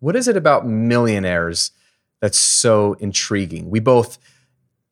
what 0.00 0.16
is 0.16 0.28
it 0.28 0.36
about 0.36 0.66
millionaires 0.66 1.72
that's 2.20 2.38
so 2.38 2.94
intriguing? 2.94 3.70
We 3.70 3.80
both 3.80 4.18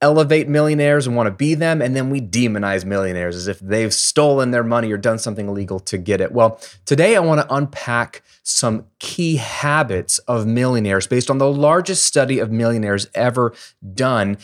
elevate 0.01 0.49
millionaires 0.49 1.07
and 1.07 1.17
want 1.17 1.27
to 1.29 1.31
be 1.31 1.55
them, 1.55 1.81
and 1.81 1.97
then 1.97 2.11
we 2.11 2.21
demonize 2.21 2.85
millionaires 2.85 3.37
as 3.37 3.49
if 3.49 3.59
they've 3.61 3.95
stolen 3.95 4.51
their 4.51 4.65
money 4.65 4.93
or 4.93 4.99
done 4.99 5.19
something 5.19 5.49
illegal 5.49 5.81
to 5.81 5.97
get 5.97 6.21
it. 6.21 6.31
Well, 6.31 6.61
today 6.85 7.17
I 7.17 7.21
want 7.21 7.41
to 7.41 7.55
unpack 7.55 8.23
some 8.43 8.85
key 8.99 9.37
habits 9.37 10.19
of 10.21 10.47
millionaires 10.47 11.07
based 11.07 11.31
on 11.31 11.39
the 11.39 11.51
largest 11.51 12.05
study 12.05 12.39
of 12.39 12.51
millionaires 12.51 13.09
ever 13.15 13.55
done, 13.95 14.37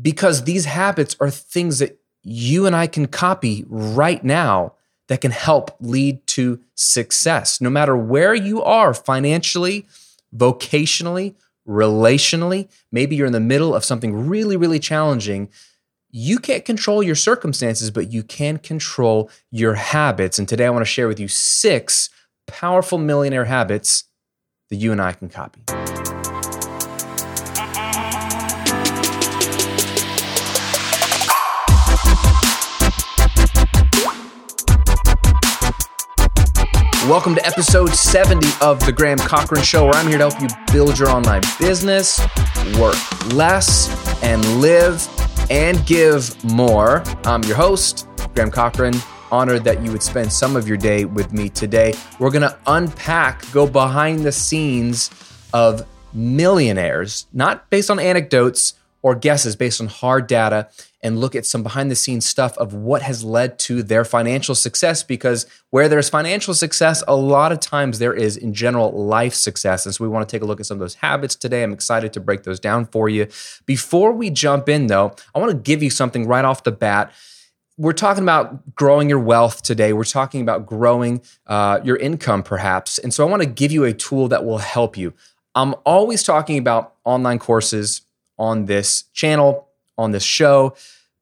because 0.00 0.44
these 0.44 0.64
habits 0.64 1.16
are 1.20 1.30
things 1.30 1.80
that 1.80 1.98
you 2.22 2.64
and 2.64 2.74
I 2.74 2.86
can 2.86 3.06
copy 3.06 3.66
right 3.68 4.24
now 4.24 4.72
that 5.08 5.20
can 5.20 5.30
help 5.30 5.76
lead 5.80 6.26
to 6.28 6.60
success. 6.74 7.60
No 7.60 7.70
matter 7.70 7.96
where 7.96 8.34
you 8.34 8.62
are 8.62 8.94
financially, 8.94 9.86
vocationally, 10.34 11.34
relationally, 11.68 12.68
maybe 12.90 13.16
you're 13.16 13.26
in 13.26 13.32
the 13.32 13.40
middle 13.40 13.74
of 13.74 13.84
something 13.84 14.28
really, 14.28 14.56
really 14.56 14.78
challenging. 14.78 15.48
You 16.10 16.38
can't 16.38 16.64
control 16.64 17.02
your 17.02 17.14
circumstances, 17.14 17.90
but 17.90 18.12
you 18.12 18.22
can 18.22 18.58
control 18.58 19.30
your 19.50 19.74
habits. 19.74 20.38
And 20.38 20.48
today 20.48 20.66
I 20.66 20.70
want 20.70 20.82
to 20.82 20.90
share 20.90 21.08
with 21.08 21.20
you 21.20 21.28
six 21.28 22.10
powerful 22.46 22.98
millionaire 22.98 23.46
habits 23.46 24.04
that 24.70 24.76
you 24.76 24.92
and 24.92 25.00
I 25.00 25.12
can 25.12 25.28
copy. 25.28 25.62
Welcome 37.08 37.34
to 37.34 37.46
episode 37.46 37.90
70 37.90 38.48
of 38.62 38.80
The 38.86 38.90
Graham 38.90 39.18
Cochran 39.18 39.62
Show, 39.62 39.84
where 39.84 39.92
I'm 39.92 40.08
here 40.08 40.16
to 40.16 40.30
help 40.30 40.40
you 40.40 40.48
build 40.72 40.98
your 40.98 41.10
online 41.10 41.42
business, 41.60 42.18
work 42.78 42.96
less, 43.34 44.22
and 44.22 44.42
live 44.62 45.06
and 45.50 45.84
give 45.84 46.42
more. 46.44 47.02
I'm 47.24 47.42
your 47.42 47.56
host, 47.56 48.08
Graham 48.34 48.50
Cochran. 48.50 48.94
Honored 49.30 49.64
that 49.64 49.82
you 49.82 49.92
would 49.92 50.02
spend 50.02 50.32
some 50.32 50.56
of 50.56 50.66
your 50.66 50.78
day 50.78 51.04
with 51.04 51.30
me 51.34 51.50
today. 51.50 51.92
We're 52.18 52.30
going 52.30 52.40
to 52.40 52.56
unpack, 52.66 53.44
go 53.52 53.66
behind 53.66 54.20
the 54.20 54.32
scenes 54.32 55.10
of 55.52 55.86
millionaires, 56.14 57.26
not 57.34 57.68
based 57.68 57.90
on 57.90 57.98
anecdotes 57.98 58.72
or 59.04 59.14
guesses, 59.14 59.54
based 59.54 59.82
on 59.82 59.86
hard 59.86 60.26
data 60.26 60.66
and 61.02 61.20
look 61.20 61.36
at 61.36 61.44
some 61.44 61.62
behind 61.62 61.90
the 61.90 61.94
scenes 61.94 62.24
stuff 62.24 62.56
of 62.56 62.72
what 62.72 63.02
has 63.02 63.22
led 63.22 63.58
to 63.58 63.82
their 63.82 64.02
financial 64.02 64.54
success 64.54 65.02
because 65.02 65.44
where 65.68 65.90
there's 65.90 66.08
financial 66.08 66.54
success, 66.54 67.04
a 67.06 67.14
lot 67.14 67.52
of 67.52 67.60
times 67.60 67.98
there 67.98 68.14
is, 68.14 68.34
in 68.34 68.54
general, 68.54 68.90
life 68.92 69.34
success. 69.34 69.84
And 69.84 69.94
so 69.94 70.02
we 70.02 70.08
want 70.08 70.26
to 70.26 70.34
take 70.34 70.40
a 70.40 70.46
look 70.46 70.58
at 70.58 70.64
some 70.64 70.76
of 70.76 70.80
those 70.80 70.94
habits 70.94 71.34
today. 71.34 71.62
I'm 71.62 71.74
excited 71.74 72.14
to 72.14 72.20
break 72.20 72.44
those 72.44 72.58
down 72.58 72.86
for 72.86 73.10
you. 73.10 73.26
Before 73.66 74.10
we 74.10 74.30
jump 74.30 74.70
in, 74.70 74.86
though, 74.86 75.14
I 75.34 75.38
want 75.38 75.50
to 75.50 75.58
give 75.58 75.82
you 75.82 75.90
something 75.90 76.26
right 76.26 76.44
off 76.44 76.64
the 76.64 76.72
bat 76.72 77.12
we're 77.76 77.92
talking 77.92 78.22
about 78.22 78.76
growing 78.76 79.08
your 79.08 79.18
wealth 79.18 79.60
today. 79.62 79.92
We're 79.92 80.04
talking 80.04 80.42
about 80.42 80.64
growing 80.64 81.22
uh, 81.48 81.80
your 81.82 81.96
income, 81.96 82.44
perhaps. 82.44 82.98
And 82.98 83.12
so 83.12 83.26
I 83.26 83.28
want 83.28 83.42
to 83.42 83.48
give 83.48 83.72
you 83.72 83.82
a 83.82 83.92
tool 83.92 84.28
that 84.28 84.44
will 84.44 84.58
help 84.58 84.96
you. 84.96 85.12
I'm 85.56 85.74
always 85.84 86.22
talking 86.22 86.56
about 86.56 86.94
online 87.04 87.40
courses 87.40 88.02
on 88.38 88.66
this 88.66 89.04
channel, 89.12 89.68
on 89.96 90.10
this 90.10 90.24
show 90.24 90.74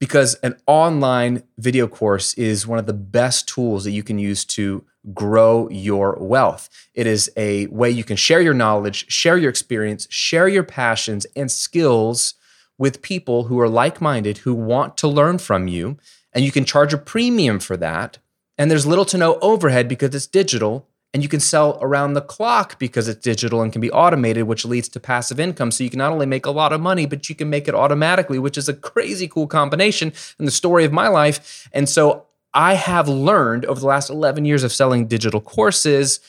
because 0.03 0.35
an 0.43 0.57
online 0.67 1.45
video 1.59 1.87
course 1.87 2.35
is 2.35 2.67
one 2.67 2.81
of 2.81 2.87
the 2.87 2.93
best 2.93 3.47
tools 3.47 3.85
that 3.85 3.93
you 3.93 4.03
can 4.03 4.19
use 4.19 4.45
to 4.45 4.85
grow 5.15 5.69
your 5.71 6.19
wealth. 6.19 6.69
It 6.93 7.07
is 7.07 7.31
a 7.37 7.69
way 7.69 7.89
you 7.89 8.03
can 8.03 8.17
share 8.17 8.41
your 8.41 8.53
knowledge, 8.53 9.09
share 9.09 9.39
your 9.39 9.49
experience, 9.49 10.09
share 10.11 10.49
your 10.49 10.65
passions 10.65 11.25
and 11.37 11.49
skills 11.53 12.35
with 12.79 13.01
people 13.01 13.45
who 13.45 13.61
are 13.61 13.69
like 13.69 14.01
minded, 14.01 14.39
who 14.39 14.55
want 14.55 14.97
to 14.97 15.07
learn 15.07 15.39
from 15.39 15.69
you. 15.69 15.99
And 16.33 16.45
you 16.45 16.51
can 16.51 16.65
charge 16.65 16.93
a 16.93 16.99
premium 16.99 17.61
for 17.61 17.77
that. 17.77 18.19
And 18.59 18.69
there's 18.73 18.85
little 18.85 19.05
to 19.05 19.17
no 19.17 19.39
overhead 19.39 19.87
because 19.87 20.13
it's 20.17 20.27
digital 20.27 20.89
and 21.15 21.23
you 21.23 21.29
can 21.29 21.41
sell 21.41 21.79
around 21.83 22.15
the 22.15 22.23
clock 22.23 22.79
because 22.79 23.07
it's 23.07 23.21
digital 23.21 23.61
and 23.61 23.71
can 23.71 23.81
be 23.81 23.91
automated, 23.91 24.45
which 24.45 24.65
leads 24.65 24.89
to 24.91 25.01
passive 25.01 25.39
income. 25.39 25.71
So 25.71 25.85
you 25.85 25.91
can 25.91 25.99
not 25.99 26.13
only 26.13 26.27
make 26.27 26.47
a 26.47 26.51
lot 26.51 26.73
of 26.73 26.81
money, 26.81 27.05
but 27.05 27.29
you 27.29 27.35
can 27.35 27.51
make 27.51 27.69
it 27.69 27.75
automatically, 27.75 28.39
which 28.39 28.57
is 28.57 28.69
a 28.69 28.75
crazy 28.75 29.29
cool 29.29 29.47
combination 29.47 30.13
in 30.39 30.47
the 30.47 30.51
story 30.51 30.85
of 30.85 30.93
my 30.93 31.09
life. 31.09 31.69
And 31.73 31.89
so 31.89 32.27
I 32.55 32.75
have 32.75 33.09
learned 33.09 33.67
over 33.67 33.81
the 33.81 33.87
last 33.87 34.09
11 34.09 34.47
years 34.47 34.63
of 34.63 34.73
selling 34.73 35.07
digital 35.07 35.41
courses 35.41 36.21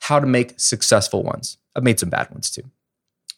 how 0.00 0.20
to 0.20 0.26
make 0.26 0.58
successful 0.58 1.22
ones. 1.22 1.58
I've 1.76 1.84
made 1.84 2.00
some 2.00 2.08
bad 2.08 2.30
ones 2.30 2.50
too, 2.50 2.62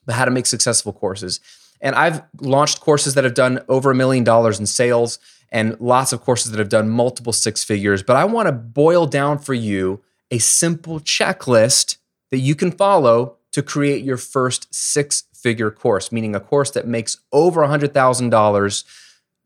but 0.07 0.15
how 0.15 0.25
to 0.25 0.31
make 0.31 0.47
successful 0.47 0.93
courses. 0.93 1.41
And 1.81 1.97
I've 1.97 2.23
launched 2.41 2.81
courses 2.81 3.15
that 3.15 3.25
have 3.25 3.35
done 3.35 3.61
over 3.69 3.91
a 3.91 3.95
million 3.95 4.23
dollars 4.23 4.61
in 4.61 4.67
sales 4.67 5.19
and 5.51 5.81
lots 5.81 6.13
of 6.13 6.21
courses 6.21 6.53
that 6.53 6.59
have 6.59 6.69
done 6.69 6.91
multiple 6.91 7.33
six 7.33 7.65
figures. 7.65 8.03
But 8.03 8.17
I 8.17 8.25
want 8.25 8.47
to 8.47 8.53
boil 8.53 9.07
down 9.07 9.39
for 9.39 9.55
you 9.55 10.01
a 10.31 10.39
simple 10.39 11.01
checklist 11.01 11.97
that 12.31 12.39
you 12.39 12.55
can 12.55 12.71
follow 12.71 13.37
to 13.53 13.63
create 13.63 14.05
your 14.05 14.17
first 14.17 14.73
six 14.75 15.25
figure 15.35 15.71
course, 15.71 16.13
meaning 16.13 16.35
a 16.35 16.41
course 16.41 16.71
that 16.73 16.87
makes 16.87 17.19
over 17.33 17.63
$100,000. 17.63 18.85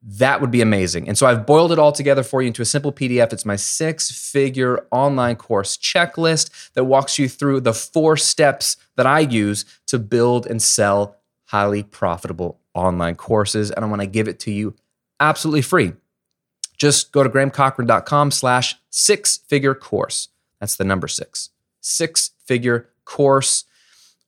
That 0.06 0.40
would 0.40 0.50
be 0.50 0.60
amazing. 0.60 1.08
And 1.08 1.16
so 1.16 1.26
I've 1.26 1.46
boiled 1.46 1.72
it 1.72 1.78
all 1.78 1.92
together 1.92 2.22
for 2.22 2.42
you 2.42 2.48
into 2.48 2.60
a 2.60 2.66
simple 2.66 2.92
PDF. 2.92 3.32
It's 3.32 3.46
my 3.46 3.56
six 3.56 4.10
figure 4.10 4.86
online 4.90 5.36
course 5.36 5.78
checklist 5.78 6.72
that 6.74 6.84
walks 6.84 7.18
you 7.18 7.28
through 7.28 7.60
the 7.60 7.72
four 7.72 8.16
steps 8.16 8.76
that 8.96 9.06
I 9.06 9.20
use 9.20 9.64
to 9.86 9.98
build 9.98 10.46
and 10.46 10.60
sell 10.60 11.16
highly 11.46 11.82
profitable 11.82 12.60
online 12.74 13.14
courses. 13.14 13.70
And 13.70 13.84
I 13.84 13.88
want 13.88 14.02
to 14.02 14.06
give 14.06 14.28
it 14.28 14.40
to 14.40 14.50
you 14.50 14.74
absolutely 15.20 15.62
free. 15.62 15.94
Just 16.76 17.12
go 17.12 17.22
to 17.22 17.30
grahamcochran.com 17.30 18.30
slash 18.32 18.76
six 18.90 19.38
figure 19.38 19.74
course. 19.74 20.28
That's 20.60 20.76
the 20.76 20.84
number 20.84 21.08
six. 21.08 21.50
Six 21.80 22.30
figure 22.46 22.90
course. 23.04 23.64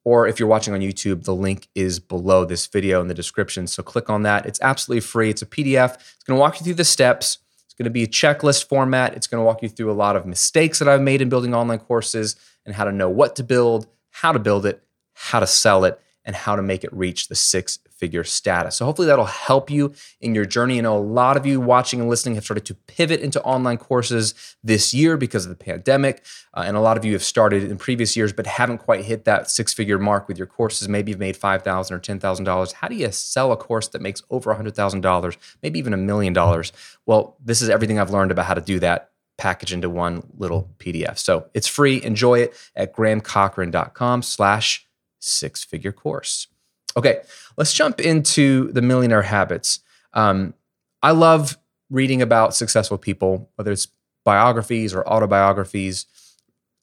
Or 0.05 0.29
if 0.29 0.39
you're 0.39 0.49
watching 0.49 0.73
on 0.73 0.81
YouTube, 0.81 1.25
the 1.25 1.35
link 1.35 1.69
is 1.75 1.99
below 1.99 2.45
this 2.45 2.67
video 2.67 3.01
in 3.01 3.09
the 3.09 3.15
description. 3.15 3.67
So 3.67 3.83
click 3.83 4.09
on 4.09 4.23
that. 4.23 4.47
It's 4.47 4.61
absolutely 4.61 5.01
free. 5.01 5.31
It's 5.31 5.43
a 5.43 5.47
PDF. 5.47 5.95
It's 5.95 6.23
going 6.25 6.37
to 6.37 6.41
walk 6.41 6.61
you 6.61 6.65
through 6.65 6.75
the 6.75 6.85
steps. 6.85 7.39
It's 7.65 7.75
going 7.75 7.85
to 7.85 7.91
be 7.91 8.05
a 8.05 8.07
checklist 8.07 8.69
format. 8.69 9.15
It's 9.15 9.27
going 9.27 9.41
to 9.41 9.45
walk 9.45 9.63
you 9.63 9.69
through 9.69 9.91
a 9.91 9.95
lot 9.95 10.15
of 10.15 10.25
mistakes 10.25 10.79
that 10.79 10.89
I've 10.89 11.03
made 11.03 11.21
in 11.21 11.29
building 11.29 11.55
online 11.55 11.81
courses 11.81 12.37
and 12.65 12.75
how 12.75 12.85
to 12.85 12.93
know 12.93 13.11
what 13.11 13.35
to 13.37 13.43
build, 13.43 13.89
how 14.11 14.31
to 14.31 14.39
build 14.39 14.65
it, 14.65 14.83
how 15.15 15.41
to 15.41 15.47
sell 15.47 15.85
it, 15.85 16.01
and 16.27 16.37
how 16.37 16.57
to 16.57 16.63
make 16.63 16.85
it 16.85 16.93
reach 16.93 17.29
the 17.29 17.35
six 17.35 17.79
figure 17.91 18.25
status. 18.25 18.77
So 18.77 18.85
hopefully 18.85 19.07
that'll 19.07 19.25
help 19.25 19.71
you 19.71 19.95
in 20.21 20.35
your 20.35 20.45
journey. 20.45 20.77
I 20.77 20.83
know 20.83 20.99
a 20.99 21.01
lot 21.01 21.37
of 21.37 21.47
you 21.47 21.61
watching 21.61 22.01
and 22.01 22.11
listening 22.11 22.35
have 22.35 22.45
started 22.45 22.67
to 22.67 22.75
pivot 22.75 23.21
into 23.21 23.41
online 23.43 23.79
courses 23.79 24.35
this 24.63 24.93
year 24.93 25.17
because 25.17 25.47
of 25.47 25.51
the 25.51 25.65
pandemic. 25.65 26.23
Uh, 26.53 26.65
and 26.67 26.77
a 26.77 26.81
lot 26.81 26.99
of 26.99 27.05
you 27.05 27.15
have 27.15 27.23
started 27.23 27.65
in 27.65 27.79
previous 27.79 28.17
years 28.17 28.33
but 28.33 28.47
haven't 28.47 28.79
quite 28.79 29.05
hit 29.05 29.25
that 29.25 29.51
six 29.51 29.73
figure 29.73 29.99
mark 29.99 30.29
with 30.29 30.37
your 30.37 30.47
courses. 30.47 30.89
Maybe 30.89 31.11
you've 31.11 31.21
made 31.21 31.37
$5,000 31.39 31.91
or 31.91 31.99
$10,000. 31.99 32.73
How 32.75 32.89
do 32.89 32.97
you 32.97 33.11
sell 33.13 33.53
a 33.53 33.57
course 33.57 33.89
that 33.89 34.03
makes 34.03 34.23
over 34.29 34.55
$100,000, 34.55 35.37
maybe 35.63 35.79
even 35.79 35.95
a 35.95 35.99
million 35.99 36.33
dollars? 36.33 36.73
Well, 37.07 37.37
this 37.43 37.63
is 37.63 37.71
everything 37.71 37.99
I've 37.99 38.11
learned 38.11 38.31
about 38.31 38.47
how 38.47 38.55
to 38.55 38.61
do 38.61 38.79
that 38.81 39.11
package 39.39 39.73
into 39.73 39.89
one 39.89 40.23
little 40.37 40.71
PDF. 40.79 41.19
So 41.19 41.47
it's 41.55 41.67
free. 41.67 42.03
Enjoy 42.03 42.41
it 42.41 42.55
at 42.75 42.95
grahamcochran.com 42.95 44.23
slash 44.23 44.86
six 45.19 45.65
figure 45.65 45.93
course. 45.93 46.49
Okay, 46.97 47.21
let's 47.57 47.73
jump 47.73 48.01
into 48.01 48.73
the 48.73 48.83
millionaire 48.83 49.23
habits. 49.23 49.81
Um, 50.15 50.55
I 51.03 51.11
love 51.11 51.59
reading 51.91 52.23
about 52.23 52.55
successful 52.55 52.99
people, 52.99 53.51
whether 53.57 53.71
it's 53.71 53.89
biographies 54.25 54.95
or 54.95 55.07
autobiographies, 55.07 56.07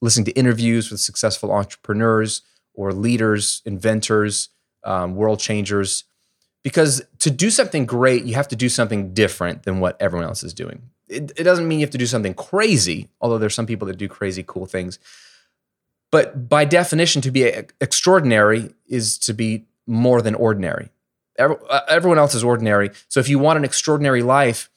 listening 0.00 0.24
to 0.26 0.32
interviews 0.32 0.90
with 0.90 1.00
successful 1.00 1.50
entrepreneurs 1.52 2.42
or 2.74 2.92
leaders, 2.92 3.62
inventors, 3.64 4.48
um, 4.84 5.14
world 5.14 5.40
changers. 5.40 6.04
Because 6.62 7.02
to 7.18 7.30
do 7.30 7.50
something 7.50 7.84
great, 7.84 8.24
you 8.24 8.34
have 8.34 8.48
to 8.48 8.56
do 8.56 8.68
something 8.68 9.12
different 9.12 9.64
than 9.64 9.80
what 9.80 10.00
everyone 10.00 10.26
else 10.26 10.42
is 10.42 10.54
doing. 10.54 10.82
It, 11.08 11.32
it 11.36 11.42
doesn't 11.44 11.68
mean 11.68 11.80
you 11.80 11.84
have 11.86 11.92
to 11.92 11.98
do 11.98 12.06
something 12.06 12.34
crazy, 12.34 13.08
although 13.20 13.38
there's 13.38 13.54
some 13.54 13.66
people 13.66 13.86
that 13.88 13.98
do 13.98 14.08
crazy 14.08 14.42
cool 14.46 14.64
things. 14.64 14.98
But 16.14 16.48
by 16.48 16.64
definition, 16.64 17.22
to 17.22 17.32
be 17.32 17.42
extraordinary 17.42 18.72
is 18.86 19.18
to 19.18 19.32
be 19.32 19.64
more 19.84 20.22
than 20.22 20.36
ordinary. 20.36 20.90
Uh, 21.36 21.56
everyone 21.88 22.18
else 22.18 22.36
is 22.36 22.44
ordinary. 22.44 22.92
So 23.08 23.18
if 23.18 23.28
you 23.28 23.40
want 23.40 23.58
an 23.58 23.64
extraordinary 23.64 24.22
life, 24.22 24.70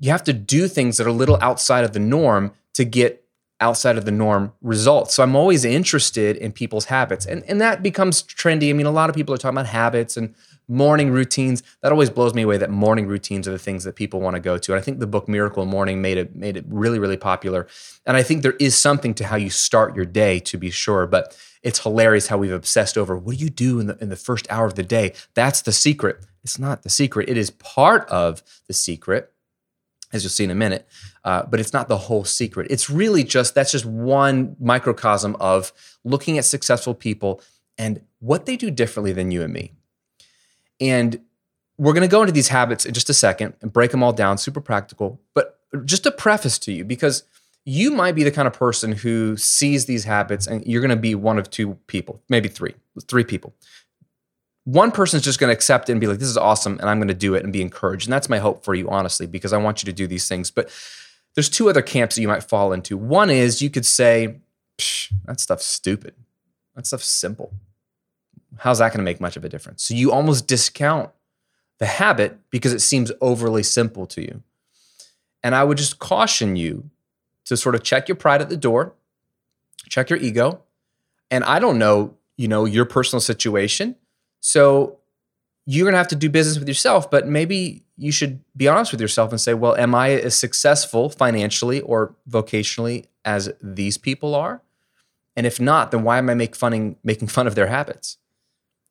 you 0.00 0.10
have 0.10 0.22
to 0.24 0.34
do 0.34 0.68
things 0.68 0.98
that 0.98 1.06
are 1.06 1.08
a 1.08 1.14
little 1.14 1.38
outside 1.40 1.84
of 1.84 1.94
the 1.94 1.98
norm 1.98 2.52
to 2.74 2.84
get 2.84 3.24
outside 3.58 3.96
of 3.96 4.04
the 4.04 4.10
norm 4.10 4.52
results. 4.60 5.14
So 5.14 5.22
I'm 5.22 5.34
always 5.34 5.64
interested 5.64 6.36
in 6.36 6.52
people's 6.52 6.84
habits. 6.84 7.24
And, 7.24 7.42
and 7.48 7.58
that 7.58 7.82
becomes 7.82 8.22
trendy. 8.24 8.68
I 8.68 8.74
mean, 8.74 8.84
a 8.84 8.90
lot 8.90 9.08
of 9.08 9.16
people 9.16 9.34
are 9.34 9.38
talking 9.38 9.56
about 9.56 9.68
habits 9.68 10.18
and 10.18 10.34
morning 10.72 11.10
routines. 11.10 11.62
That 11.82 11.92
always 11.92 12.08
blows 12.08 12.34
me 12.34 12.42
away 12.42 12.56
that 12.56 12.70
morning 12.70 13.06
routines 13.06 13.46
are 13.46 13.52
the 13.52 13.58
things 13.58 13.84
that 13.84 13.94
people 13.94 14.20
want 14.20 14.34
to 14.34 14.40
go 14.40 14.56
to. 14.56 14.72
And 14.72 14.80
I 14.80 14.82
think 14.82 14.98
the 14.98 15.06
book 15.06 15.28
Miracle 15.28 15.66
Morning 15.66 16.00
made 16.00 16.16
it 16.16 16.34
made 16.34 16.56
it 16.56 16.64
really, 16.68 16.98
really 16.98 17.18
popular. 17.18 17.66
And 18.06 18.16
I 18.16 18.22
think 18.22 18.42
there 18.42 18.56
is 18.58 18.76
something 18.76 19.14
to 19.14 19.26
how 19.26 19.36
you 19.36 19.50
start 19.50 19.94
your 19.94 20.06
day 20.06 20.40
to 20.40 20.56
be 20.56 20.70
sure. 20.70 21.06
But 21.06 21.36
it's 21.62 21.80
hilarious 21.80 22.28
how 22.28 22.38
we've 22.38 22.52
obsessed 22.52 22.96
over 22.96 23.16
what 23.16 23.36
do 23.36 23.44
you 23.44 23.50
do 23.50 23.78
in 23.80 23.86
the, 23.86 23.98
in 24.00 24.08
the 24.08 24.16
first 24.16 24.46
hour 24.50 24.66
of 24.66 24.74
the 24.74 24.82
day? 24.82 25.12
That's 25.34 25.62
the 25.62 25.72
secret. 25.72 26.24
It's 26.42 26.58
not 26.58 26.82
the 26.82 26.90
secret. 26.90 27.28
It 27.28 27.36
is 27.36 27.50
part 27.50 28.08
of 28.08 28.42
the 28.66 28.72
secret, 28.72 29.32
as 30.12 30.24
you'll 30.24 30.30
see 30.30 30.44
in 30.44 30.50
a 30.50 30.56
minute, 30.56 30.88
uh, 31.22 31.44
but 31.44 31.60
it's 31.60 31.72
not 31.72 31.88
the 31.88 31.98
whole 31.98 32.24
secret. 32.24 32.66
It's 32.70 32.90
really 32.90 33.22
just 33.22 33.54
that's 33.54 33.72
just 33.72 33.84
one 33.84 34.56
microcosm 34.58 35.36
of 35.38 35.72
looking 36.02 36.38
at 36.38 36.44
successful 36.44 36.94
people 36.94 37.40
and 37.78 38.00
what 38.18 38.46
they 38.46 38.56
do 38.56 38.70
differently 38.70 39.12
than 39.12 39.30
you 39.30 39.42
and 39.42 39.52
me. 39.52 39.72
And 40.82 41.20
we're 41.78 41.92
going 41.94 42.02
to 42.02 42.08
go 42.08 42.20
into 42.22 42.32
these 42.32 42.48
habits 42.48 42.84
in 42.84 42.92
just 42.92 43.08
a 43.08 43.14
second 43.14 43.54
and 43.62 43.72
break 43.72 43.92
them 43.92 44.02
all 44.02 44.12
down, 44.12 44.36
super 44.36 44.60
practical. 44.60 45.20
But 45.32 45.58
just 45.84 46.04
a 46.06 46.10
preface 46.10 46.58
to 46.60 46.72
you, 46.72 46.84
because 46.84 47.22
you 47.64 47.92
might 47.92 48.16
be 48.16 48.24
the 48.24 48.32
kind 48.32 48.48
of 48.48 48.52
person 48.52 48.90
who 48.92 49.36
sees 49.36 49.86
these 49.86 50.04
habits 50.04 50.48
and 50.48 50.66
you're 50.66 50.80
going 50.80 50.90
to 50.90 50.96
be 50.96 51.14
one 51.14 51.38
of 51.38 51.48
two 51.48 51.78
people, 51.86 52.20
maybe 52.28 52.48
three, 52.48 52.74
three 53.06 53.24
people. 53.24 53.54
One 54.64 54.90
person 54.90 55.16
is 55.16 55.24
just 55.24 55.38
going 55.38 55.48
to 55.48 55.54
accept 55.54 55.88
it 55.88 55.92
and 55.92 56.00
be 56.00 56.08
like, 56.08 56.18
this 56.18 56.28
is 56.28 56.36
awesome, 56.36 56.78
and 56.78 56.90
I'm 56.90 56.98
going 56.98 57.08
to 57.08 57.14
do 57.14 57.34
it 57.34 57.44
and 57.44 57.52
be 57.52 57.62
encouraged. 57.62 58.06
And 58.06 58.12
that's 58.12 58.28
my 58.28 58.38
hope 58.38 58.64
for 58.64 58.74
you, 58.74 58.88
honestly, 58.90 59.26
because 59.26 59.52
I 59.52 59.58
want 59.58 59.82
you 59.82 59.86
to 59.86 59.92
do 59.92 60.06
these 60.06 60.28
things. 60.28 60.50
But 60.50 60.70
there's 61.34 61.48
two 61.48 61.70
other 61.70 61.82
camps 61.82 62.14
that 62.14 62.22
you 62.22 62.28
might 62.28 62.44
fall 62.44 62.72
into. 62.72 62.96
One 62.96 63.30
is 63.30 63.62
you 63.62 63.70
could 63.70 63.86
say, 63.86 64.40
that 65.24 65.40
stuff's 65.40 65.64
stupid. 65.64 66.14
That 66.74 66.86
stuff's 66.86 67.08
simple. 67.08 67.52
How's 68.58 68.78
that 68.78 68.90
going 68.90 68.98
to 68.98 69.04
make 69.04 69.20
much 69.20 69.36
of 69.36 69.44
a 69.44 69.48
difference? 69.48 69.82
So 69.82 69.94
you 69.94 70.12
almost 70.12 70.46
discount 70.46 71.10
the 71.78 71.86
habit 71.86 72.38
because 72.50 72.72
it 72.72 72.80
seems 72.80 73.10
overly 73.20 73.62
simple 73.62 74.06
to 74.06 74.20
you. 74.20 74.42
And 75.42 75.54
I 75.54 75.64
would 75.64 75.78
just 75.78 75.98
caution 75.98 76.56
you 76.56 76.90
to 77.46 77.56
sort 77.56 77.74
of 77.74 77.82
check 77.82 78.08
your 78.08 78.16
pride 78.16 78.40
at 78.40 78.48
the 78.48 78.56
door, 78.56 78.94
check 79.88 80.10
your 80.10 80.18
ego. 80.18 80.62
And 81.30 81.44
I 81.44 81.58
don't 81.58 81.78
know, 81.78 82.14
you 82.36 82.46
know, 82.46 82.64
your 82.64 82.84
personal 82.84 83.20
situation. 83.20 83.96
So 84.40 84.98
you're 85.66 85.84
going 85.84 85.94
to 85.94 85.98
have 85.98 86.08
to 86.08 86.16
do 86.16 86.28
business 86.28 86.58
with 86.58 86.68
yourself, 86.68 87.10
but 87.10 87.26
maybe 87.26 87.84
you 87.96 88.12
should 88.12 88.40
be 88.56 88.68
honest 88.68 88.92
with 88.92 89.00
yourself 89.00 89.30
and 89.30 89.40
say, 89.40 89.54
well, 89.54 89.76
am 89.76 89.94
I 89.94 90.10
as 90.10 90.36
successful 90.36 91.08
financially 91.08 91.80
or 91.80 92.14
vocationally 92.28 93.06
as 93.24 93.52
these 93.62 93.96
people 93.96 94.34
are? 94.34 94.62
And 95.36 95.46
if 95.46 95.60
not, 95.60 95.90
then 95.90 96.02
why 96.02 96.18
am 96.18 96.28
I 96.28 96.34
make 96.34 96.54
funning, 96.54 96.96
making 97.02 97.28
fun 97.28 97.46
of 97.46 97.54
their 97.54 97.68
habits? 97.68 98.18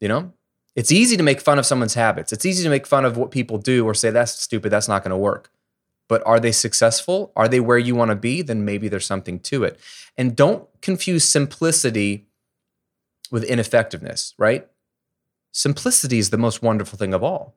You 0.01 0.09
know, 0.09 0.33
it's 0.75 0.91
easy 0.91 1.15
to 1.15 1.23
make 1.23 1.39
fun 1.39 1.59
of 1.59 1.65
someone's 1.65 1.93
habits. 1.93 2.33
It's 2.33 2.45
easy 2.45 2.63
to 2.63 2.69
make 2.69 2.85
fun 2.85 3.05
of 3.05 3.15
what 3.15 3.31
people 3.31 3.57
do 3.57 3.85
or 3.85 3.93
say, 3.93 4.09
that's 4.09 4.33
stupid, 4.33 4.69
that's 4.69 4.87
not 4.87 5.03
going 5.03 5.11
to 5.11 5.17
work. 5.17 5.51
But 6.09 6.25
are 6.25 6.39
they 6.39 6.51
successful? 6.51 7.31
Are 7.37 7.47
they 7.47 7.61
where 7.61 7.77
you 7.77 7.95
want 7.95 8.09
to 8.09 8.15
be? 8.15 8.41
Then 8.41 8.65
maybe 8.65 8.89
there's 8.89 9.05
something 9.05 9.39
to 9.41 9.63
it. 9.63 9.79
And 10.17 10.35
don't 10.35 10.67
confuse 10.81 11.23
simplicity 11.23 12.27
with 13.31 13.45
ineffectiveness, 13.45 14.33
right? 14.37 14.67
Simplicity 15.53 16.19
is 16.19 16.29
the 16.29 16.37
most 16.37 16.61
wonderful 16.61 16.97
thing 16.97 17.13
of 17.13 17.23
all. 17.23 17.55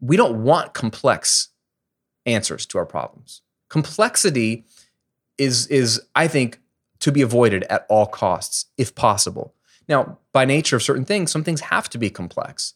We 0.00 0.16
don't 0.16 0.44
want 0.44 0.74
complex 0.74 1.48
answers 2.26 2.66
to 2.66 2.78
our 2.78 2.86
problems. 2.86 3.42
Complexity 3.68 4.64
is, 5.38 5.66
is 5.68 6.00
I 6.14 6.28
think, 6.28 6.60
to 7.00 7.10
be 7.12 7.22
avoided 7.22 7.64
at 7.64 7.86
all 7.88 8.06
costs, 8.06 8.66
if 8.78 8.94
possible. 8.94 9.54
Now, 9.88 10.18
by 10.32 10.44
nature 10.44 10.76
of 10.76 10.82
certain 10.82 11.04
things, 11.04 11.30
some 11.30 11.44
things 11.44 11.60
have 11.62 11.88
to 11.90 11.98
be 11.98 12.10
complex, 12.10 12.74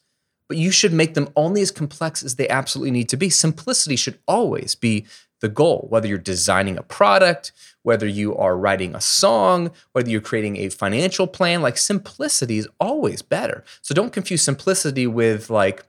but 0.48 0.56
you 0.56 0.70
should 0.70 0.92
make 0.92 1.14
them 1.14 1.28
only 1.36 1.60
as 1.62 1.70
complex 1.70 2.22
as 2.22 2.36
they 2.36 2.48
absolutely 2.48 2.90
need 2.90 3.08
to 3.08 3.16
be. 3.16 3.30
Simplicity 3.30 3.96
should 3.96 4.18
always 4.26 4.74
be 4.74 5.06
the 5.40 5.48
goal, 5.48 5.86
whether 5.88 6.06
you're 6.06 6.18
designing 6.18 6.76
a 6.76 6.82
product, 6.82 7.52
whether 7.82 8.06
you 8.06 8.36
are 8.36 8.56
writing 8.56 8.94
a 8.94 9.00
song, 9.00 9.70
whether 9.92 10.10
you're 10.10 10.20
creating 10.20 10.58
a 10.58 10.68
financial 10.68 11.26
plan, 11.26 11.62
like 11.62 11.78
simplicity 11.78 12.58
is 12.58 12.68
always 12.78 13.22
better. 13.22 13.64
So 13.80 13.94
don't 13.94 14.12
confuse 14.12 14.42
simplicity 14.42 15.06
with 15.06 15.48
like, 15.48 15.86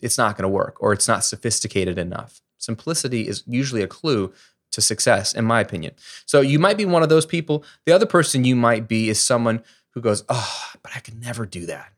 it's 0.00 0.18
not 0.18 0.36
going 0.36 0.42
to 0.42 0.48
work 0.48 0.76
or 0.80 0.92
it's 0.92 1.08
not 1.08 1.24
sophisticated 1.24 1.98
enough. 1.98 2.40
Simplicity 2.56 3.28
is 3.28 3.44
usually 3.46 3.82
a 3.82 3.88
clue 3.88 4.32
to 4.72 4.80
success, 4.80 5.32
in 5.32 5.44
my 5.44 5.60
opinion. 5.60 5.94
So 6.26 6.40
you 6.40 6.58
might 6.58 6.76
be 6.76 6.84
one 6.84 7.02
of 7.02 7.08
those 7.08 7.24
people. 7.24 7.64
The 7.86 7.92
other 7.92 8.06
person 8.06 8.44
you 8.44 8.56
might 8.56 8.88
be 8.88 9.08
is 9.08 9.22
someone 9.22 9.62
who 9.98 10.02
goes, 10.02 10.24
Oh, 10.28 10.64
but 10.82 10.92
I 10.94 11.00
can 11.00 11.20
never 11.20 11.44
do 11.44 11.66
that. 11.66 11.92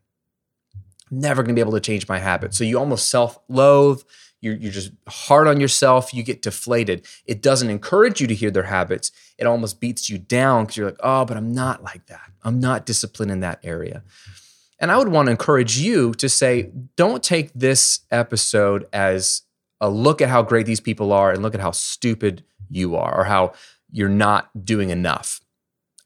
I'm 1.11 1.21
never 1.21 1.43
going 1.43 1.55
to 1.55 1.59
be 1.59 1.61
able 1.61 1.73
to 1.73 1.81
change 1.81 2.09
my 2.09 2.19
habit. 2.19 2.55
So 2.55 2.65
you 2.65 2.79
almost 2.79 3.09
self 3.09 3.39
loathe. 3.49 4.03
You're, 4.43 4.55
you're 4.55 4.73
just 4.73 4.93
hard 5.07 5.49
on 5.49 5.61
yourself. 5.61 6.15
You 6.15 6.23
get 6.23 6.41
deflated. 6.41 7.07
It 7.27 7.43
doesn't 7.43 7.69
encourage 7.69 8.23
you 8.23 8.27
to 8.27 8.35
hear 8.35 8.51
their 8.51 8.63
habits. 8.63 9.13
It 9.37 9.47
almost 9.47 9.81
beats 9.81 10.09
you 10.09 10.17
down 10.17 10.65
because 10.65 10.79
you're 10.79 10.87
like, 10.87 11.01
oh, 11.01 11.27
but 11.27 11.37
I'm 11.37 11.53
not 11.53 11.83
like 11.83 12.07
that. 12.07 12.33
I'm 12.43 12.59
not 12.59 12.87
disciplined 12.87 13.31
in 13.31 13.41
that 13.41 13.61
area. 13.63 14.03
And 14.79 14.91
I 14.91 14.97
would 14.97 15.09
want 15.09 15.27
to 15.27 15.31
encourage 15.31 15.77
you 15.77 16.15
to 16.15 16.29
say, 16.31 16.71
don't 16.97 17.23
take 17.23 17.53
this 17.53 18.01
episode 18.11 18.87
as 18.95 19.43
a 19.79 19.91
look 19.91 20.23
at 20.23 20.31
how 20.31 20.41
great 20.41 20.65
these 20.65 20.81
people 20.81 21.13
are 21.13 21.31
and 21.31 21.43
look 21.43 21.55
at 21.55 21.61
how 21.61 21.73
stupid 21.73 22.43
you 22.71 22.97
are 22.97 23.21
or 23.21 23.25
how 23.25 23.53
you're 23.91 24.09
not 24.09 24.65
doing 24.65 24.89
enough. 24.89 25.43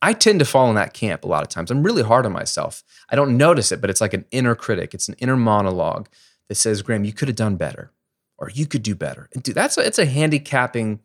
I 0.04 0.12
tend 0.12 0.38
to 0.40 0.44
fall 0.44 0.68
in 0.68 0.74
that 0.74 0.92
camp 0.92 1.24
a 1.24 1.26
lot 1.26 1.42
of 1.42 1.48
times. 1.48 1.70
I'm 1.70 1.82
really 1.82 2.02
hard 2.02 2.26
on 2.26 2.32
myself. 2.32 2.84
I 3.08 3.16
don't 3.16 3.38
notice 3.38 3.72
it, 3.72 3.80
but 3.80 3.88
it's 3.88 4.02
like 4.02 4.12
an 4.12 4.26
inner 4.30 4.54
critic. 4.54 4.92
It's 4.92 5.08
an 5.08 5.14
inner 5.18 5.34
monologue 5.34 6.10
that 6.48 6.56
says, 6.56 6.82
Graham, 6.82 7.04
you 7.04 7.14
could 7.14 7.28
have 7.28 7.38
done 7.38 7.56
better 7.56 7.90
or 8.36 8.50
you 8.50 8.66
could 8.66 8.82
do 8.82 8.94
better. 8.94 9.30
And 9.32 9.42
dude, 9.42 9.54
that's 9.54 9.78
a, 9.78 9.80
it's 9.80 9.98
a 9.98 10.04
handicapping 10.04 11.00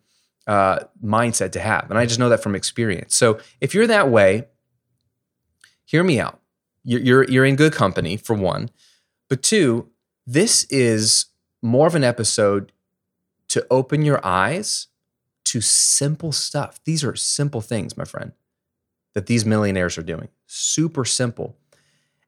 uh, 0.46 0.80
mindset 1.02 1.52
to 1.52 1.60
have. 1.60 1.88
And 1.88 1.98
I 1.98 2.04
just 2.04 2.20
know 2.20 2.28
that 2.28 2.42
from 2.42 2.54
experience. 2.54 3.16
So 3.16 3.38
if 3.58 3.74
you're 3.74 3.86
that 3.86 4.10
way, 4.10 4.48
hear 5.86 6.04
me 6.04 6.20
out. 6.20 6.38
You're, 6.84 7.00
you're, 7.00 7.24
you're 7.24 7.46
in 7.46 7.56
good 7.56 7.72
company, 7.72 8.18
for 8.18 8.34
one. 8.34 8.68
But 9.30 9.42
two, 9.42 9.88
this 10.26 10.64
is 10.64 11.24
more 11.62 11.86
of 11.86 11.94
an 11.94 12.04
episode 12.04 12.70
to 13.48 13.66
open 13.70 14.02
your 14.02 14.20
eyes 14.22 14.88
to 15.44 15.62
simple 15.62 16.32
stuff. 16.32 16.80
These 16.84 17.02
are 17.02 17.16
simple 17.16 17.62
things, 17.62 17.96
my 17.96 18.04
friend 18.04 18.32
that 19.14 19.26
these 19.26 19.44
millionaires 19.44 19.98
are 19.98 20.02
doing. 20.02 20.28
Super 20.46 21.04
simple. 21.04 21.56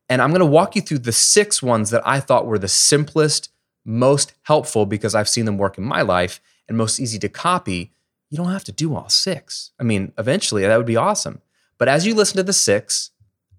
And 0.09 0.21
I'm 0.21 0.31
going 0.31 0.41
to 0.41 0.47
walk 0.47 0.77
you 0.77 0.83
through 0.83 0.99
the 0.99 1.13
six 1.13 1.63
ones 1.63 1.91
that 1.91 2.07
I 2.07 2.21
thought 2.21 2.47
were 2.47 2.59
the 2.59 2.69
simplest, 2.69 3.51
most 3.85 4.35
helpful 4.43 4.85
because 4.87 5.15
I've 5.15 5.29
seen 5.29 5.45
them 5.45 5.59
work 5.59 5.79
in 5.79 5.85
my 5.85 6.03
life 6.03 6.41
and 6.69 6.77
most 6.77 7.01
easy 7.01 7.19
to 7.21 7.29
copy. 7.29 7.93
You 8.31 8.37
don't 8.37 8.51
have 8.51 8.65
to 8.65 8.73
do 8.73 8.95
all 8.95 9.09
six. 9.09 9.73
I 9.79 9.85
mean, 9.85 10.13
eventually 10.19 10.63
that 10.63 10.77
would 10.77 10.87
be 10.87 10.97
awesome. 10.97 11.41
But 11.79 11.89
as 11.89 12.07
you 12.07 12.15
listen 12.15 12.37
to 12.37 12.43
the 12.43 12.53
six, 12.53 13.11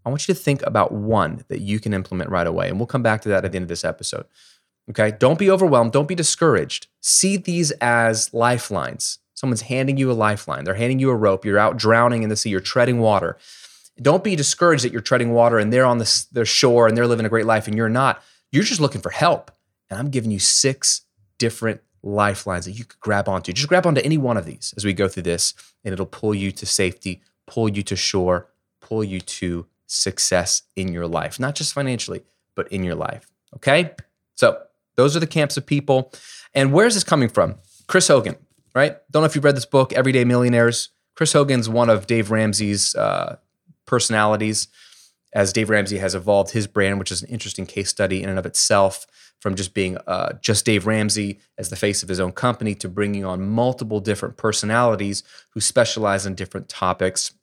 I 0.05 0.09
want 0.09 0.27
you 0.27 0.33
to 0.33 0.39
think 0.39 0.61
about 0.65 0.91
one 0.91 1.43
that 1.47 1.61
you 1.61 1.79
can 1.79 1.93
implement 1.93 2.29
right 2.29 2.47
away. 2.47 2.69
And 2.69 2.77
we'll 2.77 2.87
come 2.87 3.03
back 3.03 3.21
to 3.21 3.29
that 3.29 3.45
at 3.45 3.51
the 3.51 3.55
end 3.55 3.63
of 3.63 3.69
this 3.69 3.85
episode. 3.85 4.25
Okay. 4.89 5.11
Don't 5.17 5.39
be 5.39 5.49
overwhelmed. 5.49 5.91
Don't 5.91 6.07
be 6.07 6.15
discouraged. 6.15 6.87
See 6.99 7.37
these 7.37 7.71
as 7.81 8.33
lifelines. 8.33 9.19
Someone's 9.43 9.63
handing 9.63 9.97
you 9.97 10.09
a 10.09 10.13
lifeline. 10.13 10.63
They're 10.63 10.73
handing 10.73 10.99
you 10.99 11.09
a 11.09 11.15
rope. 11.15 11.43
You're 11.43 11.59
out 11.59 11.75
drowning 11.75 12.23
in 12.23 12.29
the 12.29 12.37
sea. 12.37 12.49
You're 12.49 12.61
treading 12.61 13.01
water. 13.01 13.37
Don't 14.01 14.23
be 14.23 14.37
discouraged 14.37 14.85
that 14.85 14.93
you're 14.93 15.01
treading 15.01 15.33
water 15.33 15.59
and 15.59 15.73
they're 15.73 15.85
on 15.85 15.97
the, 15.97 16.25
the 16.31 16.45
shore 16.45 16.87
and 16.87 16.95
they're 16.95 17.07
living 17.07 17.25
a 17.25 17.29
great 17.29 17.45
life 17.45 17.67
and 17.67 17.75
you're 17.75 17.89
not. 17.89 18.23
You're 18.53 18.63
just 18.63 18.79
looking 18.79 19.01
for 19.01 19.09
help. 19.09 19.51
And 19.89 19.99
I'm 19.99 20.11
giving 20.11 20.31
you 20.31 20.39
six 20.39 21.01
different 21.39 21.81
lifelines 22.03 22.63
that 22.63 22.71
you 22.71 22.85
could 22.85 23.01
grab 23.01 23.27
onto. 23.27 23.51
Just 23.51 23.67
grab 23.67 23.85
onto 23.85 23.99
any 23.99 24.17
one 24.17 24.37
of 24.37 24.45
these 24.45 24.73
as 24.77 24.85
we 24.85 24.93
go 24.93 25.09
through 25.09 25.23
this, 25.23 25.53
and 25.83 25.91
it'll 25.91 26.05
pull 26.05 26.33
you 26.33 26.53
to 26.53 26.65
safety, 26.65 27.21
pull 27.45 27.67
you 27.67 27.83
to 27.83 27.97
shore, 27.97 28.47
pull 28.79 29.03
you 29.03 29.19
to 29.19 29.65
success 29.87 30.61
in 30.77 30.93
your 30.93 31.05
life, 31.05 31.37
not 31.37 31.55
just 31.55 31.73
financially, 31.73 32.23
but 32.55 32.71
in 32.71 32.81
your 32.85 32.95
life. 32.95 33.29
Okay? 33.57 33.91
So, 34.35 34.61
those 34.95 35.17
are 35.17 35.19
the 35.19 35.27
camps 35.27 35.57
of 35.57 35.65
people. 35.65 36.13
And 36.53 36.71
where's 36.71 36.93
this 36.93 37.03
coming 37.03 37.27
from? 37.27 37.55
Chris 37.87 38.07
Hogan, 38.07 38.37
right? 38.75 38.97
Don't 39.11 39.21
know 39.21 39.25
if 39.25 39.35
you've 39.35 39.43
read 39.43 39.55
this 39.55 39.65
book, 39.65 39.93
Everyday 39.93 40.23
Millionaires. 40.23 40.89
Chris 41.15 41.33
Hogan's 41.33 41.69
one 41.69 41.89
of 41.89 42.07
Dave 42.07 42.31
Ramsey's 42.31 42.95
uh, 42.95 43.37
personalities, 43.85 44.67
as 45.33 45.53
Dave 45.53 45.69
Ramsey 45.69 45.97
has 45.97 46.15
evolved 46.15 46.51
his 46.51 46.67
brand, 46.67 46.99
which 46.99 47.11
is 47.11 47.21
an 47.21 47.29
interesting 47.29 47.65
case 47.65 47.89
study 47.89 48.21
in 48.23 48.29
and 48.29 48.39
of 48.39 48.45
itself, 48.45 49.05
from 49.39 49.55
just 49.55 49.73
being 49.73 49.97
uh, 50.07 50.33
just 50.41 50.65
Dave 50.65 50.87
Ramsey 50.87 51.39
as 51.57 51.69
the 51.69 51.75
face 51.75 52.01
of 52.01 52.09
his 52.09 52.19
own 52.19 52.31
company 52.31 52.75
to 52.75 52.87
bringing 52.87 53.25
on 53.25 53.47
multiple 53.47 53.99
different 53.99 54.37
personalities 54.37 55.21
who 55.49 55.59
specialize 55.59 56.25
in 56.25 56.33
different 56.33 56.69
topics 56.69 57.33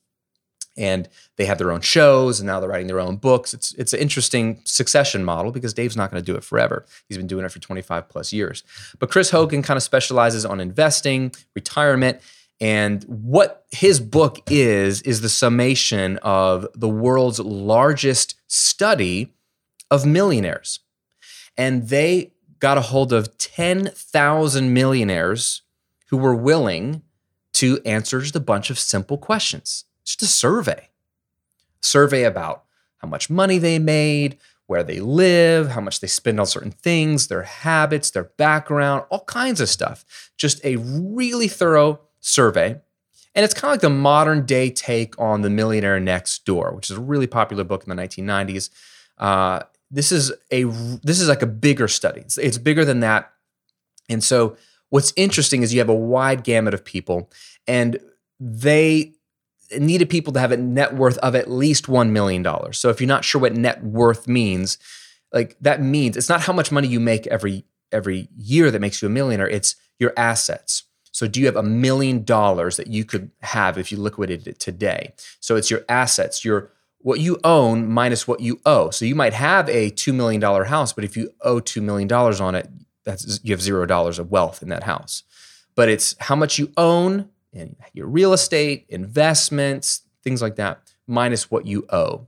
and 0.81 1.09
they 1.37 1.45
have 1.45 1.59
their 1.59 1.71
own 1.71 1.83
shows 1.83 2.41
and 2.41 2.47
now 2.47 2.59
they're 2.59 2.69
writing 2.69 2.87
their 2.87 2.99
own 2.99 3.17
books. 3.17 3.53
It's 3.53 3.75
it's 3.75 3.93
an 3.93 4.01
interesting 4.01 4.61
succession 4.65 5.23
model 5.25 5.53
because 5.53 5.75
Dave's 5.75 5.97
not 5.97 6.11
going 6.11 6.23
to 6.23 6.33
do 6.33 6.37
it 6.37 6.43
forever. 6.43 6.87
He's 7.07 7.19
been 7.19 7.27
doing 7.27 7.45
it 7.45 7.53
for 7.53 7.61
25 7.61 8.09
plus 8.09 8.33
years. 8.33 8.65
But 8.99 9.11
Chris 9.11 9.31
Hogan 9.31 9.63
kind 9.63 9.77
of 9.77 9.83
specializes 9.83 10.45
on 10.45 10.59
investing, 10.59 11.33
retirement, 11.55 12.21
and 12.61 13.05
what 13.05 13.67
his 13.71 14.01
book 14.01 14.39
is 14.51 15.03
is 15.03 15.21
the 15.21 15.29
summation 15.29 16.19
of 16.19 16.67
the 16.75 16.89
world's 16.89 17.39
largest 17.41 18.35
study 18.49 19.35
of 19.91 20.07
millionaires. 20.07 20.81
And 21.57 21.89
they 21.89 22.33
got 22.59 22.79
a 22.79 22.83
hold 22.83 23.13
of 23.13 23.37
10,000 23.39 24.75
millionaires 24.75 25.63
who 26.09 26.17
were 26.17 26.35
willing 26.35 27.03
to 27.55 27.81
answer 27.85 28.21
just 28.21 28.37
a 28.37 28.41
bunch 28.41 28.71
of 28.71 28.79
simple 28.79 29.19
questions 29.19 29.85
just 30.11 30.23
a 30.23 30.27
survey. 30.27 30.89
Survey 31.81 32.25
about 32.25 32.65
how 32.99 33.09
much 33.09 33.31
money 33.31 33.59
they 33.59 33.79
made, 33.79 34.39
where 34.67 34.83
they 34.83 35.01
live, 35.01 35.69
how 35.69 35.81
much 35.81 36.01
they 36.01 36.07
spend 36.07 36.39
on 36.39 36.47
certain 36.47 36.71
things, 36.71 37.27
their 37.27 37.43
habits, 37.43 38.11
their 38.11 38.25
background, 38.25 39.05
all 39.11 39.25
kinds 39.25 39.61
of 39.61 39.69
stuff. 39.69 40.31
Just 40.37 40.65
a 40.65 40.77
really 40.77 41.49
thorough 41.49 42.01
survey. 42.21 42.81
And 43.35 43.45
it's 43.45 43.55
kind 43.55 43.71
of 43.71 43.75
like 43.75 43.81
the 43.81 43.91
modern 43.91 44.45
day 44.45 44.71
take 44.71 45.19
on 45.19 45.43
The 45.43 45.51
Millionaire 45.51 46.01
Next 46.01 46.45
Door, 46.45 46.75
which 46.75 46.91
is 46.91 46.97
a 46.97 47.01
really 47.01 47.27
popular 47.27 47.65
book 47.65 47.85
in 47.85 47.95
the 47.95 48.01
1990s. 48.01 48.71
Uh, 49.19 49.63
this 49.91 50.13
is 50.13 50.33
a 50.53 50.65
this 51.03 51.21
is 51.21 51.29
like 51.29 51.43
a 51.43 51.47
bigger 51.47 51.89
study. 51.89 52.21
It's, 52.21 52.39
it's 52.39 52.59
bigger 52.59 52.85
than 52.85 53.01
that. 53.01 53.33
And 54.09 54.23
so 54.23 54.57
what's 54.91 55.13
interesting 55.17 55.63
is 55.63 55.73
you 55.73 55.81
have 55.81 55.89
a 55.89 55.95
wide 55.95 56.45
gamut 56.45 56.75
of 56.75 56.85
people 56.85 57.31
and 57.67 57.99
they 58.39 59.15
needed 59.79 60.11
people 60.11 60.33
to 60.33 60.41
have 60.41 60.53
a 60.53 60.57
net 60.57 60.95
worth 60.95 61.19
of 61.19 61.35
at 61.35 61.51
least 61.51 61.87
$1 61.87 62.11
million. 62.11 62.45
So 62.73 62.89
if 62.89 63.01
you're 63.01 63.09
not 63.09 63.25
sure 63.25 63.41
what 63.41 63.55
net 63.55 63.83
worth 63.85 64.27
means, 64.27 64.79
like 65.33 65.57
that 65.61 65.83
means 65.83 66.17
it's 66.17 66.29
not 66.29 66.41
how 66.41 66.53
much 66.53 66.73
money 66.73 66.89
you 66.89 67.01
make 67.01 67.27
every 67.29 67.65
every 67.93 68.29
year 68.37 68.71
that 68.71 68.81
makes 68.81 69.03
you 69.03 69.07
a 69.07 69.11
millionaire, 69.11 69.49
it's 69.49 69.75
your 69.99 70.13
assets. 70.17 70.85
So 71.13 71.27
do 71.27 71.41
you 71.41 71.47
have 71.47 71.57
a 71.57 71.63
million 71.63 72.25
dollars 72.25 72.77
that 72.77 72.87
you 72.87 73.05
could 73.05 73.31
have 73.43 73.77
if 73.77 73.91
you 73.91 73.99
liquidated 73.99 74.47
it 74.47 74.61
today? 74.61 75.13
So 75.41 75.57
it's 75.57 75.71
your 75.71 75.85
assets, 75.89 76.45
your 76.45 76.71
what 76.99 77.19
you 77.21 77.39
own 77.43 77.91
minus 77.91 78.29
what 78.29 78.41
you 78.41 78.61
owe. 78.65 78.91
So 78.91 79.05
you 79.05 79.15
might 79.15 79.33
have 79.33 79.69
a 79.69 79.91
$2 79.91 80.15
million 80.15 80.41
house, 80.41 80.93
but 80.93 81.05
if 81.05 81.17
you 81.17 81.33
owe 81.41 81.61
$2 81.61 81.83
million 81.83 82.13
on 82.13 82.55
it, 82.55 82.69
that's 83.05 83.41
you 83.43 83.53
have 83.53 83.63
zero 83.63 83.87
dollars 83.87 84.19
of 84.19 84.31
wealth 84.31 84.63
in 84.63 84.69
that 84.69 84.83
house. 84.83 85.23
But 85.75 85.89
it's 85.89 86.15
how 86.21 86.37
much 86.37 86.59
you 86.59 86.71
own 86.77 87.31
and 87.53 87.77
your 87.93 88.07
real 88.07 88.33
estate, 88.33 88.87
investments, 88.89 90.03
things 90.23 90.43
like 90.43 90.57
that, 90.57 90.81
minus 91.07 91.51
what 91.51 91.67
you 91.67 91.87
owe. 91.91 92.27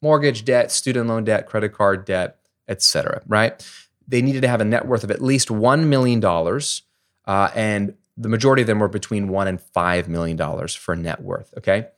Mortgage 0.00 0.44
debt, 0.44 0.70
student 0.70 1.08
loan 1.08 1.24
debt, 1.24 1.46
credit 1.46 1.72
card 1.72 2.04
debt, 2.04 2.38
etc. 2.68 3.22
right? 3.26 3.66
They 4.06 4.22
needed 4.22 4.42
to 4.42 4.48
have 4.48 4.60
a 4.60 4.64
net 4.64 4.86
worth 4.86 5.04
of 5.04 5.10
at 5.10 5.20
least 5.20 5.48
$1 5.48 5.86
million. 5.86 6.24
Uh, 6.24 7.50
and 7.54 7.94
the 8.16 8.28
majority 8.28 8.62
of 8.62 8.66
them 8.66 8.78
were 8.78 8.88
between 8.88 9.28
one 9.28 9.48
and 9.48 9.60
$5 9.60 10.08
million 10.08 10.68
for 10.68 10.96
net 10.96 11.22
worth. 11.22 11.52
Okay. 11.58 11.88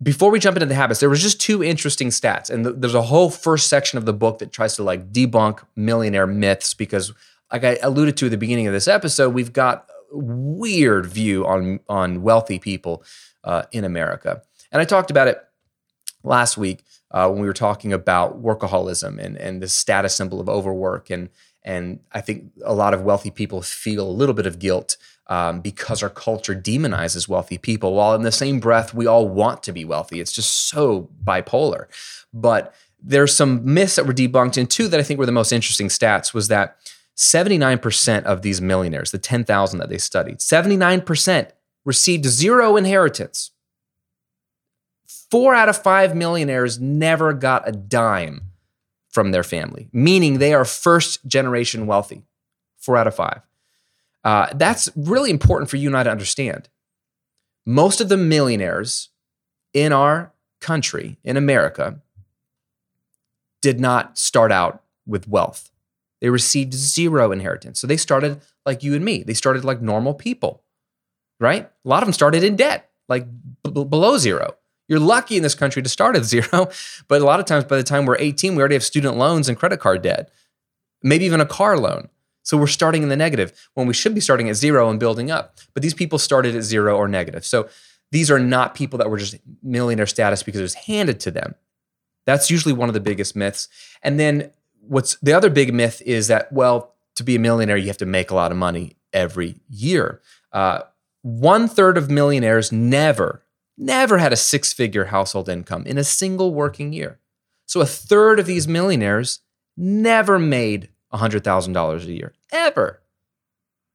Before 0.00 0.30
we 0.30 0.38
jump 0.38 0.56
into 0.56 0.66
the 0.66 0.74
habits, 0.76 1.00
there 1.00 1.10
was 1.10 1.20
just 1.20 1.40
two 1.40 1.62
interesting 1.62 2.08
stats. 2.10 2.50
And 2.50 2.64
th- 2.64 2.76
there's 2.78 2.94
a 2.94 3.02
whole 3.02 3.30
first 3.30 3.68
section 3.68 3.98
of 3.98 4.06
the 4.06 4.12
book 4.12 4.38
that 4.38 4.52
tries 4.52 4.76
to 4.76 4.84
like 4.84 5.12
debunk 5.12 5.64
millionaire 5.74 6.26
myths 6.26 6.72
because, 6.72 7.12
like 7.52 7.64
I 7.64 7.78
alluded 7.82 8.16
to 8.18 8.26
at 8.26 8.30
the 8.30 8.36
beginning 8.36 8.68
of 8.68 8.72
this 8.72 8.86
episode, 8.86 9.34
we've 9.34 9.52
got 9.52 9.88
weird 10.12 11.06
view 11.06 11.46
on 11.46 11.80
on 11.88 12.22
wealthy 12.22 12.58
people 12.58 13.02
uh, 13.44 13.62
in 13.72 13.84
America. 13.84 14.42
And 14.72 14.80
I 14.80 14.84
talked 14.84 15.10
about 15.10 15.28
it 15.28 15.42
last 16.22 16.56
week 16.56 16.84
uh, 17.10 17.28
when 17.28 17.40
we 17.40 17.46
were 17.46 17.52
talking 17.52 17.92
about 17.92 18.42
workaholism 18.42 19.18
and 19.18 19.36
and 19.36 19.62
the 19.62 19.68
status 19.68 20.14
symbol 20.14 20.40
of 20.40 20.48
overwork 20.48 21.10
and 21.10 21.28
and 21.64 22.00
I 22.12 22.20
think 22.20 22.50
a 22.64 22.74
lot 22.74 22.94
of 22.94 23.02
wealthy 23.02 23.30
people 23.30 23.60
feel 23.62 24.08
a 24.08 24.10
little 24.10 24.34
bit 24.34 24.46
of 24.46 24.58
guilt 24.58 24.96
um, 25.26 25.60
because 25.60 26.02
our 26.02 26.08
culture 26.08 26.54
demonizes 26.54 27.28
wealthy 27.28 27.58
people, 27.58 27.94
while 27.94 28.14
in 28.14 28.22
the 28.22 28.32
same 28.32 28.60
breath 28.60 28.94
we 28.94 29.06
all 29.06 29.28
want 29.28 29.62
to 29.64 29.72
be 29.72 29.84
wealthy. 29.84 30.20
It's 30.20 30.32
just 30.32 30.68
so 30.68 31.10
bipolar. 31.22 31.86
But 32.32 32.74
there's 33.02 33.36
some 33.36 33.74
myths 33.74 33.96
that 33.96 34.06
were 34.06 34.14
debunked, 34.14 34.56
and 34.56 34.70
two 34.70 34.88
that 34.88 34.98
I 34.98 35.02
think 35.02 35.18
were 35.18 35.26
the 35.26 35.32
most 35.32 35.52
interesting 35.52 35.88
stats 35.88 36.32
was 36.32 36.48
that 36.48 36.78
79% 37.18 38.22
of 38.22 38.42
these 38.42 38.60
millionaires, 38.60 39.10
the 39.10 39.18
10,000 39.18 39.80
that 39.80 39.88
they 39.88 39.98
studied, 39.98 40.38
79% 40.38 41.50
received 41.84 42.24
zero 42.24 42.76
inheritance. 42.76 43.50
Four 45.28 45.52
out 45.52 45.68
of 45.68 45.76
five 45.76 46.14
millionaires 46.14 46.78
never 46.78 47.32
got 47.32 47.68
a 47.68 47.72
dime 47.72 48.52
from 49.08 49.32
their 49.32 49.42
family, 49.42 49.88
meaning 49.92 50.38
they 50.38 50.54
are 50.54 50.64
first 50.64 51.26
generation 51.26 51.86
wealthy. 51.86 52.22
Four 52.76 52.96
out 52.96 53.08
of 53.08 53.16
five. 53.16 53.40
Uh, 54.22 54.48
that's 54.54 54.88
really 54.94 55.30
important 55.30 55.68
for 55.68 55.76
you 55.76 55.88
and 55.88 55.96
I 55.96 56.04
to 56.04 56.10
understand. 56.10 56.68
Most 57.66 58.00
of 58.00 58.08
the 58.08 58.16
millionaires 58.16 59.08
in 59.74 59.92
our 59.92 60.32
country, 60.60 61.18
in 61.24 61.36
America, 61.36 62.00
did 63.60 63.80
not 63.80 64.18
start 64.18 64.52
out 64.52 64.82
with 65.04 65.26
wealth. 65.26 65.70
They 66.20 66.30
received 66.30 66.74
zero 66.74 67.32
inheritance. 67.32 67.80
So 67.80 67.86
they 67.86 67.96
started 67.96 68.40
like 68.66 68.82
you 68.82 68.94
and 68.94 69.04
me. 69.04 69.22
They 69.22 69.34
started 69.34 69.64
like 69.64 69.80
normal 69.80 70.14
people, 70.14 70.62
right? 71.38 71.70
A 71.84 71.88
lot 71.88 72.02
of 72.02 72.06
them 72.06 72.12
started 72.12 72.42
in 72.42 72.56
debt, 72.56 72.90
like 73.08 73.26
b- 73.62 73.84
below 73.84 74.18
zero. 74.18 74.56
You're 74.88 74.98
lucky 75.00 75.36
in 75.36 75.42
this 75.42 75.54
country 75.54 75.82
to 75.82 75.88
start 75.88 76.16
at 76.16 76.24
zero, 76.34 76.68
but 77.06 77.20
a 77.20 77.24
lot 77.24 77.40
of 77.40 77.46
times 77.46 77.64
by 77.64 77.76
the 77.76 77.82
time 77.82 78.06
we're 78.06 78.16
18, 78.18 78.54
we 78.54 78.60
already 78.60 78.74
have 78.74 78.84
student 78.84 79.16
loans 79.16 79.48
and 79.48 79.58
credit 79.58 79.78
card 79.80 80.02
debt, 80.02 80.30
maybe 81.02 81.24
even 81.24 81.40
a 81.40 81.46
car 81.46 81.78
loan. 81.78 82.08
So 82.42 82.56
we're 82.56 82.66
starting 82.66 83.02
in 83.02 83.10
the 83.10 83.16
negative 83.16 83.52
when 83.74 83.86
we 83.86 83.92
should 83.92 84.14
be 84.14 84.22
starting 84.22 84.48
at 84.48 84.56
zero 84.56 84.88
and 84.88 84.98
building 84.98 85.30
up. 85.30 85.58
But 85.74 85.82
these 85.82 85.92
people 85.92 86.18
started 86.18 86.56
at 86.56 86.62
zero 86.62 86.96
or 86.96 87.06
negative. 87.06 87.44
So 87.44 87.68
these 88.10 88.30
are 88.30 88.38
not 88.38 88.74
people 88.74 88.98
that 88.98 89.10
were 89.10 89.18
just 89.18 89.36
millionaire 89.62 90.06
status 90.06 90.42
because 90.42 90.60
it 90.60 90.64
was 90.64 90.74
handed 90.74 91.20
to 91.20 91.30
them. 91.30 91.54
That's 92.24 92.50
usually 92.50 92.72
one 92.72 92.88
of 92.88 92.94
the 92.94 93.00
biggest 93.00 93.36
myths. 93.36 93.68
And 94.02 94.18
then 94.18 94.50
what's 94.88 95.16
the 95.16 95.32
other 95.32 95.50
big 95.50 95.72
myth 95.72 96.02
is 96.04 96.28
that 96.28 96.52
well 96.52 96.94
to 97.16 97.22
be 97.22 97.36
a 97.36 97.38
millionaire 97.38 97.76
you 97.76 97.88
have 97.88 97.98
to 97.98 98.06
make 98.06 98.30
a 98.30 98.34
lot 98.34 98.50
of 98.50 98.56
money 98.56 98.96
every 99.12 99.56
year. 99.68 100.20
Uh, 100.52 100.80
one 101.22 101.68
third 101.68 101.98
of 101.98 102.10
millionaires 102.10 102.72
never 102.72 103.42
never 103.76 104.18
had 104.18 104.32
a 104.32 104.36
six 104.36 104.72
figure 104.72 105.06
household 105.06 105.48
income 105.48 105.84
in 105.86 105.98
a 105.98 106.04
single 106.04 106.52
working 106.52 106.92
year. 106.92 107.18
So 107.66 107.80
a 107.80 107.86
third 107.86 108.40
of 108.40 108.46
these 108.46 108.66
millionaires 108.66 109.40
never 109.76 110.38
made 110.38 110.88
$100000 111.12 112.04
a 112.04 112.12
year 112.12 112.34
ever 112.50 113.00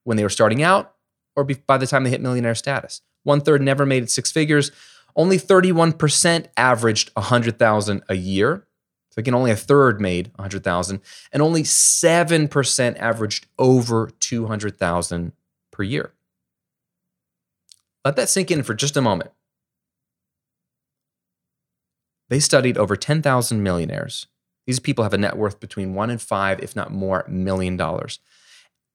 when 0.04 0.16
they 0.18 0.24
were 0.24 0.30
starting 0.30 0.64
out 0.64 0.94
or 1.36 1.44
by 1.44 1.78
the 1.78 1.88
time 1.88 2.04
they 2.04 2.10
hit 2.10 2.22
millionaire 2.22 2.56
status. 2.56 3.02
One 3.24 3.42
third 3.42 3.62
never 3.62 3.86
made 3.86 4.10
six 4.10 4.32
figures. 4.32 4.72
Only 5.16 5.38
31% 5.38 6.48
averaged 6.58 7.12
100000 7.16 8.04
a 8.10 8.16
year 8.16 8.66
so 9.14 9.20
again, 9.20 9.36
only 9.36 9.52
a 9.52 9.56
third 9.56 10.02
made 10.02 10.32
100,000 10.38 11.00
and 11.32 11.44
only 11.44 11.62
7% 11.62 12.98
averaged 12.98 13.46
over 13.60 14.10
200,000 14.20 15.34
per 15.72 15.84
year. 15.84 16.14
Let 18.04 18.16
that 18.16 18.30
sink 18.30 18.50
in 18.50 18.64
for 18.64 18.74
just 18.74 18.98
a 18.98 19.02
moment. 19.02 19.30
They 22.30 22.40
studied 22.40 22.76
over 22.76 22.96
10,000 22.96 23.62
millionaires. 23.62 24.26
These 24.66 24.80
people 24.80 25.04
have 25.04 25.14
a 25.14 25.20
net 25.20 25.38
worth 25.38 25.60
between 25.60 25.94
1 25.94 26.10
and 26.10 26.20
5 26.20 26.60
if 26.62 26.76
not 26.76 26.92
more 26.92 27.24
million 27.28 27.78
dollars. 27.78 28.18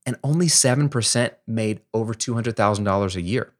And 0.05 0.17
only 0.25 0.47
7% 0.47 1.31
made 1.47 1.81
over 1.95 2.13
$200,000 2.13 3.15
a 3.15 3.21
year. 3.21 3.53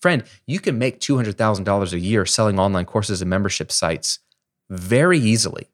Friend, 0.00 0.22
you 0.46 0.60
can 0.60 0.78
make 0.78 1.00
$200,000 1.00 1.92
a 1.92 1.98
year 1.98 2.24
selling 2.26 2.60
online 2.60 2.84
courses 2.84 3.20
and 3.20 3.28
membership 3.28 3.72
sites 3.72 4.20
very 4.70 5.18
easily. 5.18 5.68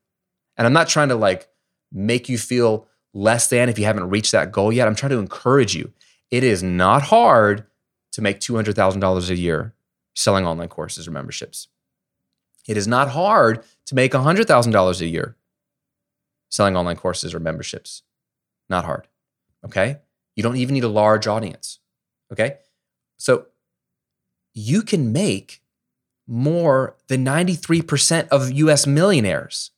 And 0.57 0.67
I'm 0.67 0.73
not 0.73 0.89
trying 0.89 1.09
to 1.09 1.17
like 1.17 1.49
make 1.93 2.29
you 2.29 2.39
feel 2.39 2.87
less 3.15 3.49
than 3.49 3.69
if 3.69 3.79
you 3.79 3.85
haven't 3.85 4.09
reached 4.09 4.33
that 4.33 4.53
goal 4.53 4.73
yet. 4.73 4.89
I'm 4.89 4.95
trying 4.95 5.11
to 5.11 5.19
encourage 5.19 5.75
you. 5.75 5.93
It 6.31 6.45
is 6.45 6.63
not 6.63 7.03
hard 7.03 7.67
to 8.13 8.23
make 8.23 8.41
$200,000 8.41 9.31
a 9.31 9.37
year 9.37 9.75
selling 10.15 10.47
online 10.47 10.69
courses 10.69 11.07
or 11.07 11.11
memberships. 11.11 11.69
It 12.69 12.77
is 12.77 12.87
not 12.87 13.11
hard 13.11 13.65
to 13.87 13.95
make 13.95 14.13
$100,000 14.13 15.01
a 15.01 15.07
year 15.07 15.37
selling 16.51 16.77
online 16.77 16.97
courses 16.97 17.35
or 17.35 17.41
memberships. 17.41 18.03
Not 18.69 18.85
hard. 18.85 19.09
Okay? 19.65 19.99
You 20.37 20.43
don't 20.43 20.57
even 20.57 20.75
need 20.75 20.85
a 20.85 20.89
large 20.89 21.27
audience. 21.27 21.79
Okay? 22.33 22.59
So 23.17 23.47
you 24.55 24.83
can 24.83 25.13
make 25.13 25.62
more 26.33 26.97
than 27.09 27.27
93% 27.27 28.29
of 28.29 28.51
US 28.51 28.87
millionaires 28.87 29.71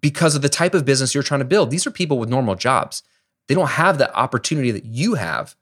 because 0.00 0.34
of 0.34 0.40
the 0.40 0.48
type 0.48 0.72
of 0.72 0.86
business 0.86 1.12
you're 1.12 1.22
trying 1.22 1.40
to 1.40 1.44
build. 1.44 1.70
These 1.70 1.86
are 1.86 1.90
people 1.90 2.18
with 2.18 2.30
normal 2.30 2.54
jobs. 2.54 3.02
They 3.48 3.54
don't 3.54 3.68
have 3.68 3.98
the 3.98 4.14
opportunity 4.16 4.70
that 4.70 4.86
you 4.86 5.14
have 5.14 5.56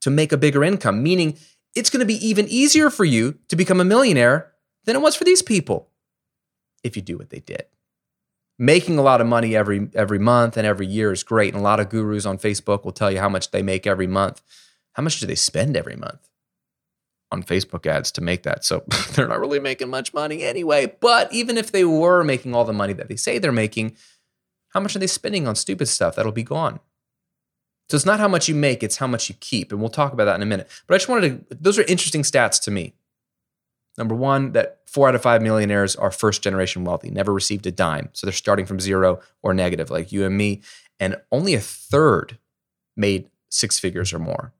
to 0.00 0.10
make 0.10 0.32
a 0.32 0.36
bigger 0.36 0.64
income, 0.64 1.04
meaning 1.04 1.38
it's 1.76 1.88
going 1.88 2.00
to 2.00 2.06
be 2.06 2.26
even 2.26 2.48
easier 2.48 2.90
for 2.90 3.04
you 3.04 3.38
to 3.46 3.54
become 3.54 3.80
a 3.80 3.84
millionaire 3.84 4.50
than 4.86 4.96
it 4.96 5.02
was 5.02 5.14
for 5.14 5.22
these 5.22 5.40
people 5.40 5.88
if 6.82 6.96
you 6.96 7.02
do 7.02 7.16
what 7.16 7.30
they 7.30 7.38
did. 7.38 7.64
Making 8.58 8.98
a 8.98 9.02
lot 9.02 9.20
of 9.20 9.28
money 9.28 9.54
every 9.54 9.88
every 9.94 10.18
month 10.18 10.56
and 10.56 10.66
every 10.66 10.86
year 10.86 11.12
is 11.12 11.22
great 11.22 11.54
and 11.54 11.60
a 11.60 11.64
lot 11.64 11.78
of 11.78 11.90
gurus 11.90 12.26
on 12.26 12.38
Facebook 12.38 12.84
will 12.84 12.92
tell 12.92 13.10
you 13.10 13.20
how 13.20 13.28
much 13.28 13.52
they 13.52 13.62
make 13.62 13.86
every 13.86 14.08
month. 14.08 14.42
How 14.94 15.02
much 15.04 15.20
do 15.20 15.26
they 15.26 15.36
spend 15.36 15.76
every 15.76 15.96
month? 15.96 16.28
On 17.34 17.42
Facebook 17.42 17.86
ads 17.86 18.10
to 18.12 18.22
make 18.22 18.44
that. 18.44 18.64
So 18.64 18.84
they're 19.12 19.28
not 19.28 19.40
really 19.40 19.60
making 19.60 19.90
much 19.90 20.14
money 20.14 20.42
anyway. 20.42 20.94
But 21.00 21.30
even 21.32 21.58
if 21.58 21.70
they 21.70 21.84
were 21.84 22.24
making 22.24 22.54
all 22.54 22.64
the 22.64 22.72
money 22.72 22.94
that 22.94 23.08
they 23.08 23.16
say 23.16 23.38
they're 23.38 23.52
making, 23.52 23.96
how 24.68 24.80
much 24.80 24.96
are 24.96 24.98
they 24.98 25.06
spending 25.06 25.46
on 25.46 25.54
stupid 25.54 25.88
stuff 25.88 26.16
that'll 26.16 26.32
be 26.32 26.42
gone? 26.42 26.80
So 27.90 27.96
it's 27.96 28.06
not 28.06 28.18
how 28.18 28.28
much 28.28 28.48
you 28.48 28.54
make, 28.54 28.82
it's 28.82 28.96
how 28.96 29.06
much 29.06 29.28
you 29.28 29.34
keep. 29.40 29.70
And 29.70 29.80
we'll 29.80 29.90
talk 29.90 30.14
about 30.14 30.24
that 30.24 30.36
in 30.36 30.42
a 30.42 30.46
minute. 30.46 30.70
But 30.86 30.94
I 30.94 30.98
just 30.98 31.08
wanted 31.08 31.50
to, 31.50 31.56
those 31.56 31.78
are 31.78 31.82
interesting 31.82 32.22
stats 32.22 32.60
to 32.62 32.70
me. 32.70 32.94
Number 33.98 34.14
one, 34.14 34.52
that 34.52 34.80
four 34.86 35.08
out 35.08 35.14
of 35.14 35.22
five 35.22 35.42
millionaires 35.42 35.94
are 35.94 36.10
first 36.10 36.42
generation 36.42 36.84
wealthy, 36.84 37.10
never 37.10 37.32
received 37.32 37.66
a 37.66 37.70
dime. 37.70 38.08
So 38.12 38.26
they're 38.26 38.32
starting 38.32 38.66
from 38.66 38.80
zero 38.80 39.20
or 39.42 39.54
negative, 39.54 39.90
like 39.90 40.12
you 40.12 40.24
and 40.24 40.36
me. 40.36 40.62
And 40.98 41.16
only 41.30 41.54
a 41.54 41.60
third 41.60 42.38
made 42.96 43.28
six 43.50 43.78
figures 43.78 44.12
or 44.12 44.18
more. 44.18 44.52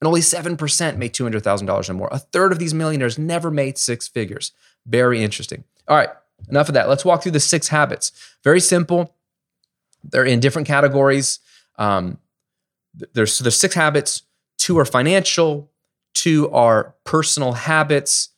And 0.00 0.06
only 0.06 0.20
7% 0.20 0.96
made 0.96 1.12
$200,000 1.12 1.90
or 1.90 1.94
more. 1.94 2.08
A 2.12 2.18
third 2.18 2.52
of 2.52 2.58
these 2.58 2.72
millionaires 2.72 3.18
never 3.18 3.50
made 3.50 3.78
six 3.78 4.06
figures. 4.06 4.52
Very 4.86 5.22
interesting. 5.22 5.64
All 5.88 5.96
right, 5.96 6.10
enough 6.48 6.68
of 6.68 6.74
that. 6.74 6.88
Let's 6.88 7.04
walk 7.04 7.22
through 7.22 7.32
the 7.32 7.40
six 7.40 7.68
habits. 7.68 8.12
Very 8.44 8.60
simple. 8.60 9.14
They're 10.04 10.24
in 10.24 10.40
different 10.40 10.68
categories. 10.68 11.40
Um, 11.76 12.18
there's, 13.12 13.38
there's 13.38 13.58
six 13.58 13.74
habits. 13.74 14.22
Two 14.56 14.78
are 14.78 14.84
financial, 14.84 15.70
two 16.14 16.50
are 16.50 16.94
personal 17.04 17.52
habits, 17.52 18.30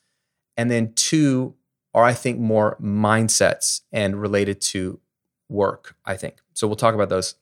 and 0.57 0.71
then 0.71 0.93
two 0.95 1.55
are, 1.95 2.05
I 2.05 2.13
think, 2.13 2.39
more 2.39 2.77
mindsets 2.81 3.81
and 3.91 4.21
related 4.21 4.61
to 4.61 5.01
work, 5.49 5.97
I 6.05 6.17
think. 6.17 6.37
So 6.53 6.67
we'll 6.67 6.77
talk 6.77 6.95
about 6.95 7.09
those 7.09 7.35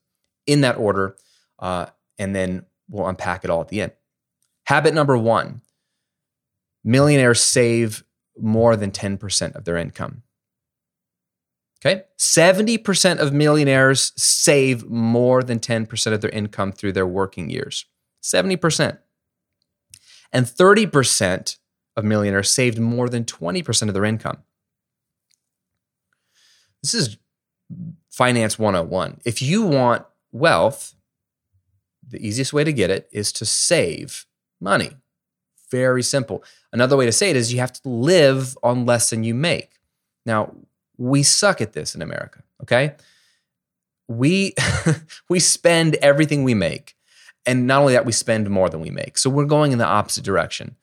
in 0.46 0.62
that 0.62 0.76
order, 0.78 1.16
uh, 1.58 1.86
and 2.18 2.34
then 2.34 2.64
we'll 2.88 3.06
unpack 3.06 3.44
it 3.44 3.50
all 3.50 3.60
at 3.60 3.68
the 3.68 3.82
end. 3.82 3.92
Habit 4.68 4.92
number 4.92 5.16
one 5.16 5.62
millionaires 6.84 7.40
save 7.40 8.04
more 8.36 8.76
than 8.76 8.90
10% 8.90 9.54
of 9.54 9.64
their 9.64 9.78
income. 9.78 10.22
Okay. 11.80 12.02
70% 12.18 13.16
of 13.16 13.32
millionaires 13.32 14.12
save 14.14 14.84
more 14.84 15.42
than 15.42 15.58
10% 15.58 16.12
of 16.12 16.20
their 16.20 16.28
income 16.30 16.72
through 16.72 16.92
their 16.92 17.06
working 17.06 17.48
years. 17.48 17.86
70%. 18.22 18.98
And 20.32 20.44
30% 20.44 21.56
of 21.96 22.04
millionaires 22.04 22.52
saved 22.52 22.78
more 22.78 23.08
than 23.08 23.24
20% 23.24 23.88
of 23.88 23.94
their 23.94 24.04
income. 24.04 24.42
This 26.82 26.92
is 26.92 27.16
finance 28.10 28.58
101. 28.58 29.22
If 29.24 29.40
you 29.40 29.62
want 29.62 30.04
wealth, 30.30 30.94
the 32.06 32.20
easiest 32.20 32.52
way 32.52 32.64
to 32.64 32.72
get 32.74 32.90
it 32.90 33.08
is 33.10 33.32
to 33.32 33.46
save 33.46 34.26
money. 34.60 34.90
Very 35.70 36.02
simple. 36.02 36.42
Another 36.72 36.96
way 36.96 37.06
to 37.06 37.12
say 37.12 37.30
it 37.30 37.36
is 37.36 37.52
you 37.52 37.60
have 37.60 37.72
to 37.74 37.88
live 37.88 38.56
on 38.62 38.86
less 38.86 39.10
than 39.10 39.24
you 39.24 39.34
make. 39.34 39.72
Now, 40.24 40.54
we 40.96 41.22
suck 41.22 41.60
at 41.60 41.72
this 41.72 41.94
in 41.94 42.02
America, 42.02 42.42
okay? 42.62 42.94
We 44.08 44.54
we 45.28 45.40
spend 45.40 45.96
everything 45.96 46.44
we 46.44 46.54
make. 46.54 46.94
And 47.46 47.66
not 47.66 47.80
only 47.80 47.94
that, 47.94 48.04
we 48.04 48.12
spend 48.12 48.50
more 48.50 48.68
than 48.68 48.80
we 48.80 48.90
make. 48.90 49.16
So 49.16 49.30
we're 49.30 49.46
going 49.46 49.72
in 49.72 49.78
the 49.78 49.86
opposite 49.86 50.24
direction. 50.24 50.76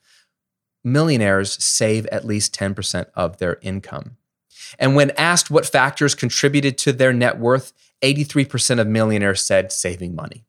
Millionaires 0.82 1.62
save 1.62 2.06
at 2.06 2.24
least 2.24 2.54
10% 2.56 3.06
of 3.14 3.38
their 3.38 3.58
income. 3.62 4.16
And 4.78 4.96
when 4.96 5.10
asked 5.12 5.50
what 5.50 5.66
factors 5.66 6.14
contributed 6.14 6.76
to 6.78 6.92
their 6.92 7.12
net 7.12 7.38
worth, 7.38 7.72
83% 8.02 8.80
of 8.80 8.86
millionaires 8.86 9.42
said 9.42 9.70
saving 9.70 10.14
money. 10.14 10.44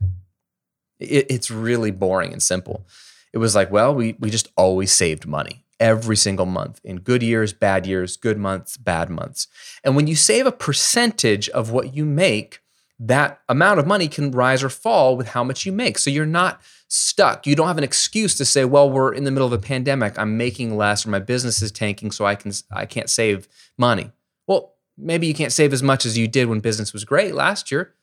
It, 0.99 1.27
it's 1.29 1.51
really 1.51 1.91
boring 1.91 2.33
and 2.33 2.41
simple. 2.41 2.85
It 3.33 3.37
was 3.39 3.55
like, 3.55 3.71
well, 3.71 3.93
we, 3.93 4.15
we 4.19 4.29
just 4.29 4.51
always 4.55 4.91
saved 4.91 5.27
money 5.27 5.65
every 5.79 6.15
single 6.15 6.45
month 6.45 6.81
in 6.83 6.97
good 6.97 7.21
years, 7.21 7.53
bad 7.53 7.85
years, 7.85 8.17
good 8.17 8.37
months, 8.37 8.77
bad 8.77 9.09
months. 9.09 9.47
And 9.83 9.95
when 9.95 10.07
you 10.07 10.15
save 10.15 10.47
a 10.47 10.51
percentage 10.51 11.49
of 11.49 11.71
what 11.71 11.93
you 11.93 12.05
make, 12.05 12.61
that 12.99 13.41
amount 13.47 13.79
of 13.79 13.85
money 13.85 14.07
can 14.07 14.31
rise 14.31 14.63
or 14.63 14.69
fall 14.69 15.15
with 15.15 15.29
how 15.29 15.43
much 15.43 15.65
you 15.65 15.71
make. 15.71 15.99
So 15.99 16.09
you're 16.09 16.25
not 16.25 16.61
stuck. 16.87 17.45
You 17.45 17.55
don't 17.55 17.67
have 17.67 17.77
an 17.77 17.83
excuse 17.83 18.35
to 18.35 18.45
say, 18.45 18.65
"Well, 18.65 18.89
we're 18.89 19.13
in 19.13 19.23
the 19.23 19.31
middle 19.31 19.45
of 19.45 19.53
a 19.53 19.59
pandemic. 19.59 20.17
I'm 20.17 20.35
making 20.35 20.75
less 20.75 21.05
or 21.05 21.09
my 21.09 21.19
business 21.19 21.61
is 21.61 21.71
tanking, 21.71 22.11
so 22.11 22.25
I 22.25 22.33
can 22.33 22.51
I 22.71 22.85
can't 22.85 23.09
save 23.09 23.47
money." 23.77 24.11
Well, 24.47 24.73
maybe 24.97 25.27
you 25.27 25.35
can't 25.35 25.51
save 25.51 25.73
as 25.73 25.83
much 25.83 26.05
as 26.05 26.17
you 26.17 26.27
did 26.27 26.47
when 26.47 26.59
business 26.59 26.91
was 26.91 27.05
great 27.05 27.35
last 27.35 27.71
year, 27.71 27.93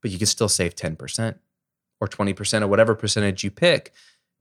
but 0.00 0.10
you 0.10 0.16
can 0.16 0.26
still 0.26 0.48
save 0.48 0.74
10% 0.74 1.34
or 2.00 2.06
20% 2.08 2.62
or 2.62 2.68
whatever 2.68 2.94
percentage 2.94 3.42
you 3.44 3.50
pick 3.50 3.92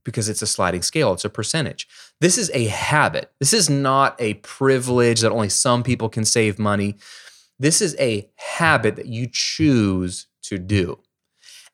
because 0.08 0.30
it's 0.30 0.42
a 0.42 0.48
sliding 0.48 0.82
scale, 0.82 1.12
it's 1.12 1.26
a 1.26 1.30
percentage. 1.30 1.86
This 2.22 2.38
is 2.38 2.50
a 2.54 2.68
habit. 2.68 3.30
This 3.40 3.52
is 3.52 3.70
not 3.70 4.16
a 4.20 4.36
privilege 4.36 5.20
that 5.20 5.34
only 5.34 5.50
some 5.50 5.84
people 5.84 6.08
can 6.08 6.24
save 6.24 6.58
money. 6.58 6.96
This 7.60 7.82
is 7.82 7.94
a 8.00 8.30
habit 8.36 8.96
that 8.96 9.08
you 9.08 9.28
choose 9.30 10.28
to 10.44 10.58
do. 10.60 11.00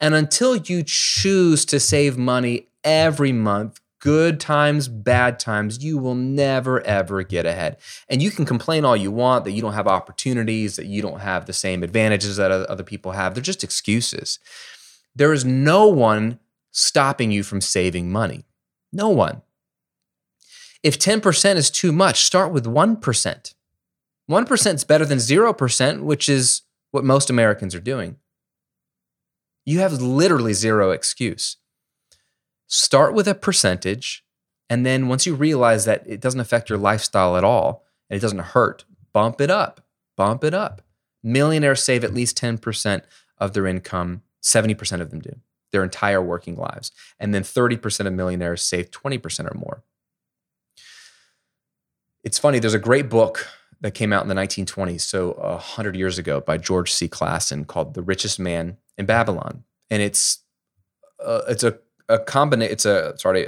And 0.01 0.15
until 0.15 0.55
you 0.55 0.81
choose 0.81 1.63
to 1.65 1.79
save 1.79 2.17
money 2.17 2.69
every 2.83 3.31
month, 3.31 3.79
good 3.99 4.39
times, 4.39 4.87
bad 4.87 5.39
times, 5.39 5.83
you 5.83 5.99
will 5.99 6.15
never, 6.15 6.81
ever 6.81 7.21
get 7.21 7.45
ahead. 7.45 7.77
And 8.09 8.23
you 8.23 8.31
can 8.31 8.45
complain 8.45 8.83
all 8.83 8.97
you 8.97 9.11
want 9.11 9.45
that 9.45 9.51
you 9.51 9.61
don't 9.61 9.73
have 9.73 9.87
opportunities, 9.87 10.77
that 10.77 10.87
you 10.87 11.03
don't 11.03 11.19
have 11.19 11.45
the 11.45 11.53
same 11.53 11.83
advantages 11.83 12.37
that 12.37 12.49
other 12.49 12.83
people 12.83 13.11
have. 13.11 13.35
They're 13.35 13.43
just 13.43 13.63
excuses. 13.63 14.39
There 15.15 15.33
is 15.33 15.45
no 15.45 15.87
one 15.87 16.39
stopping 16.73 17.31
you 17.31 17.43
from 17.43 17.61
saving 17.61 18.11
money? 18.11 18.45
No 18.91 19.07
one. 19.07 19.41
If 20.83 20.99
10% 20.99 21.55
is 21.55 21.71
too 21.71 21.93
much, 21.93 22.25
start 22.25 22.51
with 22.51 22.65
1%. 22.65 23.53
1% 24.29 24.73
is 24.73 24.83
better 24.83 25.05
than 25.05 25.17
0%, 25.17 26.01
which 26.01 26.27
is 26.27 26.63
what 26.91 27.05
most 27.05 27.29
Americans 27.29 27.73
are 27.73 27.79
doing. 27.79 28.17
You 29.65 29.79
have 29.79 30.01
literally 30.01 30.53
zero 30.53 30.91
excuse. 30.91 31.57
Start 32.67 33.13
with 33.13 33.27
a 33.27 33.35
percentage, 33.35 34.25
and 34.69 34.85
then 34.85 35.07
once 35.07 35.25
you 35.25 35.35
realize 35.35 35.85
that 35.85 36.03
it 36.05 36.19
doesn't 36.19 36.39
affect 36.39 36.69
your 36.69 36.79
lifestyle 36.79 37.37
at 37.37 37.43
all 37.43 37.85
and 38.09 38.17
it 38.17 38.21
doesn't 38.21 38.39
hurt, 38.39 38.83
bump 39.13 39.39
it 39.39 39.49
up, 39.49 39.85
bump 40.17 40.43
it 40.43 40.53
up. 40.53 40.81
Millionaires 41.23 41.81
save 41.81 42.03
at 42.03 42.13
least 42.13 42.37
10% 42.37 43.03
of 43.37 43.53
their 43.53 43.67
income, 43.67 44.23
70% 44.41 44.99
of 44.99 45.11
them 45.11 45.21
do 45.21 45.39
their 45.73 45.83
entire 45.83 46.21
working 46.21 46.55
lives. 46.55 46.93
And 47.19 47.33
then 47.33 47.43
30% 47.43 48.05
of 48.05 48.13
millionaires 48.13 48.61
save 48.61 48.91
20% 48.91 49.51
or 49.51 49.57
more. 49.57 49.83
It's 52.23 52.39
funny, 52.39 52.59
there's 52.59 52.73
a 52.73 52.79
great 52.79 53.09
book 53.09 53.45
that 53.81 53.91
came 53.91 54.13
out 54.13 54.23
in 54.23 54.29
the 54.29 54.35
1920s, 54.35 55.01
so 55.01 55.33
100 55.33 55.97
years 55.97 56.17
ago, 56.17 56.39
by 56.39 56.57
George 56.57 56.93
C. 56.93 57.09
Clason 57.09 57.65
called 57.65 57.95
The 57.95 58.01
Richest 58.01 58.39
Man 58.39 58.77
in 58.97 59.05
Babylon. 59.05 59.65
And 59.89 60.01
it's 60.01 60.39
uh, 61.23 61.41
it's 61.49 61.63
a, 61.63 61.77
a 62.07 62.19
combination, 62.19 62.71
it's 62.71 62.85
a, 62.85 63.13
sorry, 63.17 63.47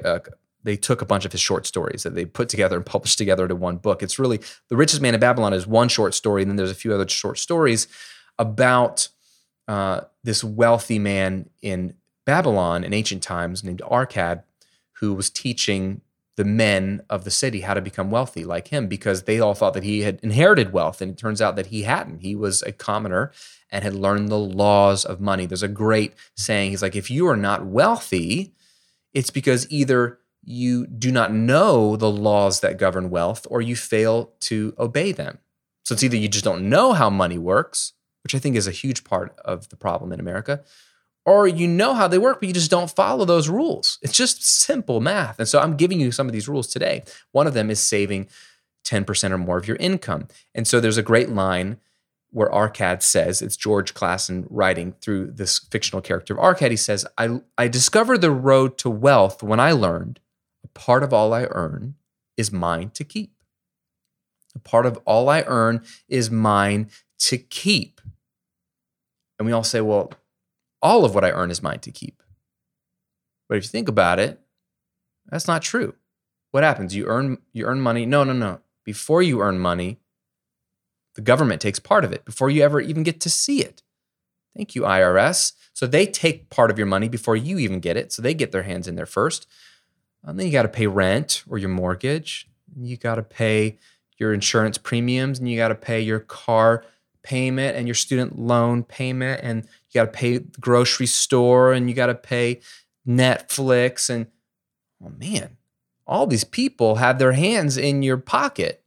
they 0.64 0.76
took 0.76 1.02
a 1.02 1.06
bunch 1.06 1.26
of 1.26 1.32
his 1.32 1.42
short 1.42 1.66
stories 1.66 2.04
that 2.04 2.16
they 2.16 2.26
put 2.26 2.50
together 2.50 2.76
and 2.76 2.86
published 2.86 3.18
together 3.18 3.44
into 3.44 3.56
one 3.56 3.78
book. 3.78 4.02
It's 4.02 4.20
really 4.20 4.40
The 4.70 4.76
Richest 4.76 5.02
Man 5.02 5.14
in 5.14 5.20
Babylon 5.20 5.54
is 5.54 5.68
one 5.68 5.88
short 5.88 6.14
story, 6.14 6.42
and 6.42 6.52
then 6.52 6.58
there's 6.58 6.72
a 6.72 6.76
few 6.76 6.94
other 6.94 7.08
short 7.08 7.38
stories 7.38 7.88
about 8.38 9.08
uh, 9.68 10.02
this 10.24 10.44
wealthy 10.44 11.00
man 11.00 11.50
in 11.62 11.94
Babylon 12.26 12.84
in 12.84 12.94
ancient 12.94 13.24
times 13.24 13.64
named 13.64 13.82
Arkad, 13.90 14.44
who 14.94 15.14
was 15.14 15.30
teaching 15.30 16.02
the 16.36 16.46
men 16.46 17.02
of 17.10 17.24
the 17.24 17.32
city 17.32 17.62
how 17.62 17.74
to 17.74 17.82
become 17.82 18.12
wealthy 18.12 18.44
like 18.44 18.68
him 18.68 18.88
because 18.88 19.24
they 19.24 19.40
all 19.40 19.54
thought 19.54 19.74
that 19.74 19.84
he 19.84 20.02
had 20.02 20.20
inherited 20.22 20.74
wealth. 20.74 21.02
And 21.02 21.12
it 21.12 21.18
turns 21.18 21.42
out 21.42 21.56
that 21.56 21.68
he 21.68 21.84
hadn't. 21.84 22.20
He 22.20 22.36
was 22.36 22.62
a 22.64 22.74
commoner 22.74 23.32
and 23.70 23.84
had 23.84 23.94
learned 23.94 24.30
the 24.30 24.40
laws 24.40 25.06
of 25.06 25.22
money. 25.22 25.46
There's 25.46 25.64
a 25.64 25.70
great 25.70 26.14
saying. 26.36 26.72
He's 26.72 26.82
like, 26.82 26.96
if 26.96 27.10
you 27.10 27.28
are 27.28 27.38
not 27.38 27.66
wealthy, 27.66 28.54
it's 29.14 29.30
because 29.30 29.70
either 29.72 30.20
you 30.44 30.86
do 30.88 31.12
not 31.12 31.34
know 31.34 31.96
the 31.96 32.12
laws 32.12 32.60
that 32.60 32.78
govern 32.78 33.10
wealth 33.10 33.48
or 33.50 33.62
you 33.62 33.76
fail 33.76 34.34
to 34.42 34.74
obey 34.78 35.12
them. 35.12 35.40
So 35.84 35.94
it's 35.94 36.04
either 36.04 36.18
you 36.18 36.28
just 36.28 36.46
don't 36.46 36.70
know 36.70 36.94
how 36.94 37.10
money 37.10 37.38
works, 37.38 37.94
which 38.24 38.36
I 38.36 38.40
think 38.40 38.56
is 38.56 38.68
a 38.68 38.72
huge 38.72 39.04
part 39.04 39.36
of 39.46 39.70
the 39.70 39.76
problem 39.78 40.12
in 40.12 40.20
America, 40.20 40.64
or 41.26 41.48
you 41.48 41.68
know 41.68 41.94
how 41.94 42.08
they 42.08 42.18
work, 42.18 42.40
but 42.40 42.48
you 42.48 42.54
just 42.54 42.72
don't 42.72 42.92
follow 42.92 43.26
those 43.26 43.50
rules. 43.50 43.98
It's 44.02 44.16
just 44.16 44.46
simple 44.46 45.02
math. 45.02 45.40
And 45.40 45.48
so 45.48 45.60
I'm 45.60 45.76
giving 45.76 46.00
you 46.00 46.12
some 46.12 46.28
of 46.28 46.34
these 46.34 46.48
rules 46.48 46.68
today. 46.68 47.04
One 47.32 47.48
of 47.48 47.54
them 47.54 47.70
is 47.72 47.80
saving 47.80 48.28
10% 48.86 49.32
or 49.32 49.38
more 49.38 49.58
of 49.58 49.68
your 49.68 49.78
income. 49.78 50.28
And 50.54 50.68
so 50.68 50.80
there's 50.80 50.98
a 50.98 51.04
great 51.04 51.30
line 51.30 51.78
where 52.30 52.50
Arkad 52.50 53.02
says, 53.02 53.42
it's 53.42 53.58
George 53.58 53.94
Clason 53.94 54.46
writing 54.50 54.94
through 55.02 55.32
this 55.32 55.60
fictional 55.60 56.02
character 56.02 56.38
of 56.38 56.40
Arkad. 56.40 56.70
He 56.70 56.78
says, 56.78 57.06
I, 57.18 57.40
I 57.58 57.68
discovered 57.68 58.22
the 58.22 58.32
road 58.32 58.78
to 58.80 58.90
wealth 58.90 59.42
when 59.42 59.60
I 59.60 59.72
learned 59.72 60.20
a 60.64 60.68
part 60.68 61.02
of 61.02 61.14
all 61.14 61.34
I 61.34 61.48
earn 61.50 61.96
is 62.38 62.52
mine 62.52 62.92
to 62.92 63.04
keep. 63.04 63.32
A 64.54 64.60
part 64.60 64.86
of 64.86 65.00
all 65.06 65.30
I 65.30 65.44
earn 65.48 65.84
is 66.08 66.30
mine 66.30 66.90
to 67.20 67.38
keep. 67.38 68.02
And 69.40 69.46
we 69.46 69.52
all 69.52 69.64
say, 69.64 69.82
well, 69.82 70.12
all 70.86 71.04
of 71.04 71.16
what 71.16 71.26
I 71.26 71.32
earn 71.32 71.50
is 71.50 71.64
mine 71.64 71.80
to 71.80 71.92
keep. 71.92 72.22
But 73.50 73.58
if 73.58 73.64
you 73.64 73.70
think 73.70 73.90
about 73.90 74.20
it, 74.20 74.40
that's 75.28 75.48
not 75.48 75.64
true. 75.64 75.96
What 76.52 76.64
happens? 76.64 76.96
You 76.96 77.08
earn 77.08 77.40
you 77.54 77.66
earn 77.66 77.82
money. 77.82 78.06
No, 78.06 78.24
no, 78.24 78.34
no. 78.34 78.60
Before 78.84 79.24
you 79.24 79.42
earn 79.42 79.58
money, 79.58 79.98
the 81.16 81.22
government 81.22 81.60
takes 81.60 81.80
part 81.80 82.06
of 82.06 82.14
it 82.14 82.24
before 82.24 82.52
you 82.52 82.62
ever 82.62 82.80
even 82.80 83.02
get 83.02 83.20
to 83.22 83.32
see 83.32 83.62
it. 83.62 83.82
Thank 84.56 84.76
you, 84.76 84.84
IRS. 84.84 85.54
So 85.74 85.88
they 85.88 86.06
take 86.06 86.52
part 86.52 86.70
of 86.70 86.78
your 86.78 86.88
money 86.88 87.10
before 87.10 87.36
you 87.36 87.58
even 87.58 87.80
get 87.80 87.98
it. 87.98 88.14
So 88.14 88.22
they 88.22 88.36
get 88.36 88.52
their 88.52 88.64
hands 88.64 88.88
in 88.88 88.96
there 88.96 89.08
first. 89.08 89.48
And 90.24 90.40
then 90.40 90.46
you 90.46 90.52
got 90.52 90.64
to 90.64 90.70
pay 90.70 90.86
rent 90.88 91.44
or 91.50 91.58
your 91.58 91.70
mortgage. 91.70 92.48
You 92.78 92.96
got 92.96 93.16
to 93.16 93.24
pay 93.24 93.80
your 94.18 94.34
insurance 94.34 94.78
premiums 94.78 95.40
and 95.40 95.50
you 95.50 95.58
got 95.58 95.70
to 95.70 95.76
pay 95.76 96.00
your 96.00 96.20
car 96.20 96.86
payment 97.24 97.76
and 97.76 97.88
your 97.88 97.96
student 97.96 98.38
loan 98.38 98.84
payment 98.84 99.42
and 99.44 99.68
you 99.96 100.02
got 100.02 100.12
to 100.12 100.18
pay 100.18 100.38
the 100.38 100.60
grocery 100.60 101.06
store 101.06 101.72
and 101.72 101.90
you 101.90 101.96
got 101.96 102.08
to 102.08 102.16
pay 102.16 102.60
Netflix 103.08 104.10
and 104.10 104.28
oh 105.04 105.12
man, 105.18 105.58
all 106.06 106.28
these 106.28 106.44
people 106.44 106.96
have 106.96 107.18
their 107.18 107.32
hands 107.32 107.78
in 107.78 108.04
your 108.04 108.18
pocket. 108.18 108.84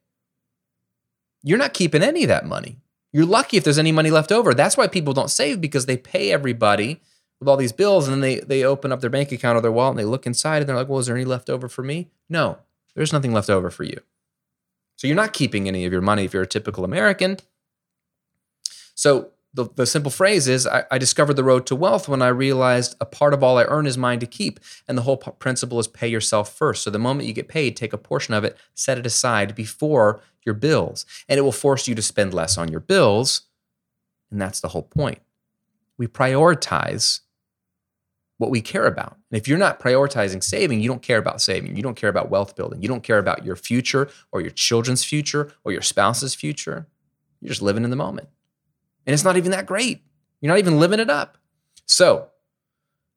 You're 1.43 1.59
not 1.59 1.73
keeping 1.73 2.03
any 2.03 2.25
of 2.25 2.29
that 2.29 2.47
money. 2.47 2.77
You're 3.13 3.25
lucky 3.25 3.57
if 3.57 3.65
there's 3.65 3.79
any 3.79 3.93
money 3.93 4.11
left 4.11 4.31
over. 4.31 4.53
That's 4.53 4.77
why 4.77 4.87
people 4.87 5.15
don't 5.15 5.31
save 5.31 5.61
because 5.61 5.87
they 5.87 5.97
pay 5.97 6.31
everybody 6.31 7.01
with 7.41 7.49
all 7.49 7.57
these 7.57 7.73
bills 7.73 8.07
and 8.07 8.15
then 8.15 8.21
they 8.21 8.41
they 8.41 8.65
open 8.65 8.93
up 8.93 9.01
their 9.01 9.11
bank 9.11 9.33
account 9.33 9.57
or 9.57 9.61
their 9.61 9.73
wallet 9.73 9.93
and 9.93 9.99
they 10.01 10.05
look 10.05 10.27
inside 10.27 10.59
and 10.59 10.69
they're 10.69 10.77
like, 10.77 10.89
"Well, 10.89 10.99
is 10.99 11.07
there 11.07 11.17
any 11.17 11.25
left 11.25 11.49
over 11.49 11.69
for 11.69 11.83
me?" 11.83 12.11
No. 12.29 12.59
There's 12.95 13.13
nothing 13.13 13.33
left 13.33 13.49
over 13.49 13.71
for 13.71 13.85
you. 13.85 14.01
So 14.97 15.07
you're 15.07 15.17
not 15.17 15.33
keeping 15.33 15.69
any 15.69 15.85
of 15.85 15.93
your 15.93 16.03
money 16.03 16.25
if 16.25 16.35
you're 16.35 16.43
a 16.43 16.49
typical 16.49 16.85
American. 16.85 17.39
So 18.97 19.31
the, 19.59 19.69
the 19.75 19.87
simple 19.87 20.13
phrase 20.13 20.47
is 20.47 20.69
I, 20.69 20.85
I, 20.89 20.99
discovered 20.99 21.35
the 21.35 21.43
road 21.43 21.67
to 21.67 21.75
wealth 21.75 22.09
when 22.09 22.23
I 22.23 22.29
realized 22.29 22.95
a 23.01 23.05
part 23.05 23.35
of 23.35 23.43
all 23.43 23.59
I 23.59 23.65
earn 23.65 23.89
is 23.89 23.99
mine 23.99 24.21
to 24.21 24.27
keep. 24.27 24.61
And 24.87 24.97
the 24.97 25.03
whole 25.03 25.17
p- 25.17 25.33
principle 25.41 25.81
is 25.81 25.89
pay 25.89 26.07
yourself 26.07 26.57
first. 26.57 26.85
So 26.85 26.91
the 26.91 26.99
moment 27.01 27.27
you 27.27 27.35
get 27.35 27.49
paid, 27.49 27.77
take 27.77 27.93
a 27.93 27.99
portion 27.99 28.35
of 28.35 28.45
it, 28.45 28.57
set 28.75 28.99
it 28.99 29.07
aside 29.07 29.57
before 29.57 30.21
your 30.47 30.55
bills. 30.55 31.07
And 31.29 31.39
it 31.39 31.43
will 31.43 31.51
force 31.51 31.89
you 31.89 31.97
to 31.97 32.03
spend 32.03 32.33
less 32.33 32.57
on 32.57 32.69
your 32.71 32.79
bills. 32.79 33.49
And 34.31 34.41
that's 34.41 34.61
the 34.61 34.69
whole 34.69 34.85
point. 34.85 35.19
We 35.97 36.07
prioritize 36.07 37.21
what 38.37 38.51
we 38.51 38.61
care 38.61 38.87
about. 38.87 39.17
And 39.33 39.41
if 39.41 39.49
you're 39.49 39.59
not 39.59 39.81
prioritizing 39.81 40.45
saving, 40.45 40.81
you 40.81 40.89
don't 40.89 41.03
care 41.03 41.19
about 41.19 41.43
saving. 41.43 41.75
You 41.75 41.83
don't 41.83 41.97
care 41.97 42.11
about 42.11 42.31
wealth 42.31 42.55
building. 42.55 42.81
You 42.81 42.87
don't 42.87 43.03
care 43.03 43.19
about 43.19 43.45
your 43.45 43.57
future 43.57 44.09
or 44.31 44.41
your 44.41 44.53
children's 44.53 45.03
future 45.05 45.53
or 45.65 45.73
your 45.73 45.83
spouse's 45.83 46.37
future. 46.37 46.87
You're 47.41 47.49
just 47.49 47.63
living 47.63 47.83
in 47.83 47.91
the 47.91 47.97
moment. 47.97 48.29
And 49.09 49.15
it's 49.15 49.25
not 49.25 49.39
even 49.39 49.53
that 49.53 49.65
great. 49.65 50.03
You're 50.43 50.53
not 50.53 50.59
even 50.59 50.79
living 50.79 51.01
it 51.01 51.09
up. 51.09 51.39
So, 51.87 52.29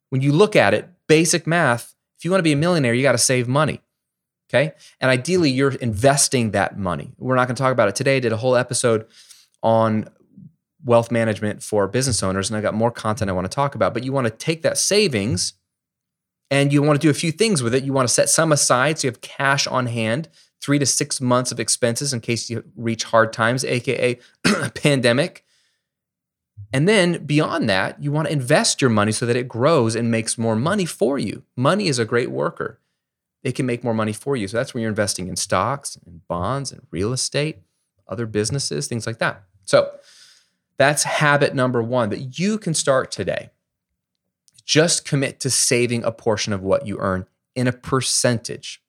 when 0.08 0.22
you 0.22 0.32
look 0.32 0.56
at 0.56 0.74
it, 0.74 0.88
basic 1.08 1.46
math, 1.46 1.94
if 2.18 2.24
you 2.24 2.32
want 2.32 2.40
to 2.40 2.44
be 2.44 2.54
a 2.54 2.56
millionaire, 2.56 2.94
you 2.94 3.02
got 3.02 3.12
to 3.12 3.18
save 3.18 3.50
money. 3.50 3.82
Okay. 4.50 4.72
And 5.02 5.12
ideally, 5.12 5.50
you're 5.50 5.74
investing 5.74 6.52
that 6.52 6.80
money. 6.80 7.12
We're 7.18 7.36
not 7.36 7.50
going 7.50 7.58
to 7.58 7.62
talk 7.62 7.74
about 7.74 7.90
it 7.90 7.98
today. 7.98 8.16
I 8.16 8.20
did 8.22 8.32
a 8.32 8.38
whole 8.38 8.56
episode 8.56 9.06
on 9.62 10.08
wealth 10.86 11.12
management 11.12 11.62
for 11.62 11.90
business 11.90 12.24
owners, 12.24 12.50
and 12.50 12.56
I 12.56 12.62
got 12.62 12.74
more 12.74 12.90
content 12.90 13.30
I 13.30 13.34
want 13.34 13.52
to 13.52 13.54
talk 13.54 13.76
about. 13.76 13.94
But 13.94 14.06
you 14.06 14.14
want 14.14 14.28
to 14.28 14.32
take 14.32 14.62
that 14.62 14.78
savings 14.78 15.56
and 16.50 16.72
you 16.72 16.82
want 16.82 17.02
to 17.02 17.06
do 17.06 17.10
a 17.10 17.14
few 17.14 17.34
things 17.34 17.62
with 17.62 17.76
it. 17.76 17.84
You 17.84 17.92
want 17.92 18.08
to 18.08 18.14
set 18.14 18.30
some 18.30 18.54
aside 18.54 19.00
so 19.00 19.08
you 19.08 19.12
have 19.12 19.20
cash 19.20 19.68
on 19.68 19.88
hand, 19.88 20.30
three 20.62 20.80
to 20.80 20.86
six 20.86 21.20
months 21.20 21.52
of 21.52 21.60
expenses 21.60 22.14
in 22.14 22.22
case 22.22 22.50
you 22.50 22.64
reach 22.78 23.04
hard 23.04 23.34
times, 23.34 23.66
aka 23.66 24.18
pandemic. 24.76 25.44
And 26.74 26.88
then 26.88 27.26
beyond 27.26 27.70
that, 27.70 28.02
you 28.02 28.12
want 28.12 28.28
to 28.28 28.34
invest 28.34 28.82
your 28.82 28.90
money 28.90 29.12
so 29.12 29.26
that 29.26 29.36
it 29.36 29.48
grows 29.48 29.96
and 29.96 30.10
makes 30.10 30.38
more 30.38 30.56
money 30.56 30.86
for 30.86 31.20
you. 31.20 31.44
Money 31.56 31.88
is 31.88 32.00
a 32.00 32.06
great 32.06 32.32
worker. 32.32 32.80
It 33.44 33.54
can 33.54 33.66
make 33.66 33.84
more 33.84 33.94
money 33.94 34.14
for 34.14 34.36
you. 34.36 34.48
So 34.48 34.58
that's 34.58 34.74
when 34.74 34.82
you're 34.82 34.90
investing 34.90 35.28
in 35.28 35.36
stocks 35.36 35.98
and 36.06 36.26
bonds 36.28 36.72
and 36.72 36.86
real 36.92 37.12
estate, 37.12 37.58
other 38.08 38.26
businesses, 38.26 38.88
things 38.88 39.06
like 39.06 39.18
that. 39.18 39.44
So 39.66 39.92
that's 40.78 41.04
habit 41.04 41.54
number 41.54 41.82
one 41.82 42.10
that 42.10 42.40
you 42.40 42.58
can 42.58 42.74
start 42.74 43.12
today. 43.12 43.50
Just 44.64 45.06
commit 45.06 45.40
to 45.42 45.50
saving 45.50 46.04
a 46.04 46.12
portion 46.12 46.54
of 46.54 46.62
what 46.62 46.88
you 46.88 46.98
earn 47.00 47.26
in 47.56 47.68
a 47.68 47.74
percentage. 47.74 48.82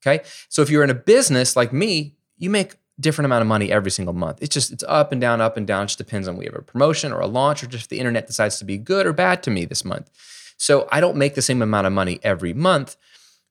Okay. 0.00 0.24
So 0.48 0.62
if 0.62 0.70
you're 0.70 0.84
in 0.84 0.90
a 0.90 0.94
business 0.94 1.56
like 1.56 1.72
me, 1.72 2.16
you 2.36 2.50
make 2.50 2.76
different 3.00 3.26
amount 3.26 3.42
of 3.42 3.48
money 3.48 3.70
every 3.70 3.90
single 3.90 4.14
month. 4.14 4.38
It's 4.40 4.52
just 4.52 4.72
it's 4.72 4.84
up 4.86 5.12
and 5.12 5.20
down, 5.20 5.40
up 5.40 5.56
and 5.56 5.66
down. 5.66 5.84
It 5.84 5.86
just 5.86 5.98
depends 5.98 6.28
on 6.28 6.36
we 6.36 6.46
have 6.46 6.54
a 6.54 6.62
promotion 6.62 7.12
or 7.12 7.20
a 7.20 7.26
launch 7.26 7.62
or 7.62 7.66
just 7.66 7.90
the 7.90 7.98
internet 7.98 8.26
decides 8.26 8.58
to 8.58 8.64
be 8.64 8.78
good 8.78 9.06
or 9.06 9.12
bad 9.12 9.42
to 9.44 9.50
me 9.50 9.64
this 9.64 9.84
month. 9.84 10.10
So 10.56 10.88
I 10.90 11.00
don't 11.00 11.16
make 11.16 11.34
the 11.34 11.42
same 11.42 11.62
amount 11.62 11.86
of 11.86 11.92
money 11.92 12.18
every 12.22 12.52
month, 12.52 12.96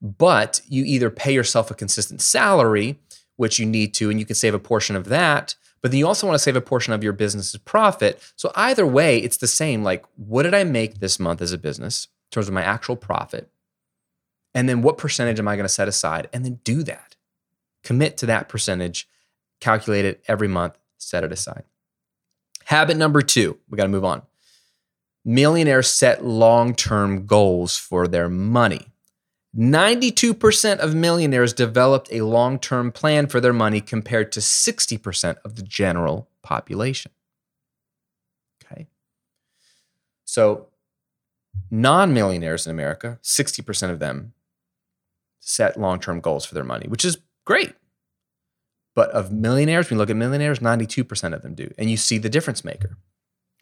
but 0.02 0.62
you 0.68 0.84
either 0.84 1.10
pay 1.10 1.34
yourself 1.34 1.72
a 1.72 1.76
consistent 1.76 2.22
salary, 2.22 3.00
which 3.38 3.60
you 3.60 3.66
need 3.66 3.94
to, 3.96 4.10
and 4.10 4.20
you 4.20 4.26
can 4.26 4.36
save 4.36 4.54
a 4.54 4.60
portion 4.60 4.96
of 4.96 5.06
that, 5.06 5.56
but 5.82 5.92
then 5.92 6.00
you 6.00 6.08
also 6.08 6.28
want 6.28 6.36
to 6.36 6.44
save 6.44 6.56
a 6.56 6.62
portion 6.62 6.94
of 6.94 7.04
your 7.04 7.14
business's 7.14 7.60
profit. 7.60 8.22
So 8.36 8.52
either 8.56 8.86
way, 8.86 9.20
it's 9.20 9.38
the 9.38 9.48
same. 9.48 9.84
Like, 9.84 10.06
what 10.16 10.44
did 10.44 10.54
I 10.54 10.64
make 10.64 11.00
this 11.00 11.20
month 11.20 11.42
as 11.42 11.54
a 11.54 11.58
business 11.58 12.08
in 12.30 12.36
terms 12.36 12.48
of 12.48 12.54
my 12.54 12.64
actual 12.64 12.96
profit? 12.96 13.50
And 14.54 14.68
then 14.68 14.82
what 14.82 14.98
percentage 14.98 15.40
am 15.40 15.48
I 15.48 15.56
going 15.56 15.66
to 15.66 15.70
set 15.70 15.88
aside? 15.88 16.30
And 16.34 16.44
then 16.44 16.60
do 16.64 16.84
that. 16.84 17.16
Commit 17.84 18.18
to 18.18 18.26
that 18.26 18.50
percentage, 18.50 19.08
calculate 19.60 20.06
it 20.06 20.24
every 20.28 20.48
month, 20.48 20.78
set 20.98 21.24
it 21.24 21.32
aside. 21.32 21.63
Habit 22.65 22.98
number 22.98 23.22
two, 23.22 23.58
we 23.70 23.78
got 23.78 23.84
to 23.84 23.89
move 23.89 24.06
on. 24.06 24.22
Millionaires 25.24 25.89
set 25.89 26.24
long 26.24 26.74
term 26.76 27.26
goals 27.26 27.78
for 27.78 28.08
their 28.08 28.30
money. 28.30 28.88
92% 29.58 30.78
of 30.78 30.93
millionaires 30.93 31.54
developed 31.54 32.10
a 32.12 32.22
long 32.22 32.60
term 32.60 32.91
plan 32.91 33.28
for 33.28 33.39
their 33.41 33.54
money 33.54 33.82
compared 33.82 34.32
to 34.34 34.39
60% 34.39 35.38
of 35.43 35.56
the 35.56 35.63
general 35.63 36.30
population. 36.43 37.12
Okay. 38.63 38.88
So, 40.26 40.67
non 41.72 42.13
millionaires 42.13 42.67
in 42.67 42.72
America, 42.72 43.17
60% 43.24 43.89
of 43.89 44.00
them 44.00 44.34
set 45.39 45.80
long 45.80 46.00
term 46.00 46.20
goals 46.20 46.46
for 46.46 46.54
their 46.54 46.63
money, 46.63 46.88
which 46.88 47.06
is 47.06 47.17
great. 47.46 47.74
But 48.98 49.12
of 49.12 49.32
millionaires, 49.32 49.92
you 49.92 49.96
look 49.96 50.10
at 50.10 50.16
millionaires, 50.16 50.58
92% 50.58 51.36
of 51.36 51.44
them 51.44 51.54
do. 51.54 51.72
And 51.78 51.92
you 51.92 51.98
see 51.98 52.18
the 52.18 52.30
difference 52.30 52.66
maker, 52.66 52.98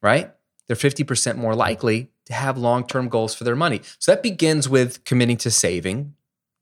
right? 0.01 0.33
They're 0.65 0.77
50% 0.77 1.35
more 1.35 1.53
likely 1.53 2.09
to 2.27 2.33
have 2.33 2.57
long 2.57 2.87
term 2.87 3.09
goals 3.09 3.35
for 3.35 3.43
their 3.43 3.53
money. 3.53 3.81
So 3.99 4.13
that 4.13 4.23
begins 4.23 4.69
with 4.69 5.03
committing 5.03 5.35
to 5.39 5.51
saving 5.51 6.13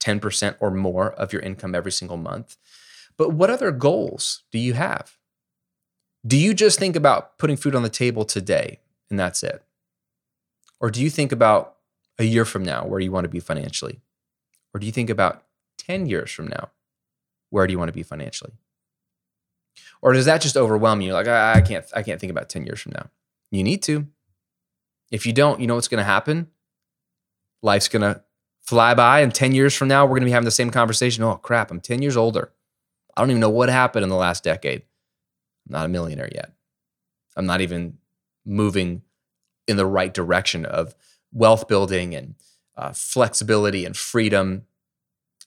10% 0.04 0.56
or 0.60 0.72
more 0.72 1.12
of 1.12 1.32
your 1.32 1.44
income 1.44 1.76
every 1.76 1.92
single 1.92 2.18
month. 2.18 2.58
But 3.16 3.30
what 3.30 3.52
other 3.52 3.72
goals 3.72 4.42
do 4.52 4.58
you 4.58 4.74
have? 4.74 5.18
Do 6.26 6.36
you 6.36 6.56
just 6.56 6.80
think 6.80 6.96
about 6.96 7.38
putting 7.38 7.58
food 7.58 7.76
on 7.76 7.84
the 7.84 7.90
table 7.90 8.26
today 8.26 8.80
and 9.12 9.20
that's 9.20 9.44
it? 9.44 9.62
Or 10.80 10.90
do 10.90 11.00
you 11.00 11.12
think 11.12 11.32
about 11.32 11.76
a 12.18 12.24
year 12.24 12.44
from 12.44 12.64
now 12.64 12.88
where 12.88 13.00
you 13.00 13.12
want 13.12 13.26
to 13.26 13.30
be 13.30 13.40
financially? 13.40 14.02
Or 14.74 14.80
do 14.80 14.88
you 14.88 14.92
think 14.92 15.12
about 15.12 15.44
10 15.78 16.08
years 16.08 16.32
from 16.32 16.48
now? 16.48 16.72
Where 17.52 17.68
do 17.68 17.72
you 17.72 17.78
want 17.78 17.90
to 17.90 17.94
be 17.94 18.02
financially? 18.02 18.54
Or 20.04 20.12
does 20.12 20.26
that 20.26 20.42
just 20.42 20.58
overwhelm 20.58 21.00
you? 21.00 21.14
Like, 21.14 21.30
I, 21.30 21.54
I 21.54 21.62
can't, 21.62 21.86
I 21.96 22.04
can't 22.04 22.20
think 22.20 22.30
about 22.30 22.50
10 22.50 22.66
years 22.66 22.82
from 22.82 22.92
now. 22.92 23.10
You 23.52 23.64
need 23.64 23.82
to. 23.84 24.06
If 25.12 25.26
you 25.26 25.32
don't, 25.32 25.62
you 25.62 25.66
know 25.66 25.76
what's 25.76 25.88
going 25.88 26.00
to 26.00 26.04
happen? 26.04 26.50
Life's 27.62 27.88
going 27.88 28.02
to 28.02 28.22
fly 28.62 28.94
by, 28.96 29.22
and 29.22 29.34
10 29.34 29.54
years 29.54 29.74
from 29.74 29.88
now, 29.88 30.04
we're 30.04 30.10
going 30.10 30.24
to 30.24 30.26
be 30.26 30.32
having 30.32 30.44
the 30.44 30.52
same 30.52 30.72
conversation. 30.72 31.24
Oh, 31.24 31.36
crap, 31.36 31.72
I'm 31.72 31.80
10 31.80 32.02
years 32.02 32.18
older. 32.18 32.52
I 33.16 33.22
don't 33.22 33.30
even 33.30 33.40
know 33.40 33.50
what 33.50 33.70
happened 33.70 34.04
in 34.04 34.10
the 34.10 34.18
last 34.18 34.44
decade. 34.44 34.82
I'm 34.82 35.72
not 35.72 35.86
a 35.86 35.90
millionaire 35.90 36.30
yet. 36.36 36.52
I'm 37.38 37.46
not 37.46 37.62
even 37.62 37.98
moving 38.46 39.04
in 39.70 39.78
the 39.78 39.86
right 39.86 40.14
direction 40.14 40.66
of 40.66 40.96
wealth 41.32 41.70
building 41.70 42.14
and 42.14 42.36
uh, 42.76 42.92
flexibility 42.92 43.86
and 43.86 43.96
freedom, 43.96 44.64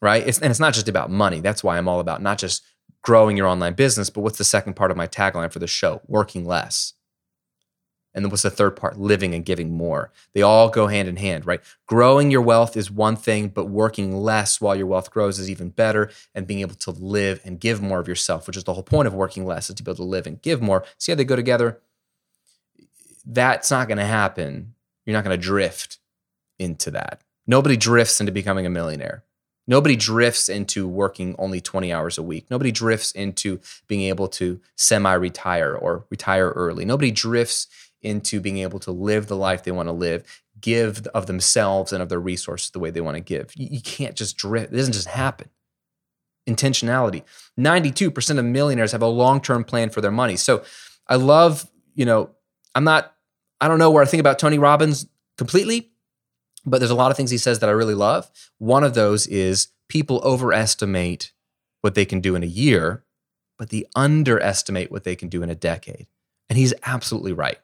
right? 0.00 0.26
It's, 0.26 0.38
and 0.38 0.50
it's 0.50 0.60
not 0.60 0.72
just 0.72 0.88
about 0.88 1.10
money. 1.10 1.40
That's 1.40 1.62
why 1.62 1.76
I'm 1.76 1.88
all 1.88 2.00
about 2.00 2.22
not 2.22 2.38
just 2.38 2.62
growing 3.06 3.36
your 3.36 3.46
online 3.46 3.72
business, 3.72 4.10
but 4.10 4.22
what's 4.22 4.36
the 4.36 4.42
second 4.42 4.74
part 4.74 4.90
of 4.90 4.96
my 4.96 5.06
tagline 5.06 5.52
for 5.52 5.60
the 5.60 5.66
show? 5.68 6.00
Working 6.08 6.44
less. 6.44 6.94
And 8.12 8.24
then 8.24 8.30
what's 8.30 8.42
the 8.42 8.50
third 8.50 8.74
part? 8.74 8.98
Living 8.98 9.32
and 9.32 9.44
giving 9.44 9.76
more. 9.76 10.10
They 10.34 10.42
all 10.42 10.70
go 10.70 10.88
hand 10.88 11.06
in 11.06 11.14
hand, 11.14 11.46
right? 11.46 11.60
Growing 11.86 12.32
your 12.32 12.42
wealth 12.42 12.76
is 12.76 12.90
one 12.90 13.14
thing, 13.14 13.46
but 13.46 13.66
working 13.66 14.16
less 14.16 14.60
while 14.60 14.74
your 14.74 14.88
wealth 14.88 15.12
grows 15.12 15.38
is 15.38 15.48
even 15.48 15.68
better. 15.68 16.10
And 16.34 16.48
being 16.48 16.62
able 16.62 16.74
to 16.74 16.90
live 16.90 17.40
and 17.44 17.60
give 17.60 17.80
more 17.80 18.00
of 18.00 18.08
yourself, 18.08 18.48
which 18.48 18.56
is 18.56 18.64
the 18.64 18.74
whole 18.74 18.82
point 18.82 19.06
of 19.06 19.14
working 19.14 19.46
less, 19.46 19.70
is 19.70 19.76
to 19.76 19.84
be 19.84 19.90
able 19.90 19.98
to 19.98 20.02
live 20.02 20.26
and 20.26 20.42
give 20.42 20.60
more. 20.60 20.84
See 20.98 21.12
how 21.12 21.16
they 21.16 21.24
go 21.24 21.36
together? 21.36 21.78
That's 23.24 23.70
not 23.70 23.86
going 23.86 23.98
to 23.98 24.04
happen. 24.04 24.74
You're 25.04 25.14
not 25.14 25.22
going 25.22 25.38
to 25.38 25.46
drift 25.46 25.98
into 26.58 26.90
that. 26.90 27.22
Nobody 27.46 27.76
drifts 27.76 28.18
into 28.18 28.32
becoming 28.32 28.66
a 28.66 28.70
millionaire. 28.70 29.22
Nobody 29.66 29.96
drifts 29.96 30.48
into 30.48 30.86
working 30.86 31.34
only 31.38 31.60
20 31.60 31.92
hours 31.92 32.18
a 32.18 32.22
week. 32.22 32.46
Nobody 32.50 32.70
drifts 32.70 33.12
into 33.12 33.60
being 33.88 34.02
able 34.02 34.28
to 34.28 34.60
semi 34.76 35.12
retire 35.12 35.74
or 35.74 36.06
retire 36.10 36.50
early. 36.50 36.84
Nobody 36.84 37.10
drifts 37.10 37.66
into 38.02 38.40
being 38.40 38.58
able 38.58 38.78
to 38.80 38.92
live 38.92 39.26
the 39.26 39.36
life 39.36 39.64
they 39.64 39.72
want 39.72 39.88
to 39.88 39.92
live, 39.92 40.42
give 40.60 41.06
of 41.08 41.26
themselves 41.26 41.92
and 41.92 42.02
of 42.02 42.08
their 42.08 42.20
resources 42.20 42.70
the 42.70 42.78
way 42.78 42.90
they 42.90 43.00
want 43.00 43.16
to 43.16 43.20
give. 43.20 43.52
You, 43.56 43.80
can't 43.80 44.14
just 44.14 44.36
drift, 44.36 44.72
it 44.72 44.76
doesn't 44.76 44.92
just 44.92 45.08
happen. 45.08 45.48
Intentionality. 46.48 47.24
92% 47.58 48.38
of 48.38 48.44
millionaires 48.44 48.92
have 48.92 49.02
a 49.02 49.06
long 49.08 49.40
term 49.40 49.64
plan 49.64 49.90
for 49.90 50.00
their 50.00 50.12
money. 50.12 50.36
So 50.36 50.62
I 51.08 51.16
love, 51.16 51.68
you 51.94 52.04
know, 52.04 52.30
I'm 52.74 52.84
not, 52.84 53.12
I 53.60 53.66
don't 53.66 53.78
know 53.78 53.90
where 53.90 54.02
I 54.02 54.06
think 54.06 54.20
about 54.20 54.38
Tony 54.38 54.58
Robbins 54.58 55.06
completely, 55.36 55.90
but 56.66 56.78
there's 56.78 56.90
a 56.90 56.96
lot 56.96 57.10
of 57.10 57.16
things 57.16 57.30
he 57.30 57.38
says 57.38 57.60
that 57.60 57.68
I 57.68 57.72
really 57.72 57.94
love. 57.94 58.30
One 58.58 58.84
of 58.84 58.94
those 58.94 59.26
is 59.28 59.68
people 59.88 60.20
overestimate 60.24 61.32
what 61.80 61.94
they 61.94 62.04
can 62.04 62.20
do 62.20 62.34
in 62.34 62.42
a 62.42 62.46
year, 62.46 63.04
but 63.56 63.70
they 63.70 63.84
underestimate 63.94 64.90
what 64.90 65.04
they 65.04 65.14
can 65.16 65.28
do 65.28 65.42
in 65.42 65.50
a 65.50 65.54
decade. 65.54 66.08
And 66.50 66.58
he's 66.58 66.74
absolutely 66.84 67.32
right. 67.32 67.58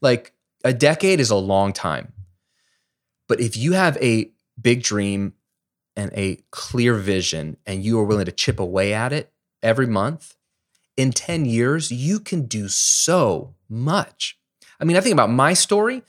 Like 0.00 0.32
a 0.64 0.72
decade 0.72 1.20
is 1.20 1.30
a 1.30 1.36
long 1.36 1.72
time. 1.72 2.12
But 3.28 3.40
if 3.40 3.56
you 3.56 3.72
have 3.72 3.96
a 3.98 4.30
big 4.60 4.82
dream 4.82 5.34
and 5.96 6.10
a 6.14 6.38
clear 6.50 6.94
vision 6.94 7.56
and 7.66 7.84
you 7.84 7.98
are 7.98 8.04
willing 8.04 8.26
to 8.26 8.32
chip 8.32 8.60
away 8.60 8.94
at 8.94 9.12
it 9.12 9.32
every 9.62 9.86
month, 9.86 10.36
in 10.96 11.12
10 11.12 11.44
years, 11.44 11.92
you 11.92 12.18
can 12.18 12.46
do 12.46 12.68
so 12.68 13.54
much. 13.68 14.38
I 14.80 14.84
mean, 14.84 14.96
I 14.96 15.00
think 15.00 15.12
about 15.12 15.30
my 15.30 15.54
story. 15.54 16.02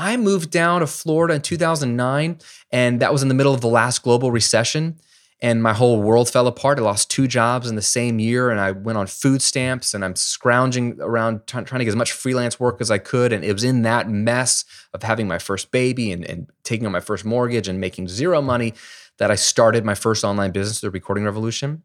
I 0.00 0.16
moved 0.16 0.50
down 0.50 0.80
to 0.80 0.86
Florida 0.86 1.34
in 1.34 1.42
2009, 1.42 2.38
and 2.72 3.00
that 3.00 3.12
was 3.12 3.22
in 3.22 3.28
the 3.28 3.34
middle 3.34 3.52
of 3.52 3.60
the 3.60 3.68
last 3.68 4.02
global 4.02 4.32
recession 4.32 4.98
and 5.42 5.62
my 5.62 5.72
whole 5.72 6.02
world 6.02 6.28
fell 6.28 6.46
apart. 6.46 6.78
I 6.78 6.82
lost 6.82 7.10
two 7.10 7.26
jobs 7.26 7.68
in 7.68 7.76
the 7.76 7.82
same 7.82 8.18
year, 8.18 8.50
and 8.50 8.60
I 8.60 8.72
went 8.72 8.98
on 8.98 9.06
food 9.06 9.40
stamps, 9.40 9.94
and 9.94 10.04
I'm 10.04 10.14
scrounging 10.14 10.98
around 11.00 11.46
t- 11.46 11.62
trying 11.62 11.78
to 11.78 11.84
get 11.84 11.88
as 11.88 11.96
much 11.96 12.12
freelance 12.12 12.60
work 12.60 12.80
as 12.80 12.90
I 12.90 12.98
could. 12.98 13.32
And 13.32 13.44
it 13.44 13.52
was 13.52 13.64
in 13.64 13.82
that 13.82 14.08
mess 14.08 14.64
of 14.92 15.02
having 15.02 15.26
my 15.26 15.38
first 15.38 15.70
baby 15.70 16.12
and, 16.12 16.24
and 16.24 16.50
taking 16.62 16.86
on 16.86 16.92
my 16.92 17.00
first 17.00 17.24
mortgage 17.24 17.68
and 17.68 17.80
making 17.80 18.08
zero 18.08 18.42
money 18.42 18.74
that 19.18 19.30
I 19.30 19.34
started 19.34 19.84
my 19.84 19.94
first 19.94 20.24
online 20.24 20.50
business, 20.50 20.80
The 20.80 20.90
Recording 20.90 21.24
Revolution. 21.24 21.82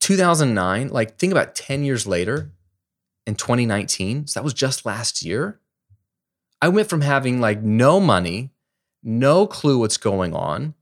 2009, 0.00 0.88
like 0.88 1.18
think 1.18 1.32
about 1.32 1.54
10 1.54 1.84
years 1.84 2.06
later 2.06 2.52
in 3.26 3.34
2019, 3.34 4.26
so 4.26 4.40
that 4.40 4.44
was 4.44 4.54
just 4.54 4.86
last 4.86 5.22
year. 5.22 5.60
I 6.60 6.68
went 6.68 6.88
from 6.88 7.02
having 7.02 7.40
like 7.40 7.62
no 7.62 8.00
money, 8.00 8.50
no 9.02 9.46
clue 9.46 9.78
what's 9.78 9.96
going 9.96 10.34
on 10.34 10.74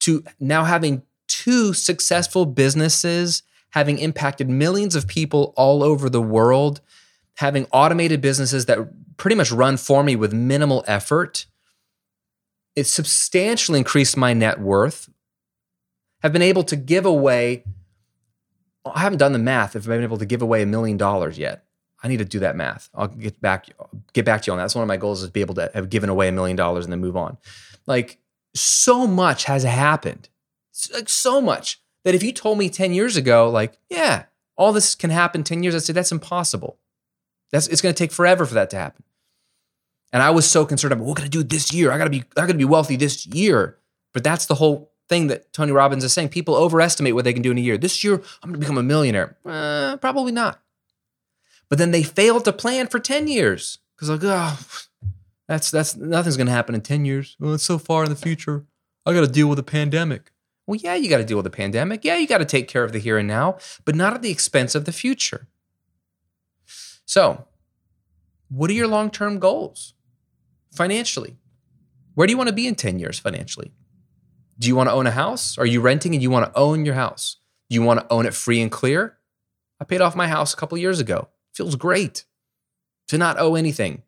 to 0.00 0.24
now 0.38 0.64
having 0.64 1.02
two 1.26 1.72
successful 1.74 2.46
businesses, 2.46 3.42
having 3.70 3.98
impacted 3.98 4.48
millions 4.48 4.94
of 4.94 5.06
people 5.06 5.52
all 5.56 5.82
over 5.82 6.08
the 6.08 6.22
world, 6.22 6.80
having 7.36 7.66
automated 7.72 8.20
businesses 8.20 8.66
that 8.66 8.78
pretty 9.16 9.34
much 9.34 9.50
run 9.50 9.76
for 9.76 10.02
me 10.02 10.16
with 10.16 10.32
minimal 10.32 10.84
effort. 10.86 11.46
It 12.74 12.86
substantially 12.86 13.78
increased 13.78 14.16
my 14.16 14.32
net 14.32 14.60
worth. 14.60 15.08
Have 16.22 16.32
been 16.32 16.42
able 16.42 16.64
to 16.64 16.76
give 16.76 17.06
away, 17.06 17.64
I 18.84 19.00
haven't 19.00 19.18
done 19.18 19.32
the 19.32 19.38
math 19.38 19.76
if 19.76 19.82
I've 19.82 19.88
been 19.88 20.02
able 20.02 20.18
to 20.18 20.26
give 20.26 20.42
away 20.42 20.62
a 20.62 20.66
million 20.66 20.96
dollars 20.96 21.38
yet. 21.38 21.65
I 22.02 22.08
need 22.08 22.18
to 22.18 22.24
do 22.24 22.40
that 22.40 22.56
math. 22.56 22.88
I'll 22.94 23.08
get 23.08 23.40
back 23.40 23.68
get 24.12 24.24
back 24.24 24.42
to 24.42 24.46
you 24.46 24.52
on 24.52 24.58
that. 24.58 24.64
That's 24.64 24.74
one 24.74 24.82
of 24.82 24.88
my 24.88 24.96
goals 24.96 25.22
is 25.22 25.28
to 25.28 25.32
be 25.32 25.40
able 25.40 25.54
to 25.54 25.70
have 25.74 25.90
given 25.90 26.10
away 26.10 26.28
a 26.28 26.32
million 26.32 26.56
dollars 26.56 26.84
and 26.84 26.92
then 26.92 27.00
move 27.00 27.16
on. 27.16 27.38
Like 27.86 28.18
so 28.54 29.06
much 29.06 29.44
has 29.44 29.62
happened. 29.62 30.28
Like 30.92 31.08
so 31.08 31.40
much 31.40 31.80
that 32.04 32.14
if 32.14 32.22
you 32.22 32.32
told 32.32 32.58
me 32.58 32.68
10 32.68 32.92
years 32.92 33.16
ago, 33.16 33.48
like, 33.48 33.78
yeah, 33.88 34.24
all 34.56 34.72
this 34.72 34.94
can 34.94 35.10
happen 35.10 35.42
10 35.42 35.62
years, 35.62 35.74
I'd 35.74 35.82
say 35.82 35.92
that's 35.92 36.12
impossible. 36.12 36.78
That's 37.50 37.66
it's 37.68 37.80
gonna 37.80 37.94
take 37.94 38.12
forever 38.12 38.44
for 38.44 38.54
that 38.54 38.70
to 38.70 38.76
happen. 38.76 39.04
And 40.12 40.22
I 40.22 40.30
was 40.30 40.48
so 40.48 40.64
concerned 40.64 40.92
about 40.92 41.04
what 41.04 41.16
can 41.16 41.24
I 41.24 41.28
do 41.28 41.42
this 41.42 41.72
year? 41.72 41.92
I 41.92 41.98
gotta 41.98 42.10
be 42.10 42.24
I 42.36 42.42
gotta 42.42 42.54
be 42.54 42.64
wealthy 42.64 42.96
this 42.96 43.26
year. 43.26 43.78
But 44.12 44.24
that's 44.24 44.46
the 44.46 44.54
whole 44.54 44.92
thing 45.08 45.26
that 45.26 45.52
Tony 45.52 45.72
Robbins 45.72 46.04
is 46.04 46.12
saying. 46.12 46.30
People 46.30 46.54
overestimate 46.54 47.14
what 47.14 47.24
they 47.24 47.32
can 47.32 47.42
do 47.42 47.50
in 47.50 47.58
a 47.58 47.60
year. 47.60 47.76
This 47.76 48.02
year, 48.02 48.14
I'm 48.42 48.50
gonna 48.50 48.58
become 48.58 48.78
a 48.78 48.82
millionaire. 48.82 49.36
Uh, 49.44 49.96
probably 49.98 50.32
not. 50.32 50.60
But 51.68 51.78
then 51.78 51.90
they 51.90 52.02
failed 52.02 52.44
to 52.44 52.52
plan 52.52 52.86
for 52.86 52.98
10 52.98 53.28
years. 53.28 53.78
Because 53.94 54.10
like, 54.10 54.20
oh, 54.22 54.60
that's 55.48 55.70
that's 55.70 55.96
nothing's 55.96 56.36
to 56.36 56.46
happen 56.46 56.74
in 56.74 56.80
10 56.80 57.04
years. 57.04 57.36
Oh, 57.40 57.54
it's 57.54 57.64
so 57.64 57.78
far 57.78 58.04
in 58.04 58.10
the 58.10 58.16
future. 58.16 58.66
I 59.04 59.12
got 59.12 59.20
to 59.20 59.26
deal 59.26 59.48
with 59.48 59.58
a 59.58 59.64
pandemic. 59.64 60.32
Well, 60.66 60.76
yeah, 60.76 60.94
you 60.94 61.08
got 61.08 61.18
to 61.18 61.24
deal 61.24 61.36
with 61.36 61.46
a 61.46 61.50
pandemic. 61.50 62.04
Yeah, 62.04 62.16
you 62.16 62.26
got 62.26 62.38
to 62.38 62.44
take 62.44 62.66
care 62.66 62.82
of 62.82 62.92
the 62.92 62.98
here 62.98 63.18
and 63.18 63.28
now, 63.28 63.58
but 63.84 63.94
not 63.94 64.14
at 64.14 64.22
the 64.22 64.30
expense 64.30 64.74
of 64.74 64.84
the 64.84 64.92
future. 64.92 65.46
So, 67.04 67.46
what 68.48 68.68
are 68.68 68.74
your 68.74 68.88
long-term 68.88 69.38
goals 69.38 69.94
financially? 70.72 71.36
Where 72.14 72.26
do 72.26 72.32
you 72.32 72.36
want 72.36 72.48
to 72.48 72.54
be 72.54 72.66
in 72.66 72.74
10 72.74 72.98
years 72.98 73.18
financially? 73.18 73.70
Do 74.58 74.66
you 74.66 74.74
want 74.74 74.88
to 74.88 74.92
own 74.92 75.06
a 75.06 75.12
house? 75.12 75.56
Are 75.56 75.66
you 75.66 75.80
renting 75.80 76.14
and 76.14 76.22
you 76.22 76.30
want 76.30 76.52
to 76.52 76.58
own 76.58 76.84
your 76.84 76.94
house? 76.94 77.36
Do 77.70 77.74
you 77.74 77.82
want 77.82 78.00
to 78.00 78.06
own 78.10 78.26
it 78.26 78.34
free 78.34 78.60
and 78.60 78.70
clear? 78.70 79.18
I 79.80 79.84
paid 79.84 80.00
off 80.00 80.16
my 80.16 80.26
house 80.26 80.52
a 80.52 80.56
couple 80.56 80.78
years 80.78 80.98
ago. 80.98 81.28
Feels 81.56 81.74
great 81.74 82.26
to 83.08 83.16
not 83.16 83.38
owe 83.38 83.54
anything 83.54 84.02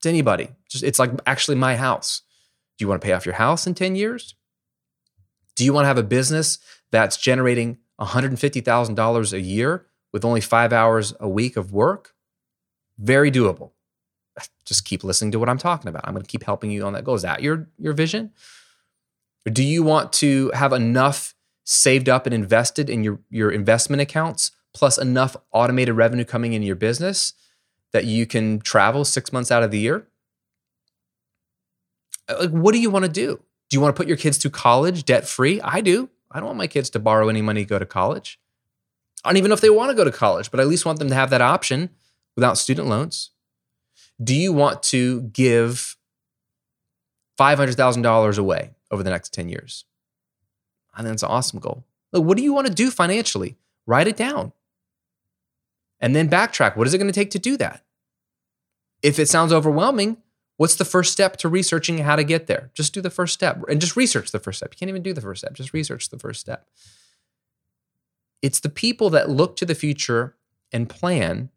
to 0.00 0.08
anybody. 0.08 0.48
Just 0.66 0.82
it's 0.82 0.98
like 0.98 1.10
actually 1.26 1.56
my 1.56 1.76
house. 1.76 2.22
Do 2.78 2.84
you 2.84 2.88
want 2.88 3.02
to 3.02 3.06
pay 3.06 3.12
off 3.12 3.26
your 3.26 3.34
house 3.34 3.66
in 3.66 3.74
10 3.74 3.96
years? 3.96 4.34
Do 5.56 5.64
you 5.64 5.74
want 5.74 5.84
to 5.84 5.88
have 5.88 5.98
a 5.98 6.02
business 6.02 6.58
that's 6.90 7.18
generating 7.18 7.76
$150,000 8.00 9.32
a 9.32 9.40
year 9.40 9.86
with 10.10 10.24
only 10.24 10.40
5 10.40 10.72
hours 10.72 11.12
a 11.20 11.28
week 11.28 11.58
of 11.58 11.70
work? 11.70 12.14
Very 12.98 13.30
doable. 13.30 13.72
Just 14.64 14.86
keep 14.86 15.04
listening 15.04 15.32
to 15.32 15.38
what 15.38 15.50
I'm 15.50 15.58
talking 15.58 15.90
about. 15.90 16.06
I'm 16.06 16.14
going 16.14 16.24
to 16.24 16.30
keep 16.30 16.44
helping 16.44 16.70
you 16.70 16.86
on 16.86 16.94
that 16.94 17.04
goal. 17.04 17.14
Is 17.14 17.22
that 17.22 17.42
your 17.42 17.68
your 17.78 17.92
vision? 17.92 18.32
Or 19.46 19.50
do 19.50 19.62
you 19.62 19.82
want 19.82 20.14
to 20.14 20.50
have 20.54 20.72
enough 20.72 21.34
saved 21.64 22.08
up 22.08 22.24
and 22.24 22.34
invested 22.34 22.88
in 22.88 23.04
your 23.04 23.20
your 23.28 23.50
investment 23.50 24.00
accounts 24.00 24.52
plus 24.76 24.98
enough 24.98 25.34
automated 25.52 25.96
revenue 25.96 26.24
coming 26.24 26.52
in 26.52 26.62
your 26.62 26.76
business 26.76 27.32
that 27.92 28.04
you 28.04 28.26
can 28.26 28.60
travel 28.60 29.06
six 29.06 29.32
months 29.32 29.50
out 29.50 29.62
of 29.62 29.70
the 29.70 29.78
year? 29.78 30.06
Uh, 32.28 32.36
like, 32.40 32.50
what 32.50 32.72
do 32.72 32.78
you 32.78 32.90
want 32.90 33.06
to 33.06 33.10
do? 33.10 33.40
Do 33.70 33.76
you 33.76 33.80
want 33.80 33.96
to 33.96 33.98
put 33.98 34.06
your 34.06 34.18
kids 34.18 34.36
through 34.36 34.50
college 34.50 35.04
debt 35.04 35.26
free? 35.26 35.62
I 35.62 35.80
do. 35.80 36.10
I 36.30 36.40
don't 36.40 36.48
want 36.48 36.58
my 36.58 36.66
kids 36.66 36.90
to 36.90 36.98
borrow 36.98 37.30
any 37.30 37.40
money 37.40 37.64
to 37.64 37.68
go 37.68 37.78
to 37.78 37.86
college. 37.86 38.38
I 39.24 39.30
don't 39.30 39.38
even 39.38 39.48
know 39.48 39.54
if 39.54 39.62
they 39.62 39.70
want 39.70 39.90
to 39.90 39.96
go 39.96 40.04
to 40.04 40.12
college, 40.12 40.50
but 40.50 40.60
I 40.60 40.64
at 40.64 40.68
least 40.68 40.84
want 40.84 40.98
them 40.98 41.08
to 41.08 41.14
have 41.14 41.30
that 41.30 41.40
option 41.40 41.88
without 42.34 42.58
student 42.58 42.86
loans. 42.86 43.30
Do 44.22 44.34
you 44.34 44.52
want 44.52 44.82
to 44.84 45.22
give 45.22 45.96
$500,000 47.40 48.38
away 48.38 48.70
over 48.90 49.02
the 49.02 49.10
next 49.10 49.32
10 49.32 49.48
years? 49.48 49.86
I 50.94 50.98
think 50.98 51.08
that's 51.08 51.22
an 51.22 51.30
awesome 51.30 51.60
goal. 51.60 51.82
Like, 52.12 52.24
what 52.24 52.36
do 52.36 52.42
you 52.42 52.52
want 52.52 52.66
to 52.66 52.74
do 52.74 52.90
financially? 52.90 53.56
Write 53.86 54.06
it 54.06 54.18
down 54.18 54.52
and 56.00 56.14
then 56.14 56.28
backtrack. 56.28 56.76
What 56.76 56.86
is 56.86 56.94
it 56.94 56.98
going 56.98 57.10
to 57.10 57.18
take 57.18 57.30
to 57.30 57.38
do 57.38 57.56
that? 57.56 57.84
If 59.02 59.18
it 59.18 59.28
sounds 59.28 59.52
overwhelming, 59.52 60.18
what's 60.56 60.76
the 60.76 60.84
first 60.84 61.12
step 61.12 61.36
to 61.38 61.48
researching 61.48 61.98
how 61.98 62.16
to 62.16 62.24
get 62.24 62.46
there? 62.46 62.70
Just 62.74 62.94
do 62.94 63.00
the 63.00 63.10
first 63.10 63.34
step 63.34 63.62
and 63.68 63.80
just 63.80 63.96
research 63.96 64.32
the 64.32 64.38
first 64.38 64.58
step. 64.58 64.72
You 64.72 64.78
can't 64.78 64.88
even 64.88 65.02
do 65.02 65.12
the 65.12 65.20
first 65.20 65.40
step, 65.42 65.54
just 65.54 65.72
research 65.72 66.08
the 66.08 66.18
first 66.18 66.40
step. 66.40 66.68
It's 68.42 68.60
the 68.60 68.68
people 68.68 69.10
that 69.10 69.30
look 69.30 69.56
to 69.56 69.66
the 69.66 69.74
future 69.74 70.36
and 70.72 70.88
plan 70.88 71.50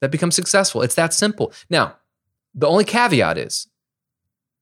that 0.00 0.10
become 0.10 0.30
successful. 0.30 0.82
It's 0.82 0.94
that 0.94 1.14
simple. 1.14 1.52
Now, 1.68 1.96
the 2.54 2.66
only 2.66 2.84
caveat 2.84 3.38
is 3.38 3.68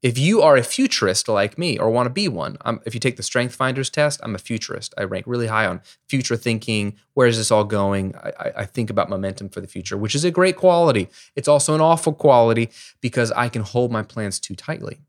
if 0.00 0.16
you 0.16 0.42
are 0.42 0.56
a 0.56 0.62
futurist 0.62 1.28
like 1.28 1.58
me 1.58 1.76
or 1.76 1.90
want 1.90 2.06
to 2.06 2.10
be 2.10 2.28
one, 2.28 2.56
I'm, 2.60 2.80
if 2.86 2.94
you 2.94 3.00
take 3.00 3.16
the 3.16 3.22
Strength 3.22 3.54
Finders 3.54 3.90
test, 3.90 4.20
I'm 4.22 4.34
a 4.34 4.38
futurist. 4.38 4.94
I 4.96 5.02
rank 5.02 5.26
really 5.26 5.48
high 5.48 5.66
on 5.66 5.80
future 6.08 6.36
thinking. 6.36 6.96
Where 7.14 7.26
is 7.26 7.36
this 7.36 7.50
all 7.50 7.64
going? 7.64 8.14
I, 8.16 8.52
I 8.58 8.64
think 8.64 8.90
about 8.90 9.10
momentum 9.10 9.48
for 9.48 9.60
the 9.60 9.66
future, 9.66 9.96
which 9.96 10.14
is 10.14 10.24
a 10.24 10.30
great 10.30 10.56
quality. 10.56 11.08
It's 11.34 11.48
also 11.48 11.74
an 11.74 11.80
awful 11.80 12.12
quality 12.12 12.70
because 13.00 13.32
I 13.32 13.48
can 13.48 13.62
hold 13.62 13.90
my 13.90 14.02
plans 14.02 14.38
too 14.38 14.54
tightly. 14.54 15.00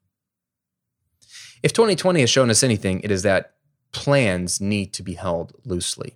If 1.61 1.73
2020 1.73 2.21
has 2.21 2.29
shown 2.29 2.49
us 2.49 2.63
anything, 2.63 3.01
it 3.01 3.11
is 3.11 3.21
that 3.23 3.53
plans 3.91 4.59
need 4.59 4.93
to 4.93 5.03
be 5.03 5.13
held 5.13 5.53
loosely. 5.65 6.15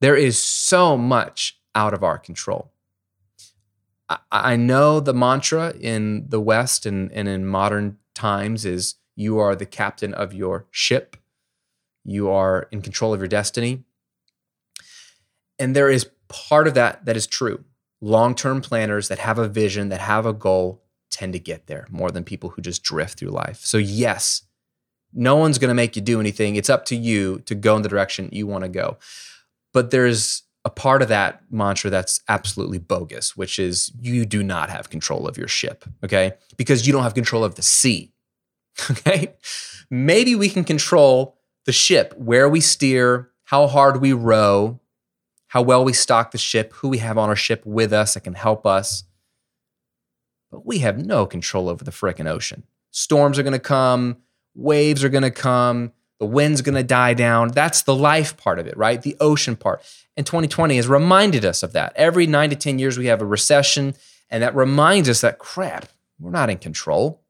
There 0.00 0.16
is 0.16 0.38
so 0.38 0.98
much 0.98 1.58
out 1.74 1.94
of 1.94 2.02
our 2.02 2.18
control. 2.18 2.72
I 4.30 4.54
know 4.56 5.00
the 5.00 5.14
mantra 5.14 5.74
in 5.80 6.26
the 6.28 6.40
West 6.40 6.86
and, 6.86 7.10
and 7.12 7.26
in 7.26 7.46
modern 7.46 7.98
times 8.14 8.64
is 8.64 8.96
you 9.16 9.38
are 9.38 9.56
the 9.56 9.66
captain 9.66 10.14
of 10.14 10.32
your 10.32 10.66
ship, 10.70 11.16
you 12.04 12.30
are 12.30 12.68
in 12.70 12.82
control 12.82 13.12
of 13.12 13.20
your 13.20 13.28
destiny. 13.28 13.82
And 15.58 15.74
there 15.74 15.90
is 15.90 16.08
part 16.28 16.68
of 16.68 16.74
that 16.74 17.04
that 17.04 17.16
is 17.16 17.26
true. 17.26 17.64
Long 18.00 18.34
term 18.34 18.60
planners 18.60 19.08
that 19.08 19.18
have 19.18 19.38
a 19.38 19.48
vision, 19.48 19.88
that 19.88 20.00
have 20.00 20.26
a 20.26 20.32
goal, 20.32 20.82
tend 21.10 21.32
to 21.32 21.38
get 21.38 21.66
there 21.66 21.86
more 21.90 22.10
than 22.10 22.24
people 22.24 22.50
who 22.50 22.62
just 22.62 22.82
drift 22.82 23.18
through 23.18 23.30
life. 23.30 23.60
So, 23.64 23.78
yes, 23.78 24.42
no 25.12 25.36
one's 25.36 25.58
going 25.58 25.68
to 25.68 25.74
make 25.74 25.96
you 25.96 26.02
do 26.02 26.20
anything. 26.20 26.56
It's 26.56 26.70
up 26.70 26.84
to 26.86 26.96
you 26.96 27.40
to 27.46 27.54
go 27.54 27.74
in 27.74 27.82
the 27.82 27.88
direction 27.88 28.28
you 28.32 28.46
want 28.46 28.64
to 28.64 28.68
go. 28.68 28.98
But 29.72 29.90
there's 29.90 30.42
a 30.66 30.70
part 30.70 31.00
of 31.00 31.06
that 31.06 31.40
mantra 31.48 31.90
that's 31.90 32.20
absolutely 32.28 32.78
bogus, 32.78 33.36
which 33.36 33.56
is 33.56 33.92
you 34.00 34.26
do 34.26 34.42
not 34.42 34.68
have 34.68 34.90
control 34.90 35.28
of 35.28 35.38
your 35.38 35.46
ship, 35.46 35.84
okay? 36.02 36.32
Because 36.56 36.88
you 36.88 36.92
don't 36.92 37.04
have 37.04 37.14
control 37.14 37.44
of 37.44 37.54
the 37.54 37.62
sea, 37.62 38.12
okay? 38.90 39.34
Maybe 39.90 40.34
we 40.34 40.48
can 40.48 40.64
control 40.64 41.38
the 41.66 41.72
ship, 41.72 42.12
where 42.18 42.48
we 42.48 42.60
steer, 42.60 43.30
how 43.44 43.68
hard 43.68 44.00
we 44.00 44.12
row, 44.12 44.80
how 45.46 45.62
well 45.62 45.84
we 45.84 45.92
stock 45.92 46.32
the 46.32 46.38
ship, 46.38 46.72
who 46.72 46.88
we 46.88 46.98
have 46.98 47.16
on 47.16 47.28
our 47.28 47.36
ship 47.36 47.64
with 47.64 47.92
us 47.92 48.14
that 48.14 48.24
can 48.24 48.34
help 48.34 48.66
us. 48.66 49.04
But 50.50 50.66
we 50.66 50.78
have 50.78 50.98
no 50.98 51.26
control 51.26 51.68
over 51.68 51.84
the 51.84 51.92
frickin' 51.92 52.28
ocean. 52.28 52.64
Storms 52.90 53.38
are 53.38 53.44
gonna 53.44 53.60
come, 53.60 54.16
waves 54.56 55.04
are 55.04 55.10
gonna 55.10 55.30
come, 55.30 55.92
The 56.18 56.26
wind's 56.26 56.62
going 56.62 56.76
to 56.76 56.82
die 56.82 57.14
down. 57.14 57.48
That's 57.48 57.82
the 57.82 57.94
life 57.94 58.36
part 58.36 58.58
of 58.58 58.66
it, 58.66 58.76
right? 58.76 59.00
The 59.00 59.16
ocean 59.20 59.56
part. 59.56 59.82
And 60.16 60.24
2020 60.24 60.76
has 60.76 60.88
reminded 60.88 61.44
us 61.44 61.62
of 61.62 61.72
that. 61.72 61.92
Every 61.96 62.26
nine 62.26 62.50
to 62.50 62.56
10 62.56 62.78
years, 62.78 62.96
we 62.96 63.06
have 63.06 63.20
a 63.20 63.26
recession, 63.26 63.94
and 64.30 64.42
that 64.42 64.56
reminds 64.56 65.08
us 65.08 65.20
that 65.20 65.38
crap, 65.38 65.88
we're 66.18 66.30
not 66.30 66.48
in 66.48 66.58
control. 66.58 67.22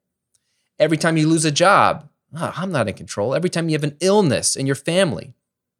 Every 0.79 0.97
time 0.97 1.17
you 1.17 1.27
lose 1.27 1.43
a 1.43 1.51
job, 1.51 2.09
oh, 2.35 2.53
I'm 2.55 2.71
not 2.71 2.87
in 2.87 2.93
control. 2.93 3.35
Every 3.35 3.49
time 3.49 3.67
you 3.67 3.73
have 3.73 3.83
an 3.83 3.97
illness 3.99 4.55
in 4.55 4.65
your 4.65 4.75
family 4.75 5.33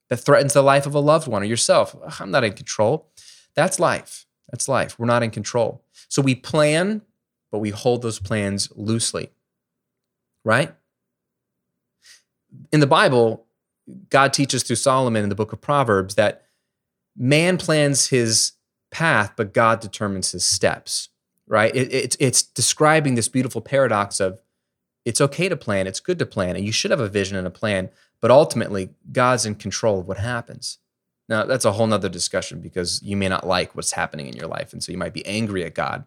that 0.10 0.17
threatens 0.17 0.54
the 0.54 0.62
life 0.62 0.86
of 0.86 0.96
a 0.96 1.00
loved 1.00 1.28
one 1.28 1.41
or 1.41 1.46
yourself, 1.46 1.96
oh, 1.96 2.17
I'm 2.20 2.32
not 2.32 2.43
in 2.43 2.54
control. 2.54 3.10
That's 3.56 3.80
life. 3.80 4.26
That's 4.52 4.67
life. 4.67 5.00
We're 5.00 5.06
not 5.06 5.24
in 5.24 5.32
control. 5.32 5.84
So 6.10 6.22
we 6.22 6.36
plan, 6.36 7.02
but 7.52 7.60
we 7.60 7.70
hold 7.70 8.02
those 8.02 8.20
plans 8.20 8.70
loosely, 8.76 9.30
right? 10.43 10.74
In 12.72 12.80
the 12.80 12.88
Bible, 12.88 13.46
God 14.10 14.34
teaches 14.34 14.63
through 14.63 14.76
Solomon 14.78 15.24
in 15.24 15.30
the 15.30 15.36
book 15.36 15.54
of 15.54 15.62
Proverbs 15.62 16.15
that 16.15 16.43
man 17.15 17.58
plans 17.58 18.08
his 18.08 18.54
path, 18.91 19.34
but 19.36 19.54
God 19.54 19.80
determines 19.80 20.32
his 20.32 20.46
steps, 20.46 21.10
right? 21.48 21.76
It, 21.76 21.93
it's, 21.93 22.17
it's 22.20 22.41
describing 22.41 23.15
this 23.15 23.28
beautiful 23.28 23.62
paradox 23.62 24.20
of 24.20 24.39
it's 25.06 25.22
okay 25.22 25.48
to 25.48 25.56
plan, 25.56 25.88
it's 25.88 26.02
good 26.02 26.20
to 26.20 26.26
plan, 26.26 26.56
and 26.56 26.65
you 26.65 26.72
should 26.72 26.91
have 26.91 27.00
a 27.00 27.08
vision 27.08 27.38
and 27.38 27.48
a 27.48 27.52
plan, 27.52 27.89
but 28.20 28.32
ultimately, 28.32 28.89
God's 29.12 29.46
in 29.46 29.56
control 29.56 30.00
of 30.00 30.08
what 30.08 30.17
happens. 30.17 30.80
Now, 31.30 31.46
that's 31.46 31.65
a 31.65 31.74
whole 31.74 31.88
nother 31.88 32.10
discussion 32.10 32.62
because 32.62 33.02
you 33.04 33.17
may 33.17 33.28
not 33.28 33.46
like 33.46 33.76
what's 33.76 33.91
happening 33.91 34.28
in 34.28 34.36
your 34.36 34.48
life. 34.48 34.74
And 34.74 34.84
so 34.84 34.91
you 34.91 34.98
might 34.98 35.13
be 35.13 35.26
angry 35.26 35.63
at 35.65 35.76
God, 35.76 36.06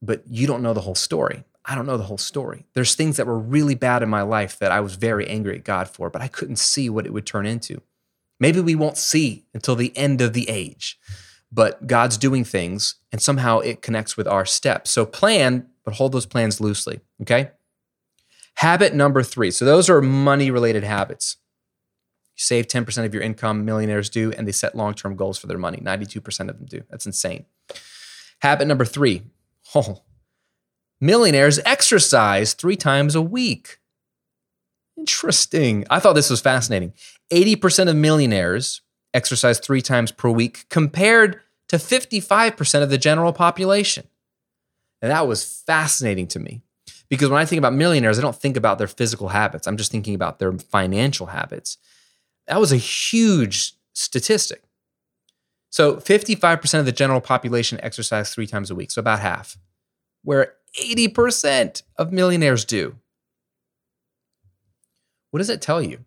but 0.00 0.22
you 0.28 0.46
don't 0.46 0.62
know 0.62 0.72
the 0.72 0.80
whole 0.80 0.94
story. 0.94 1.44
I 1.68 1.74
don't 1.74 1.86
know 1.86 1.96
the 1.96 2.04
whole 2.04 2.18
story. 2.18 2.64
There's 2.74 2.94
things 2.94 3.16
that 3.16 3.26
were 3.26 3.38
really 3.38 3.74
bad 3.74 4.02
in 4.02 4.08
my 4.08 4.22
life 4.22 4.58
that 4.60 4.70
I 4.70 4.78
was 4.80 4.94
very 4.94 5.26
angry 5.26 5.56
at 5.56 5.64
God 5.64 5.88
for, 5.88 6.08
but 6.08 6.22
I 6.22 6.28
couldn't 6.28 6.56
see 6.56 6.88
what 6.88 7.06
it 7.06 7.12
would 7.12 7.26
turn 7.26 7.44
into. 7.44 7.82
Maybe 8.38 8.60
we 8.60 8.76
won't 8.76 8.96
see 8.96 9.46
until 9.52 9.74
the 9.74 9.96
end 9.96 10.20
of 10.20 10.32
the 10.32 10.48
age, 10.48 10.98
but 11.50 11.86
God's 11.88 12.16
doing 12.18 12.44
things 12.44 12.96
and 13.10 13.20
somehow 13.20 13.58
it 13.58 13.82
connects 13.82 14.16
with 14.16 14.28
our 14.28 14.46
steps. 14.46 14.90
So 14.92 15.04
plan, 15.04 15.66
but 15.84 15.94
hold 15.94 16.12
those 16.12 16.26
plans 16.26 16.60
loosely, 16.60 17.00
okay? 17.22 17.50
Habit 18.56 18.94
number 18.94 19.22
three. 19.22 19.50
So 19.50 19.64
those 19.64 19.90
are 19.90 20.00
money 20.00 20.50
related 20.50 20.84
habits. 20.84 21.36
You 22.36 22.42
save 22.42 22.68
10% 22.68 23.04
of 23.04 23.12
your 23.12 23.22
income, 23.22 23.64
millionaires 23.64 24.08
do, 24.08 24.32
and 24.32 24.46
they 24.46 24.52
set 24.52 24.76
long 24.76 24.94
term 24.94 25.16
goals 25.16 25.38
for 25.38 25.46
their 25.46 25.58
money. 25.58 25.78
92% 25.78 26.48
of 26.48 26.58
them 26.58 26.66
do. 26.66 26.82
That's 26.90 27.06
insane. 27.06 27.46
Habit 28.40 28.68
number 28.68 28.84
three 28.84 29.22
oh, 29.74 30.02
millionaires 31.00 31.58
exercise 31.64 32.54
three 32.54 32.76
times 32.76 33.14
a 33.14 33.22
week. 33.22 33.78
Interesting. 34.96 35.84
I 35.90 36.00
thought 36.00 36.14
this 36.14 36.30
was 36.30 36.40
fascinating. 36.40 36.92
80% 37.30 37.88
of 37.88 37.96
millionaires 37.96 38.80
exercise 39.12 39.58
three 39.58 39.82
times 39.82 40.10
per 40.10 40.30
week 40.30 40.66
compared 40.68 41.40
to 41.68 41.76
55% 41.76 42.82
of 42.82 42.90
the 42.90 42.98
general 42.98 43.32
population. 43.32 44.06
And 45.02 45.10
that 45.10 45.26
was 45.26 45.62
fascinating 45.66 46.26
to 46.28 46.38
me 46.38 46.62
because 47.08 47.28
when 47.28 47.40
I 47.40 47.44
think 47.44 47.58
about 47.58 47.74
millionaires, 47.74 48.18
I 48.18 48.22
don't 48.22 48.36
think 48.36 48.56
about 48.56 48.78
their 48.78 48.86
physical 48.86 49.28
habits. 49.28 49.66
I'm 49.66 49.76
just 49.76 49.92
thinking 49.92 50.14
about 50.14 50.38
their 50.38 50.52
financial 50.52 51.26
habits. 51.26 51.78
That 52.46 52.60
was 52.60 52.72
a 52.72 52.76
huge 52.76 53.74
statistic. 53.92 54.62
So 55.70 55.96
55% 55.96 56.78
of 56.78 56.86
the 56.86 56.92
general 56.92 57.20
population 57.20 57.78
exercise 57.82 58.32
three 58.32 58.46
times 58.46 58.70
a 58.70 58.74
week, 58.74 58.90
so 58.90 59.00
about 59.00 59.20
half, 59.20 59.58
where 60.22 60.54
80% 60.80 61.82
of 61.96 62.12
millionaires 62.12 62.64
do. 62.64 62.96
What 65.30 65.38
does 65.38 65.50
it 65.50 65.60
tell 65.60 65.82
you? 65.82 66.04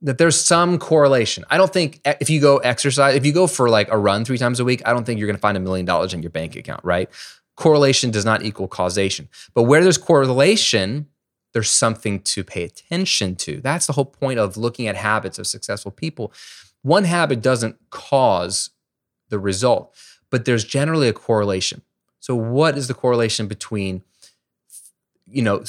That 0.00 0.18
there's 0.18 0.40
some 0.40 0.78
correlation. 0.78 1.44
I 1.50 1.56
don't 1.56 1.72
think 1.72 2.00
if 2.04 2.30
you 2.30 2.40
go 2.40 2.58
exercise, 2.58 3.16
if 3.16 3.26
you 3.26 3.32
go 3.32 3.46
for 3.46 3.68
like 3.68 3.88
a 3.90 3.98
run 3.98 4.24
three 4.24 4.38
times 4.38 4.60
a 4.60 4.64
week, 4.64 4.80
I 4.86 4.92
don't 4.92 5.04
think 5.04 5.18
you're 5.18 5.26
going 5.26 5.36
to 5.36 5.40
find 5.40 5.56
a 5.56 5.60
million 5.60 5.84
dollars 5.84 6.14
in 6.14 6.22
your 6.22 6.30
bank 6.30 6.54
account, 6.54 6.84
right? 6.84 7.10
Correlation 7.56 8.12
does 8.12 8.24
not 8.24 8.44
equal 8.44 8.68
causation. 8.68 9.28
But 9.54 9.64
where 9.64 9.82
there's 9.82 9.98
correlation, 9.98 11.08
there's 11.52 11.70
something 11.70 12.20
to 12.20 12.44
pay 12.44 12.62
attention 12.62 13.34
to. 13.36 13.60
That's 13.60 13.86
the 13.86 13.94
whole 13.94 14.04
point 14.04 14.38
of 14.38 14.56
looking 14.56 14.86
at 14.86 14.94
habits 14.94 15.38
of 15.40 15.46
successful 15.48 15.90
people. 15.90 16.32
One 16.82 17.04
habit 17.04 17.42
doesn't 17.42 17.76
cause 17.90 18.70
the 19.28 19.40
result, 19.40 19.94
but 20.30 20.44
there's 20.44 20.64
generally 20.64 21.08
a 21.08 21.12
correlation. 21.12 21.82
So 22.28 22.34
what 22.36 22.76
is 22.76 22.88
the 22.88 22.94
correlation 22.94 23.46
between 23.46 24.02
you 25.26 25.42
know 25.42 25.64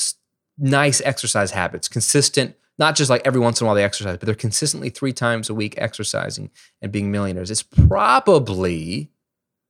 nice 0.57 1.01
exercise 1.01 1.51
habits, 1.51 1.87
consistent 1.87 2.55
not 2.77 2.95
just 2.95 3.09
like 3.09 3.21
every 3.25 3.41
once 3.41 3.59
in 3.59 3.65
a 3.65 3.67
while 3.67 3.75
they 3.75 3.83
exercise, 3.83 4.17
but 4.17 4.25
they're 4.25 4.35
consistently 4.35 4.89
3 4.89 5.11
times 5.11 5.49
a 5.49 5.53
week 5.53 5.75
exercising 5.77 6.49
and 6.81 6.93
being 6.93 7.11
millionaires. 7.11 7.51
It's 7.51 7.63
probably 7.63 9.09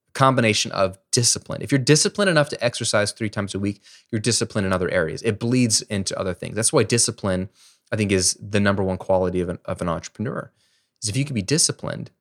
a 0.09 0.11
combination 0.13 0.71
of 0.71 0.97
discipline. 1.11 1.61
If 1.61 1.71
you're 1.71 1.79
disciplined 1.79 2.29
enough 2.29 2.49
to 2.49 2.63
exercise 2.63 3.11
three 3.11 3.29
times 3.29 3.55
a 3.55 3.59
week, 3.59 3.81
you're 4.11 4.21
disciplined 4.21 4.67
in 4.67 4.73
other 4.73 4.91
areas. 4.91 5.23
It 5.23 5.39
bleeds 5.39 5.81
into 5.83 6.17
other 6.19 6.35
things. 6.35 6.55
That's 6.55 6.73
why 6.73 6.83
discipline, 6.83 7.49
I 7.91 7.95
think, 7.95 8.11
is 8.11 8.35
the 8.35 8.59
number 8.59 8.83
one 8.83 8.97
quality 8.97 9.41
of 9.41 9.49
an, 9.49 9.59
of 9.65 9.81
an 9.81 9.89
entrepreneur. 9.89 10.51
Is 11.01 11.09
if 11.09 11.17
you 11.17 11.25
can 11.25 11.33
be 11.33 11.41
disciplined, 11.41 12.11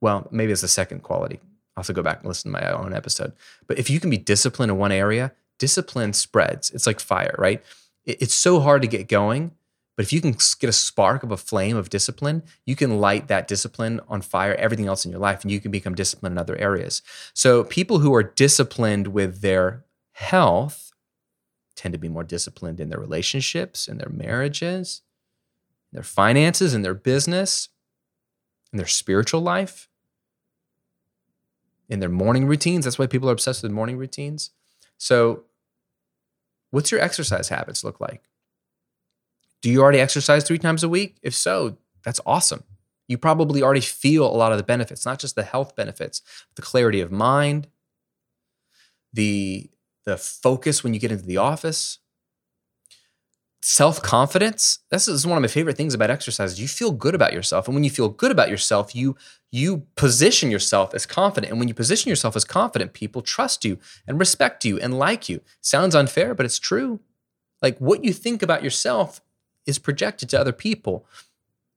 well, 0.00 0.26
maybe 0.30 0.52
it's 0.52 0.62
the 0.62 0.68
second 0.68 1.02
quality. 1.02 1.40
I'll 1.76 1.84
go 1.84 2.02
back 2.02 2.20
and 2.20 2.28
listen 2.28 2.52
to 2.52 2.60
my 2.60 2.70
own 2.70 2.94
episode. 2.94 3.32
But 3.66 3.78
if 3.78 3.90
you 3.90 4.00
can 4.00 4.10
be 4.10 4.16
disciplined 4.16 4.70
in 4.70 4.78
one 4.78 4.92
area, 4.92 5.32
discipline 5.58 6.12
spreads. 6.12 6.70
It's 6.70 6.86
like 6.86 7.00
fire, 7.00 7.34
right? 7.38 7.62
it's 8.06 8.34
so 8.34 8.60
hard 8.60 8.82
to 8.82 8.86
get 8.86 9.08
going 9.08 9.50
but 9.96 10.04
if 10.04 10.12
you 10.12 10.20
can 10.20 10.32
get 10.32 10.68
a 10.68 10.72
spark 10.72 11.22
of 11.22 11.30
a 11.30 11.36
flame 11.36 11.76
of 11.76 11.88
discipline, 11.88 12.42
you 12.66 12.74
can 12.74 12.98
light 12.98 13.28
that 13.28 13.46
discipline 13.46 14.00
on 14.08 14.22
fire, 14.22 14.54
everything 14.54 14.86
else 14.86 15.04
in 15.04 15.10
your 15.10 15.20
life, 15.20 15.42
and 15.42 15.52
you 15.52 15.60
can 15.60 15.70
become 15.70 15.94
disciplined 15.94 16.34
in 16.34 16.38
other 16.38 16.56
areas. 16.56 17.02
So 17.32 17.64
people 17.64 18.00
who 18.00 18.12
are 18.14 18.22
disciplined 18.22 19.08
with 19.08 19.40
their 19.40 19.84
health 20.12 20.92
tend 21.76 21.92
to 21.92 21.98
be 21.98 22.08
more 22.08 22.24
disciplined 22.24 22.80
in 22.80 22.88
their 22.88 22.98
relationships, 22.98 23.86
in 23.86 23.98
their 23.98 24.08
marriages, 24.08 25.02
their 25.92 26.02
finances, 26.02 26.74
in 26.74 26.82
their 26.82 26.94
business, 26.94 27.68
in 28.72 28.78
their 28.78 28.86
spiritual 28.86 29.42
life, 29.42 29.88
in 31.88 32.00
their 32.00 32.08
morning 32.08 32.46
routines. 32.46 32.84
That's 32.84 32.98
why 32.98 33.06
people 33.06 33.28
are 33.28 33.32
obsessed 33.32 33.62
with 33.62 33.72
morning 33.72 33.96
routines. 33.96 34.50
So, 34.98 35.44
what's 36.70 36.90
your 36.90 37.00
exercise 37.00 37.48
habits 37.48 37.84
look 37.84 38.00
like? 38.00 38.22
Do 39.62 39.70
you 39.70 39.82
already 39.82 40.00
exercise 40.00 40.44
three 40.44 40.58
times 40.58 40.82
a 40.82 40.88
week? 40.88 41.16
If 41.22 41.34
so, 41.34 41.78
that's 42.04 42.20
awesome. 42.26 42.64
You 43.08 43.18
probably 43.18 43.62
already 43.62 43.80
feel 43.80 44.26
a 44.26 44.36
lot 44.36 44.52
of 44.52 44.58
the 44.58 44.64
benefits, 44.64 45.04
not 45.04 45.18
just 45.18 45.36
the 45.36 45.42
health 45.42 45.76
benefits, 45.76 46.22
the 46.54 46.62
clarity 46.62 47.00
of 47.00 47.12
mind, 47.12 47.68
the, 49.12 49.70
the 50.04 50.16
focus 50.16 50.82
when 50.82 50.94
you 50.94 51.00
get 51.00 51.12
into 51.12 51.24
the 51.24 51.36
office, 51.36 51.98
self 53.64 54.02
confidence. 54.02 54.80
This 54.90 55.08
is 55.08 55.26
one 55.26 55.38
of 55.38 55.42
my 55.42 55.48
favorite 55.48 55.76
things 55.76 55.94
about 55.94 56.10
exercise. 56.10 56.60
You 56.60 56.68
feel 56.68 56.92
good 56.92 57.14
about 57.14 57.32
yourself, 57.32 57.66
and 57.66 57.74
when 57.74 57.84
you 57.84 57.90
feel 57.90 58.08
good 58.10 58.30
about 58.30 58.50
yourself, 58.50 58.94
you 58.94 59.16
you 59.50 59.86
position 59.96 60.50
yourself 60.50 60.94
as 60.94 61.06
confident. 61.06 61.50
And 61.50 61.58
when 61.58 61.68
you 61.68 61.74
position 61.74 62.10
yourself 62.10 62.36
as 62.36 62.44
confident, 62.44 62.92
people 62.92 63.22
trust 63.22 63.64
you 63.64 63.78
and 64.06 64.18
respect 64.18 64.64
you 64.64 64.78
and 64.78 64.98
like 64.98 65.28
you. 65.28 65.40
Sounds 65.60 65.94
unfair, 65.94 66.34
but 66.34 66.44
it's 66.44 66.58
true. 66.58 67.00
Like 67.62 67.78
what 67.78 68.04
you 68.04 68.12
think 68.12 68.42
about 68.42 68.62
yourself 68.62 69.20
is 69.64 69.78
projected 69.78 70.28
to 70.30 70.40
other 70.40 70.52
people. 70.52 71.06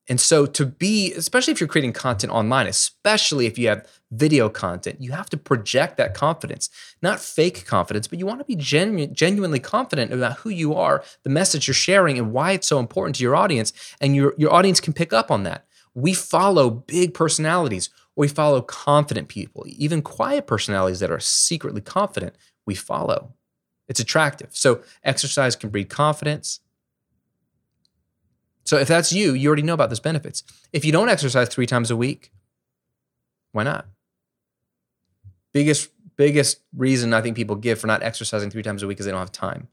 And 0.09 0.19
so, 0.19 0.45
to 0.45 0.65
be, 0.65 1.13
especially 1.13 1.53
if 1.53 1.59
you're 1.59 1.67
creating 1.67 1.93
content 1.93 2.33
online, 2.33 2.67
especially 2.67 3.45
if 3.45 3.57
you 3.57 3.67
have 3.69 3.87
video 4.11 4.49
content, 4.49 5.01
you 5.01 5.11
have 5.11 5.29
to 5.29 5.37
project 5.37 5.97
that 5.97 6.13
confidence, 6.13 6.69
not 7.01 7.19
fake 7.19 7.65
confidence, 7.65 8.07
but 8.07 8.19
you 8.19 8.25
want 8.25 8.39
to 8.39 8.45
be 8.45 8.55
genu- 8.55 9.07
genuinely 9.07 9.59
confident 9.59 10.13
about 10.13 10.37
who 10.37 10.49
you 10.49 10.73
are, 10.73 11.03
the 11.23 11.29
message 11.29 11.67
you're 11.67 11.73
sharing, 11.75 12.17
and 12.17 12.31
why 12.31 12.51
it's 12.51 12.67
so 12.67 12.79
important 12.79 13.15
to 13.15 13.23
your 13.23 13.35
audience. 13.35 13.73
And 13.99 14.15
your, 14.15 14.33
your 14.37 14.53
audience 14.53 14.79
can 14.79 14.93
pick 14.93 15.13
up 15.13 15.29
on 15.29 15.43
that. 15.43 15.65
We 15.93 16.13
follow 16.13 16.69
big 16.69 17.13
personalities, 17.13 17.89
we 18.15 18.27
follow 18.27 18.61
confident 18.61 19.27
people, 19.27 19.63
even 19.67 20.01
quiet 20.01 20.47
personalities 20.47 20.99
that 20.99 21.11
are 21.11 21.19
secretly 21.19 21.81
confident, 21.81 22.35
we 22.65 22.75
follow. 22.75 23.33
It's 23.87 23.99
attractive. 23.99 24.49
So, 24.51 24.81
exercise 25.03 25.55
can 25.55 25.69
breed 25.69 25.89
confidence 25.89 26.59
so 28.67 28.77
if 28.77 28.89
that's 28.89 29.13
you, 29.13 29.31
you 29.31 29.47
already 29.47 29.61
know 29.61 29.73
about 29.73 29.87
those 29.87 30.01
benefits. 30.01 30.43
If 30.73 30.83
you 30.83 30.91
don't 30.91 31.07
exercise 31.07 31.47
three 31.47 31.65
times 31.65 31.89
a 31.89 31.95
week, 31.95 32.33
why 33.53 33.63
not? 33.63 33.87
Biggest 35.57 35.89
biggest 36.17 36.61
reason 36.75 37.15
I 37.15 37.21
think 37.21 37.35
people 37.35 37.55
give 37.55 37.79
for 37.79 37.87
not 37.87 38.03
exercising 38.03 38.51
three 38.51 38.61
times 38.61 38.83
a 38.83 38.87
week 38.87 38.99
is 38.99 39.07
they 39.07 39.11
don't 39.11 39.19
have 39.19 39.31
time. 39.31 39.69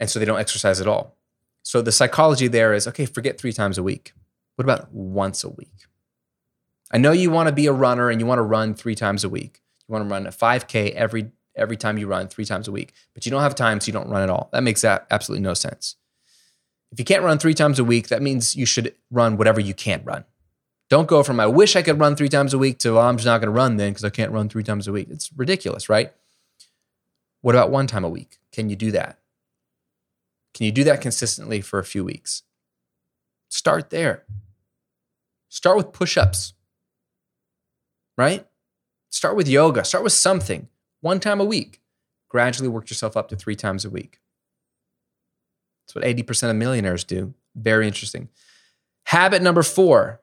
And 0.00 0.08
so 0.08 0.18
they 0.18 0.24
don't 0.24 0.40
exercise 0.40 0.80
at 0.80 0.88
all. 0.88 1.18
So 1.62 1.82
the 1.82 1.92
psychology 1.92 2.48
there 2.48 2.72
is 2.72 2.88
okay, 2.88 3.04
forget 3.04 3.38
three 3.38 3.52
times 3.52 3.76
a 3.76 3.82
week. 3.82 4.14
What 4.56 4.64
about 4.64 4.90
once 4.90 5.44
a 5.44 5.50
week? 5.50 5.84
I 6.90 6.96
know 6.96 7.12
you 7.12 7.30
want 7.30 7.48
to 7.48 7.54
be 7.54 7.66
a 7.66 7.74
runner 7.74 8.08
and 8.08 8.22
you 8.22 8.26
want 8.26 8.38
to 8.38 8.42
run 8.42 8.72
three 8.72 8.94
times 8.94 9.22
a 9.22 9.28
week. 9.28 9.60
You 9.86 9.92
want 9.92 10.08
to 10.08 10.10
run 10.10 10.26
a 10.26 10.30
5K 10.30 10.92
every 10.92 11.30
every 11.54 11.76
time 11.76 11.98
you 11.98 12.06
run 12.06 12.28
three 12.28 12.46
times 12.46 12.68
a 12.68 12.72
week, 12.72 12.94
but 13.12 13.26
you 13.26 13.30
don't 13.30 13.42
have 13.42 13.54
time, 13.54 13.80
so 13.80 13.88
you 13.88 13.92
don't 13.92 14.08
run 14.08 14.22
at 14.22 14.30
all. 14.30 14.48
That 14.54 14.62
makes 14.62 14.80
that 14.80 15.06
absolutely 15.10 15.42
no 15.42 15.52
sense. 15.52 15.96
If 16.90 16.98
you 16.98 17.04
can't 17.04 17.22
run 17.22 17.38
three 17.38 17.52
times 17.52 17.78
a 17.78 17.84
week, 17.84 18.08
that 18.08 18.22
means 18.22 18.56
you 18.56 18.64
should 18.64 18.94
run 19.10 19.36
whatever 19.36 19.60
you 19.60 19.74
can't 19.74 20.06
run. 20.06 20.24
Don't 20.92 21.08
go 21.08 21.22
from 21.22 21.40
I 21.40 21.46
wish 21.46 21.74
I 21.74 21.80
could 21.80 21.98
run 21.98 22.16
three 22.16 22.28
times 22.28 22.52
a 22.52 22.58
week 22.58 22.78
to 22.80 22.92
well, 22.92 23.04
I'm 23.04 23.16
just 23.16 23.24
not 23.24 23.38
going 23.38 23.46
to 23.46 23.50
run 23.50 23.78
then 23.78 23.92
because 23.92 24.04
I 24.04 24.10
can't 24.10 24.30
run 24.30 24.50
three 24.50 24.62
times 24.62 24.86
a 24.86 24.92
week. 24.92 25.08
It's 25.08 25.32
ridiculous, 25.34 25.88
right? 25.88 26.12
What 27.40 27.54
about 27.54 27.70
one 27.70 27.86
time 27.86 28.04
a 28.04 28.10
week? 28.10 28.40
Can 28.52 28.68
you 28.68 28.76
do 28.76 28.90
that? 28.90 29.18
Can 30.52 30.66
you 30.66 30.70
do 30.70 30.84
that 30.84 31.00
consistently 31.00 31.62
for 31.62 31.78
a 31.78 31.84
few 31.84 32.04
weeks? 32.04 32.42
Start 33.48 33.88
there. 33.88 34.24
Start 35.48 35.78
with 35.78 35.94
push 35.94 36.18
ups, 36.18 36.52
right? 38.18 38.46
Start 39.08 39.34
with 39.34 39.48
yoga. 39.48 39.86
Start 39.86 40.04
with 40.04 40.12
something 40.12 40.68
one 41.00 41.20
time 41.20 41.40
a 41.40 41.44
week. 41.46 41.80
Gradually 42.28 42.68
work 42.68 42.90
yourself 42.90 43.16
up 43.16 43.30
to 43.30 43.36
three 43.36 43.56
times 43.56 43.86
a 43.86 43.90
week. 43.90 44.20
That's 45.86 45.94
what 45.94 46.04
80% 46.04 46.50
of 46.50 46.56
millionaires 46.56 47.02
do. 47.02 47.32
Very 47.54 47.86
interesting. 47.86 48.28
Habit 49.04 49.40
number 49.40 49.62
four 49.62 50.21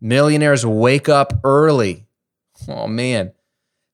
millionaires 0.00 0.64
wake 0.64 1.08
up 1.08 1.32
early. 1.44 2.06
Oh, 2.68 2.86
man. 2.86 3.32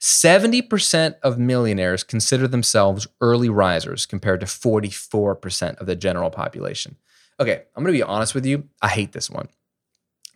70% 0.00 1.14
of 1.22 1.38
millionaires 1.38 2.02
consider 2.02 2.48
themselves 2.48 3.06
early 3.20 3.48
risers 3.48 4.04
compared 4.04 4.40
to 4.40 4.46
44% 4.46 5.76
of 5.78 5.86
the 5.86 5.94
general 5.94 6.30
population. 6.30 6.96
Okay, 7.38 7.62
I'm 7.74 7.84
gonna 7.84 7.92
be 7.92 8.02
honest 8.02 8.34
with 8.34 8.44
you. 8.44 8.68
I 8.80 8.88
hate 8.88 9.12
this 9.12 9.30
one. 9.30 9.48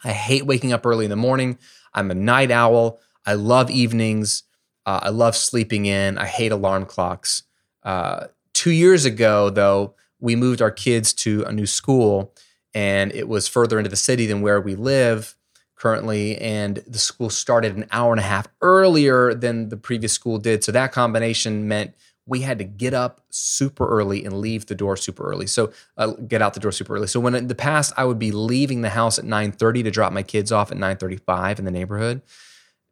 I 0.05 0.13
hate 0.13 0.47
waking 0.47 0.73
up 0.73 0.87
early 0.87 1.05
in 1.05 1.11
the 1.11 1.17
morning. 1.17 1.59
I'm 1.93 2.11
a 2.11 2.15
night 2.15 2.53
owl. 2.53 3.01
I 3.25 3.35
love 3.35 3.71
evenings. 3.71 4.45
Uh, 4.85 5.01
I 5.03 5.09
love 5.09 5.35
sleeping 5.35 5.87
in. 5.87 6.17
I 6.17 6.27
hate 6.27 6.53
alarm 6.53 6.87
clocks. 6.87 7.43
Uh, 7.83 8.29
two 8.53 8.71
years 8.71 9.05
ago, 9.05 9.51
though, 9.51 9.95
we 10.21 10.37
moved 10.37 10.63
our 10.63 10.71
kids 10.71 11.13
to 11.15 11.43
a 11.43 11.53
new 11.53 11.67
school 11.67 12.35
and 12.73 13.13
it 13.13 13.29
was 13.29 13.49
further 13.49 13.79
into 13.79 13.91
the 13.91 13.97
city 13.97 14.27
than 14.27 14.43
where 14.43 14.61
we 14.61 14.75
live 14.77 15.35
currently 15.77 16.39
and 16.39 16.83
the 16.87 16.99
school 16.99 17.31
started 17.31 17.77
an 17.77 17.87
hour 17.93 18.13
and 18.13 18.21
a 18.21 18.25
half 18.25 18.49
earlier 18.61 19.35
than 19.35 19.69
the 19.69 19.77
previous 19.77 20.13
school 20.13 20.39
did 20.39 20.65
so 20.65 20.73
that 20.73 20.93
combination 20.93 21.69
meant 21.69 21.95
we 22.29 22.41
had 22.41 22.59
to 22.59 22.65
get 22.65 22.93
up 22.93 23.21
super 23.31 23.87
early 23.87 24.25
and 24.25 24.41
leave 24.41 24.67
the 24.67 24.75
door 24.75 24.97
super 24.97 25.31
early 25.31 25.47
so 25.47 25.71
uh, 25.97 26.09
get 26.29 26.43
out 26.43 26.55
the 26.55 26.61
door 26.61 26.73
super 26.73 26.95
early 26.97 27.07
so 27.07 27.21
when 27.21 27.35
in 27.35 27.47
the 27.49 27.55
past 27.55 27.93
i 27.97 28.05
would 28.05 28.19
be 28.19 28.33
leaving 28.33 28.81
the 28.81 28.91
house 28.91 29.19
at 29.19 29.25
9.30 29.25 29.85
to 29.85 29.91
drop 29.91 30.13
my 30.13 30.23
kids 30.23 30.51
off 30.51 30.73
at 30.73 30.79
9.35 30.79 31.59
in 31.59 31.65
the 31.65 31.71
neighborhood 31.71 32.23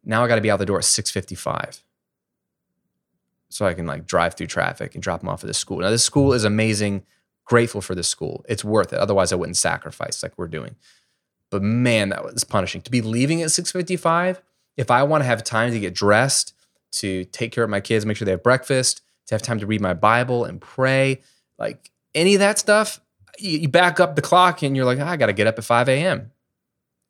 now 0.03 0.23
i 0.23 0.27
got 0.27 0.35
to 0.35 0.41
be 0.41 0.51
out 0.51 0.57
the 0.57 0.65
door 0.65 0.77
at 0.77 0.83
6.55 0.83 1.81
so 3.49 3.65
i 3.65 3.73
can 3.73 3.87
like 3.87 4.05
drive 4.05 4.35
through 4.35 4.47
traffic 4.47 4.93
and 4.93 5.03
drop 5.03 5.21
them 5.21 5.29
off 5.29 5.43
at 5.43 5.47
the 5.47 5.53
school 5.53 5.79
now 5.79 5.89
this 5.89 6.03
school 6.03 6.33
is 6.33 6.43
amazing 6.43 7.03
grateful 7.45 7.81
for 7.81 7.95
this 7.95 8.07
school. 8.07 8.43
It's 8.49 8.65
worth 8.65 8.91
it. 8.91 8.99
Otherwise, 8.99 9.31
I 9.31 9.35
wouldn't 9.35 9.57
sacrifice 9.57 10.21
like 10.21 10.33
we're 10.37 10.47
doing. 10.47 10.75
But 11.55 11.63
man, 11.63 12.09
that 12.09 12.23
was 12.23 12.43
punishing. 12.43 12.81
To 12.81 12.91
be 12.91 13.01
leaving 13.01 13.41
at 13.41 13.49
6:55, 13.49 14.41
if 14.77 14.91
I 14.91 15.03
want 15.03 15.23
to 15.23 15.25
have 15.25 15.43
time 15.43 15.71
to 15.71 15.79
get 15.79 15.93
dressed, 15.93 16.53
to 16.93 17.23
take 17.25 17.51
care 17.51 17.63
of 17.63 17.69
my 17.69 17.79
kids, 17.79 18.05
make 18.05 18.17
sure 18.17 18.25
they 18.25 18.31
have 18.31 18.43
breakfast, 18.43 19.01
to 19.27 19.35
have 19.35 19.41
time 19.41 19.59
to 19.59 19.65
read 19.65 19.81
my 19.81 19.93
Bible 19.93 20.45
and 20.45 20.59
pray, 20.59 21.21
like 21.57 21.91
any 22.13 22.35
of 22.35 22.39
that 22.39 22.59
stuff, 22.59 22.99
you, 23.37 23.67
back 23.67 23.99
up 23.99 24.15
the 24.15 24.21
clock 24.21 24.63
and 24.63 24.75
you're 24.75 24.85
like, 24.85 24.99
oh, 24.99 25.05
I 25.05 25.17
got 25.17 25.27
to 25.27 25.33
get 25.33 25.47
up 25.47 25.57
at 25.57 25.63
5 25.63 25.89
a.m. 25.89 26.31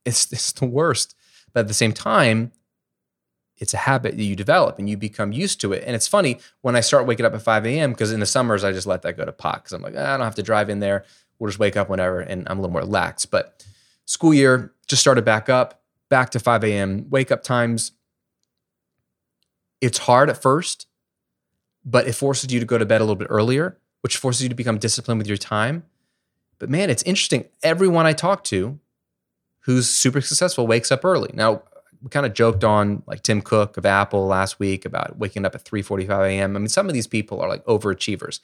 It's, 0.05 0.31
it's 0.31 0.51
the 0.51 0.65
worst. 0.65 1.15
But 1.53 1.61
at 1.61 1.67
the 1.67 1.73
same 1.73 1.93
time, 1.93 2.51
it's 3.57 3.73
a 3.73 3.77
habit 3.77 4.17
that 4.17 4.23
you 4.23 4.35
develop 4.35 4.79
and 4.79 4.89
you 4.89 4.97
become 4.97 5.31
used 5.31 5.61
to 5.61 5.73
it. 5.73 5.83
And 5.85 5.95
it's 5.95 6.07
funny 6.07 6.39
when 6.61 6.75
I 6.75 6.81
start 6.81 7.05
waking 7.05 7.25
up 7.25 7.33
at 7.33 7.41
5 7.41 7.65
a.m. 7.65 7.91
because 7.91 8.11
in 8.11 8.19
the 8.19 8.25
summers 8.25 8.63
I 8.63 8.71
just 8.71 8.87
let 8.87 9.01
that 9.03 9.17
go 9.17 9.25
to 9.25 9.31
pot 9.31 9.63
because 9.63 9.73
I'm 9.73 9.81
like, 9.81 9.95
ah, 9.97 10.13
I 10.13 10.17
don't 10.17 10.25
have 10.25 10.35
to 10.35 10.43
drive 10.43 10.69
in 10.69 10.79
there. 10.79 11.05
We'll 11.39 11.49
just 11.49 11.59
wake 11.59 11.77
up 11.77 11.89
whenever, 11.89 12.21
and 12.21 12.47
I'm 12.47 12.59
a 12.59 12.61
little 12.61 12.71
more 12.71 12.85
lax. 12.85 13.25
But 13.25 13.65
school 14.05 14.33
year 14.33 14.73
just 14.87 15.01
started 15.01 15.25
back 15.25 15.49
up, 15.49 15.81
back 16.09 16.29
to 16.31 16.39
5 16.39 16.63
a.m. 16.63 17.07
Wake 17.09 17.31
up 17.31 17.43
times. 17.43 17.91
It's 19.81 19.99
hard 19.99 20.29
at 20.29 20.41
first, 20.41 20.87
but 21.83 22.07
it 22.07 22.13
forces 22.13 22.51
you 22.51 22.59
to 22.59 22.65
go 22.65 22.77
to 22.77 22.85
bed 22.85 23.01
a 23.01 23.03
little 23.03 23.15
bit 23.15 23.27
earlier, 23.29 23.77
which 24.01 24.17
forces 24.17 24.43
you 24.43 24.49
to 24.49 24.55
become 24.55 24.77
disciplined 24.77 25.19
with 25.19 25.27
your 25.27 25.37
time. 25.37 25.83
But 26.59 26.69
man, 26.69 26.89
it's 26.89 27.03
interesting. 27.03 27.45
Everyone 27.63 28.05
I 28.05 28.13
talk 28.13 28.43
to 28.45 28.79
who's 29.61 29.89
super 29.89 30.21
successful 30.21 30.67
wakes 30.67 30.91
up 30.91 31.03
early. 31.03 31.31
Now, 31.33 31.63
we 32.01 32.09
kind 32.09 32.25
of 32.25 32.33
joked 32.33 32.63
on 32.63 33.01
like 33.07 33.23
Tim 33.23 33.41
Cook 33.41 33.77
of 33.77 33.85
Apple 33.85 34.27
last 34.27 34.59
week 34.59 34.85
about 34.85 35.17
waking 35.17 35.43
up 35.43 35.55
at 35.55 35.63
3:45 35.63 36.29
a.m. 36.29 36.55
I 36.55 36.59
mean, 36.59 36.67
some 36.67 36.87
of 36.87 36.93
these 36.93 37.07
people 37.07 37.41
are 37.41 37.49
like 37.49 37.65
overachievers. 37.65 38.39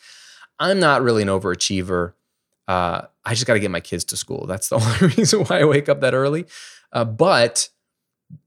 I'm 0.60 0.80
not 0.80 1.02
really 1.02 1.22
an 1.22 1.28
overachiever. 1.28 2.14
Uh, 2.68 3.04
I 3.24 3.34
just 3.34 3.46
got 3.46 3.54
to 3.54 3.60
get 3.60 3.72
my 3.72 3.80
kids 3.80 4.04
to 4.06 4.18
school. 4.18 4.46
That's 4.48 4.70
the 4.70 4.76
only 5.02 5.16
reason 5.16 5.42
why 5.42 5.60
I 5.60 5.66
wake 5.66 5.90
up 5.90 6.02
that 6.02 6.14
early. 6.14 6.46
Uh, 6.92 7.06
but 7.06 7.70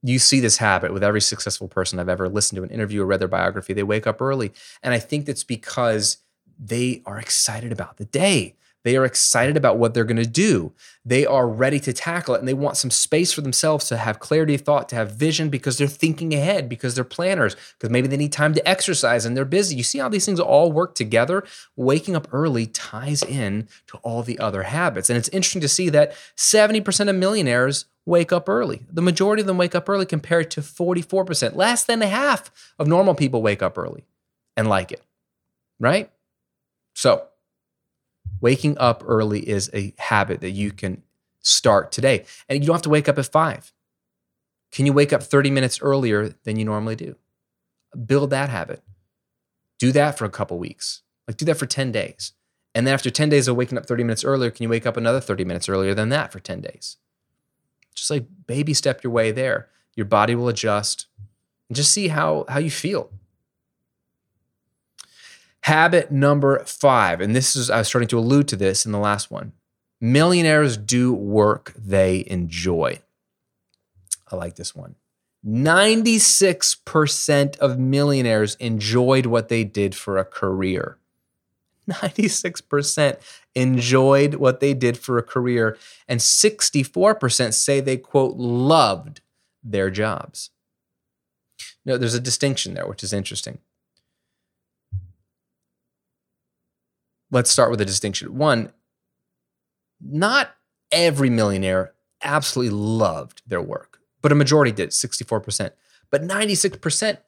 you 0.03 0.18
see 0.18 0.41
this 0.41 0.57
habit 0.57 0.93
with 0.93 1.05
every 1.05 1.20
successful 1.20 1.68
person 1.68 1.99
I've 1.99 2.09
ever 2.09 2.29
listened 2.29 2.57
to 2.57 2.62
an 2.62 2.70
interview 2.70 3.03
or 3.03 3.07
read 3.07 3.20
their 3.20 3.29
biography. 3.29 3.72
They 3.72 3.83
wake 3.83 4.07
up 4.07 4.20
early, 4.20 4.53
and 4.83 4.95
I 4.95 4.99
think 4.99 5.27
that's 5.27 5.45
because 5.45 6.18
they 6.59 7.03
are 7.07 7.18
excited 7.18 7.72
about 7.72 7.97
the 7.97 8.05
day. 8.05 8.57
They 8.85 8.97
are 8.97 9.05
excited 9.05 9.57
about 9.57 9.78
what 9.78 9.95
they're 9.95 10.05
going 10.05 10.18
to 10.18 10.26
do. 10.26 10.72
They 11.07 11.24
are 11.24 11.49
ready 11.49 11.80
to 11.80 11.93
tackle 11.93 12.35
it 12.35 12.39
and 12.39 12.47
they 12.47 12.55
want 12.55 12.76
some 12.76 12.91
space 12.91 13.32
for 13.32 13.41
themselves 13.41 13.89
to 13.89 13.97
have 13.97 14.20
clarity 14.20 14.55
of 14.55 14.61
thought, 14.61 14.91
to 14.91 14.97
have 14.97 15.12
vision 15.12 15.49
because 15.49 15.78
they're 15.78 15.87
thinking 15.87 16.35
ahead, 16.35 16.68
because 16.68 16.95
they're 16.95 17.03
planners, 17.03 17.57
because 17.78 17.91
maybe 17.91 18.09
they 18.09 18.18
need 18.18 18.32
time 18.32 18.55
to 18.55 18.68
exercise 18.68 19.24
and 19.24 19.37
they're 19.37 19.47
busy. 19.47 19.74
You 19.74 19.82
see 19.82 19.99
how 19.99 20.11
these 20.11 20.26
things 20.26 20.39
all 20.39 20.70
work 20.70 20.95
together? 20.95 21.45
Waking 21.76 22.14
up 22.14 22.28
early 22.32 22.66
ties 22.66 23.22
in 23.22 23.68
to 23.87 23.97
all 23.99 24.22
the 24.22 24.39
other 24.39 24.64
habits. 24.64 25.09
And 25.09 25.16
it's 25.16 25.30
interesting 25.30 25.62
to 25.62 25.68
see 25.68 25.89
that 25.89 26.12
70% 26.37 27.09
of 27.09 27.16
millionaires 27.16 27.87
wake 28.07 28.32
up 28.32 28.49
early. 28.51 28.85
The 28.93 29.03
majority 29.03 29.41
of 29.41 29.47
them 29.47 29.57
wake 29.57 29.74
up 29.74 29.89
early 29.89 30.05
compared 30.05 30.51
to 30.53 30.61
44%. 30.61 31.57
Less 31.57 31.85
than 31.85 32.03
half 32.03 32.51
of 32.78 32.87
normal 32.87 33.14
people 33.14 33.41
wake 33.41 33.62
up 33.62 33.78
early 33.78 34.05
and 34.57 34.68
like 34.68 34.93
it, 34.93 35.03
right? 35.80 36.11
So, 36.95 37.28
Waking 38.41 38.77
up 38.79 39.03
early 39.07 39.49
is 39.49 39.70
a 39.72 39.95
habit 39.99 40.41
that 40.41 40.51
you 40.51 40.70
can 40.70 41.03
start 41.41 41.93
today. 41.93 42.25
And 42.49 42.62
you 42.62 42.66
don't 42.66 42.75
have 42.75 42.83
to 42.83 42.91
wake 42.91 43.09
up 43.09 43.18
at 43.18 43.27
five. 43.27 43.72
Can 44.72 44.87
you 44.87 44.93
wake 44.93 45.12
up 45.12 45.22
30 45.22 45.51
minutes 45.51 45.81
earlier 45.81 46.31
than 46.45 46.57
you 46.59 46.64
normally 46.64 46.97
do? 46.97 47.16
Build 48.07 48.31
that 48.31 48.51
habit. 48.51 48.83
Do 49.79 49.93
that 49.93 50.18
for 50.18 50.25
a 50.25 50.31
couple 50.31 50.59
weeks. 50.59 51.03
Like 51.29 51.37
do 51.37 51.45
that 51.45 51.57
for 51.57 51.66
10 51.66 51.93
days. 51.93 52.33
And 52.75 52.87
then 52.87 52.95
after 52.95 53.09
10 53.09 53.29
days 53.29 53.47
of 53.47 53.57
waking 53.57 53.79
up 53.79 53.87
30 53.87 54.03
minutes 54.03 54.25
earlier, 54.25 54.51
can 54.51 54.64
you 54.64 54.68
wake 54.68 54.87
up 54.87 54.97
another 54.97 55.20
30 55.20 55.45
minutes 55.45 55.68
earlier 55.68 55.95
than 55.95 56.09
that 56.09 56.33
for 56.33 56.41
10 56.41 56.61
days? 56.61 56.97
Just 57.95 58.11
like 58.11 58.27
baby 58.47 58.75
step 58.75 59.05
your 59.05 59.12
way 59.12 59.31
there. 59.31 59.68
Your 59.95 60.07
body 60.07 60.35
will 60.35 60.49
adjust 60.49 61.07
and 61.68 61.77
just 61.77 61.93
see 61.93 62.09
how, 62.09 62.45
how 62.49 62.59
you 62.59 62.70
feel. 62.70 63.11
Habit 65.65 66.12
number 66.12 66.62
five, 66.67 67.23
and 67.23 67.35
this 67.35 67.57
is, 67.57 67.71
I 67.71 67.79
was 67.79 67.89
starting 67.89 68.09
to 68.09 68.19
allude 68.19 68.49
to 68.49 68.57
this 68.57 68.85
in 68.85 68.93
the 68.93 68.99
last 68.99 69.31
one 69.31 69.55
millionaires 69.99 70.77
do 70.77 71.15
work 71.15 71.73
they 71.75 72.23
enjoy. 72.27 72.99
I 74.31 74.37
like 74.37 74.57
this 74.57 74.75
one. 74.75 74.97
96% 75.47 77.57
of 77.57 77.79
millionaires 77.79 78.57
enjoyed 78.57 79.25
what 79.25 79.49
they 79.49 79.65
did 79.65 79.95
for 79.95 80.19
a 80.19 80.25
career. 80.27 80.99
96% 81.89 83.17
enjoyed 83.55 84.35
what 84.35 84.61
they 84.61 84.75
did 84.75 84.99
for 84.99 85.17
a 85.17 85.23
career, 85.23 85.79
and 86.07 86.21
64% 86.21 87.55
say 87.55 87.81
they, 87.81 87.97
quote, 87.97 88.37
loved 88.37 89.23
their 89.62 89.89
jobs. 89.89 90.51
Now, 91.87 91.97
there's 91.97 92.12
a 92.12 92.21
distinction 92.21 92.75
there, 92.75 92.87
which 92.87 93.03
is 93.03 93.15
interesting. 93.15 93.61
Let's 97.35 97.51
start 97.51 97.70
with 97.70 97.80
a 97.80 97.85
distinction. 97.85 98.37
One, 98.39 98.72
not 100.01 100.55
every 100.93 101.28
millionaire 101.28 101.93
absolutely 102.22 102.70
loved 102.74 103.43
their 103.47 103.61
work, 103.61 103.99
but 104.22 104.32
a 104.32 104.37
majority 104.37 104.70
did, 104.70 104.91
64%. 104.91 105.72
But 106.11 106.22
96% 106.22 107.18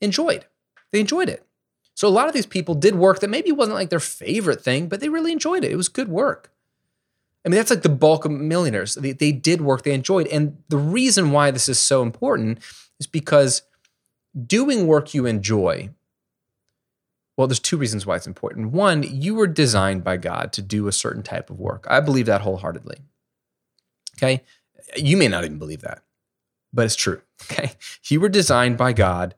enjoyed. 0.00 0.44
They 0.92 1.00
enjoyed 1.00 1.30
it. 1.30 1.46
So 1.94 2.06
a 2.06 2.10
lot 2.10 2.28
of 2.28 2.34
these 2.34 2.46
people 2.46 2.74
did 2.74 2.96
work 2.96 3.20
that 3.20 3.30
maybe 3.30 3.52
wasn't 3.52 3.76
like 3.76 3.88
their 3.88 4.00
favorite 4.00 4.62
thing, 4.62 4.88
but 4.88 5.00
they 5.00 5.08
really 5.08 5.32
enjoyed 5.32 5.64
it. 5.64 5.72
It 5.72 5.76
was 5.76 5.88
good 5.88 6.08
work. 6.08 6.52
I 7.44 7.48
mean, 7.48 7.56
that's 7.56 7.70
like 7.70 7.82
the 7.82 7.88
bulk 7.88 8.24
of 8.24 8.32
millionaires. 8.32 8.94
They, 8.94 9.12
they 9.12 9.32
did 9.32 9.60
work 9.60 9.82
they 9.82 9.94
enjoyed. 9.94 10.26
And 10.28 10.58
the 10.68 10.76
reason 10.76 11.30
why 11.30 11.50
this 11.50 11.68
is 11.68 11.78
so 11.78 12.02
important 12.02 12.58
is 12.98 13.06
because 13.06 13.62
doing 14.46 14.86
work 14.86 15.14
you 15.14 15.24
enjoy 15.26 15.90
well, 17.36 17.48
there's 17.48 17.60
two 17.60 17.76
reasons 17.76 18.06
why 18.06 18.16
it's 18.16 18.26
important. 18.26 18.70
One, 18.70 19.02
you 19.02 19.34
were 19.34 19.46
designed 19.46 20.04
by 20.04 20.16
God 20.16 20.52
to 20.52 20.62
do 20.62 20.86
a 20.86 20.92
certain 20.92 21.22
type 21.22 21.50
of 21.50 21.58
work. 21.58 21.86
I 21.88 22.00
believe 22.00 22.26
that 22.26 22.42
wholeheartedly. 22.42 22.98
Okay. 24.16 24.44
You 24.96 25.16
may 25.16 25.28
not 25.28 25.44
even 25.44 25.58
believe 25.58 25.80
that, 25.80 26.02
but 26.72 26.84
it's 26.84 26.96
true. 26.96 27.20
Okay. 27.50 27.72
You 28.08 28.20
were 28.20 28.30
designed 28.30 28.78
by 28.78 28.94
God 28.94 29.34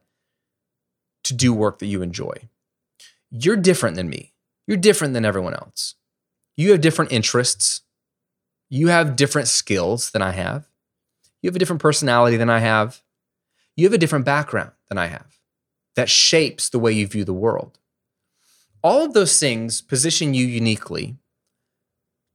to 1.24 1.34
do 1.34 1.52
work 1.52 1.80
that 1.80 1.86
you 1.86 2.02
enjoy. 2.02 2.48
You're 3.30 3.56
different 3.56 3.96
than 3.96 4.08
me. 4.08 4.32
You're 4.66 4.76
different 4.76 5.12
than 5.12 5.24
everyone 5.24 5.54
else. 5.54 5.96
You 6.56 6.70
have 6.70 6.80
different 6.80 7.10
interests. 7.10 7.80
You 8.68 8.88
have 8.88 9.16
different 9.16 9.48
skills 9.48 10.10
than 10.10 10.22
I 10.22 10.32
have. 10.32 10.68
You 11.42 11.48
have 11.48 11.56
a 11.56 11.58
different 11.58 11.82
personality 11.82 12.36
than 12.36 12.50
I 12.50 12.60
have. 12.60 13.02
You 13.76 13.86
have 13.86 13.92
a 13.92 13.98
different 13.98 14.24
background 14.24 14.72
than 14.88 14.98
I 14.98 15.06
have 15.06 15.38
that 15.96 16.08
shapes 16.08 16.68
the 16.68 16.78
way 16.78 16.92
you 16.92 17.06
view 17.06 17.24
the 17.24 17.32
world. 17.32 17.78
All 18.86 19.04
of 19.04 19.14
those 19.14 19.40
things 19.40 19.80
position 19.80 20.32
you 20.32 20.46
uniquely 20.46 21.16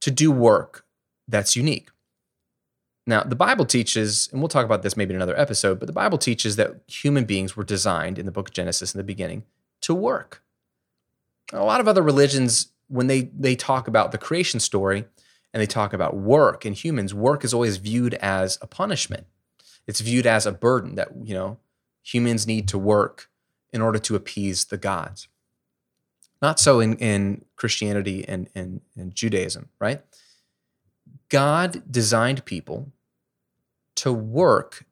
to 0.02 0.10
do 0.10 0.30
work 0.30 0.84
that's 1.26 1.56
unique. 1.56 1.88
Now, 3.06 3.22
the 3.22 3.34
Bible 3.34 3.64
teaches, 3.64 4.28
and 4.30 4.42
we'll 4.42 4.50
talk 4.50 4.66
about 4.66 4.82
this 4.82 4.94
maybe 4.94 5.14
in 5.14 5.16
another 5.16 5.38
episode, 5.40 5.80
but 5.80 5.86
the 5.86 5.94
Bible 5.94 6.18
teaches 6.18 6.56
that 6.56 6.82
human 6.86 7.24
beings 7.24 7.56
were 7.56 7.64
designed 7.64 8.18
in 8.18 8.26
the 8.26 8.32
book 8.32 8.48
of 8.48 8.54
Genesis 8.54 8.92
in 8.92 8.98
the 8.98 9.02
beginning 9.02 9.44
to 9.80 9.94
work. 9.94 10.42
A 11.54 11.64
lot 11.64 11.80
of 11.80 11.88
other 11.88 12.02
religions, 12.02 12.66
when 12.88 13.06
they, 13.06 13.30
they 13.34 13.56
talk 13.56 13.88
about 13.88 14.12
the 14.12 14.18
creation 14.18 14.60
story 14.60 15.06
and 15.54 15.62
they 15.62 15.66
talk 15.66 15.94
about 15.94 16.18
work 16.18 16.66
and 16.66 16.76
humans, 16.76 17.14
work 17.14 17.44
is 17.44 17.54
always 17.54 17.78
viewed 17.78 18.12
as 18.16 18.58
a 18.60 18.66
punishment. 18.66 19.26
It's 19.86 20.02
viewed 20.02 20.26
as 20.26 20.44
a 20.44 20.52
burden 20.52 20.96
that, 20.96 21.08
you 21.24 21.32
know, 21.32 21.56
humans 22.02 22.46
need 22.46 22.68
to 22.68 22.78
work 22.78 23.30
in 23.72 23.80
order 23.80 23.98
to 24.00 24.16
appease 24.16 24.66
the 24.66 24.76
gods. 24.76 25.28
Not 26.42 26.58
so 26.58 26.80
in, 26.80 26.96
in 26.96 27.44
Christianity 27.54 28.26
and, 28.26 28.50
and, 28.54 28.80
and 28.96 29.14
Judaism, 29.14 29.68
right? 29.78 30.02
God 31.28 31.84
designed 31.90 32.44
people 32.44 32.90
to 33.94 34.12
work 34.12 34.84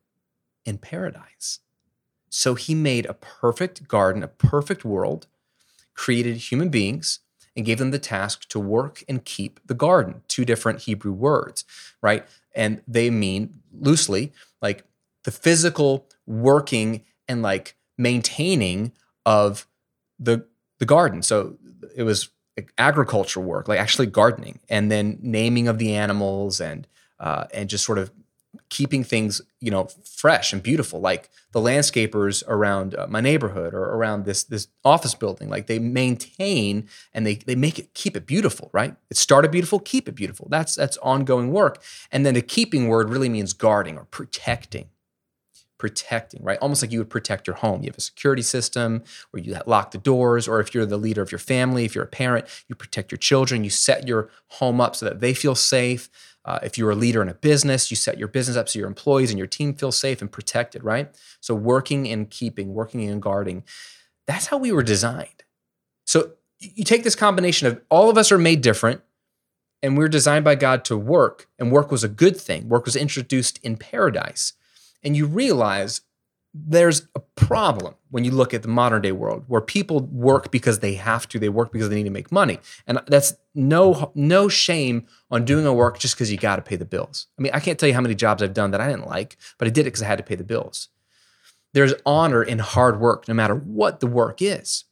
in 0.65 0.79
paradise. 0.79 1.59
So 2.31 2.55
he 2.55 2.75
made 2.77 3.07
a 3.07 3.15
perfect 3.15 3.89
garden, 3.89 4.23
a 4.23 4.29
perfect 4.29 4.85
world, 4.85 5.27
created 5.95 6.37
human 6.37 6.69
beings, 6.69 7.19
and 7.57 7.67
gave 7.67 7.79
them 7.79 7.91
the 7.91 7.99
task 7.99 8.49
to 8.51 8.61
work 8.61 9.03
and 9.09 9.25
keep 9.25 9.59
the 9.67 9.75
garden. 9.75 10.23
Two 10.29 10.45
different 10.45 10.83
Hebrew 10.83 11.13
words, 11.13 11.65
right? 12.01 12.25
And 12.55 12.81
they 12.87 13.11
mean 13.11 13.61
loosely 13.73 14.33
like 14.63 14.85
the 15.25 15.33
physical 15.33 16.07
working 16.27 17.03
and 17.27 17.43
like 17.43 17.77
maintaining 17.99 18.93
of 19.27 19.67
the 20.19 20.47
the 20.81 20.87
garden. 20.87 21.23
So 21.23 21.57
it 21.95 22.03
was 22.03 22.31
agriculture 22.77 23.41
work, 23.41 23.69
like 23.69 23.79
actually 23.79 24.07
gardening, 24.07 24.59
and 24.69 24.91
then 24.91 25.19
naming 25.23 25.69
of 25.69 25.79
the 25.79 25.95
animals 25.95 26.61
and 26.61 26.89
uh, 27.21 27.45
and 27.55 27.69
just 27.71 27.85
sort 27.85 27.99
of 27.99 28.11
keeping 28.69 29.05
things 29.05 29.41
you 29.61 29.71
know 29.71 29.89
fresh 30.05 30.53
and 30.53 30.63
beautiful. 30.63 31.01
Like 31.01 31.31
the 31.53 31.61
landscapers 31.61 32.43
around 32.49 32.95
uh, 32.97 33.07
my 33.09 33.21
neighborhood 33.21 33.75
or 33.75 33.85
around 33.85 34.25
this 34.25 34.43
this 34.43 34.67
office 34.85 35.15
building 35.15 35.49
like 35.49 35.67
they 35.67 35.79
maintain 35.79 36.89
and 37.13 37.27
they 37.27 37.37
they 37.37 37.55
make 37.55 37.79
it 37.79 37.95
keep 37.95 38.17
it 38.17 38.27
beautiful 38.27 38.71
right? 38.73 38.97
It 39.11 39.17
started 39.17 39.51
beautiful 39.53 39.79
keep 39.79 40.09
it 40.09 40.15
beautiful. 40.15 40.49
That's 40.51 40.75
that's 40.75 40.97
ongoing 40.99 41.53
work. 41.53 41.83
And 42.11 42.27
then 42.27 42.35
the 42.35 42.43
keeping 42.43 42.89
word 42.89 43.11
really 43.11 43.29
means 43.29 43.53
guarding 43.53 43.97
or 43.97 44.05
protecting 44.07 44.89
protecting, 45.81 46.45
right? 46.45 46.59
Almost 46.61 46.83
like 46.83 46.93
you 46.93 46.99
would 46.99 47.11
protect 47.11 47.47
your 47.47 47.57
home. 47.57 47.83
You 47.83 47.89
have 47.89 47.97
a 47.97 48.03
security 48.03 48.43
system 48.43 49.03
where 49.31 49.43
you 49.43 49.57
lock 49.67 49.91
the 49.91 49.99
doors, 49.99 50.47
or 50.47 50.61
if 50.61 50.75
you're 50.75 50.85
the 50.85 50.99
leader 50.99 51.23
of 51.23 51.33
your 51.33 51.39
family, 51.39 51.87
if 51.87 51.95
you're 51.95 52.05
a 52.05 52.07
parent, 52.07 52.47
you 52.69 52.75
protect 52.77 53.11
your 53.11 53.19
children. 53.19 53.65
You 53.65 53.71
set 53.71 54.07
your 54.07 54.29
home 54.49 54.79
up 54.79 54.95
so 54.95 55.07
that 55.07 55.21
they 55.21 55.33
feel 55.33 55.55
safe. 55.55 56.11
Uh, 56.45 56.59
if 56.63 56.77
you're 56.77 56.91
a 56.91 56.95
leader 56.95 57.23
in 57.23 57.31
a 57.31 57.35
business, 57.35 57.91
you 57.91 57.97
set 57.97 58.19
your 58.19 58.29
business 58.29 58.59
up 58.59 58.69
so 58.69 58.79
your 58.79 58.89
employees 58.89 59.31
and 59.31 59.39
your 59.39 59.49
team 59.49 59.73
feel 59.75 59.91
safe 59.91 60.21
and 60.21 60.31
protected, 60.31 60.85
right? 60.85 61.09
So 61.41 61.55
working 61.55 62.07
and 62.09 62.29
keeping, 62.29 62.75
working 62.75 63.09
and 63.09 63.21
guarding. 63.21 63.65
That's 64.27 64.47
how 64.47 64.59
we 64.59 64.73
were 64.73 64.83
designed. 64.83 65.45
So 66.05 66.33
you 66.59 66.85
take 66.85 67.05
this 67.05 67.17
combination 67.17 67.69
of 67.69 67.81
all 67.89 68.11
of 68.11 68.19
us 68.19 68.31
are 68.31 68.39
made 68.39 68.61
different 68.61 69.01
and 69.83 69.97
we're 69.97 70.09
designed 70.09 70.45
by 70.45 70.57
God 70.57 70.85
to 70.85 70.97
work, 70.97 71.49
and 71.59 71.73
work 71.73 71.91
was 71.91 72.05
a 72.05 72.09
good 72.09 72.37
thing. 72.37 72.69
Work 72.69 72.85
was 72.85 72.97
introduced 72.97 73.59
in 73.63 73.79
paradise 73.79 74.53
and 75.03 75.17
you 75.17 75.27
realize 75.27 76.03
there's 76.53 77.07
a 77.15 77.21
problem 77.37 77.95
when 78.11 78.25
you 78.25 78.33
look 78.33 78.53
at 78.53 78.63
the 78.63 78.69
modern 78.69 79.03
day 79.03 79.13
world 79.13 79.45
where 79.47 79.61
people 79.61 80.01
work 80.01 80.51
because 80.51 80.81
they 80.81 80.95
have 80.95 81.29
to 81.29 81.39
they 81.39 81.49
work 81.49 81.71
because 81.71 81.89
they 81.89 81.95
need 81.95 82.05
to 82.05 82.11
make 82.11 82.33
money. 82.33 82.59
And 82.87 83.01
that's 83.07 83.35
no 83.55 84.11
no 84.15 84.49
shame 84.49 85.07
on 85.31 85.45
doing 85.45 85.65
a 85.65 85.73
work 85.73 85.99
just 85.99 86.17
because 86.17 86.31
you 86.33 86.39
got 86.39 86.57
to 86.57 86.63
pay 86.63 86.77
the 86.77 86.85
bills. 86.85 87.29
I 87.39 87.43
mean 87.43 87.53
i 87.55 87.61
can't 87.61 87.79
tell 87.79 87.89
you 87.89 87.95
how 87.95 88.01
many 88.01 88.15
jobs 88.15 88.43
i've 88.43 88.55
done 88.55 88.73
that 88.73 88.81
i 88.81 88.89
didn't 88.89 89.07
like 89.07 89.37
but 89.59 89.69
i 89.69 89.71
did 89.71 89.83
it 89.83 89.85
because 89.85 90.03
i 90.03 90.07
had 90.07 90.19
to 90.19 90.25
pay 90.25 90.35
the 90.35 90.45
bills. 90.45 90.89
There's 91.73 91.95
honor 92.05 92.43
in 92.43 92.59
hard 92.59 93.01
work 93.01 93.29
no 93.29 93.35
matter 93.35 93.55
what 93.55 94.01
the 94.01 94.09
work 94.09 94.43
is. 94.43 94.85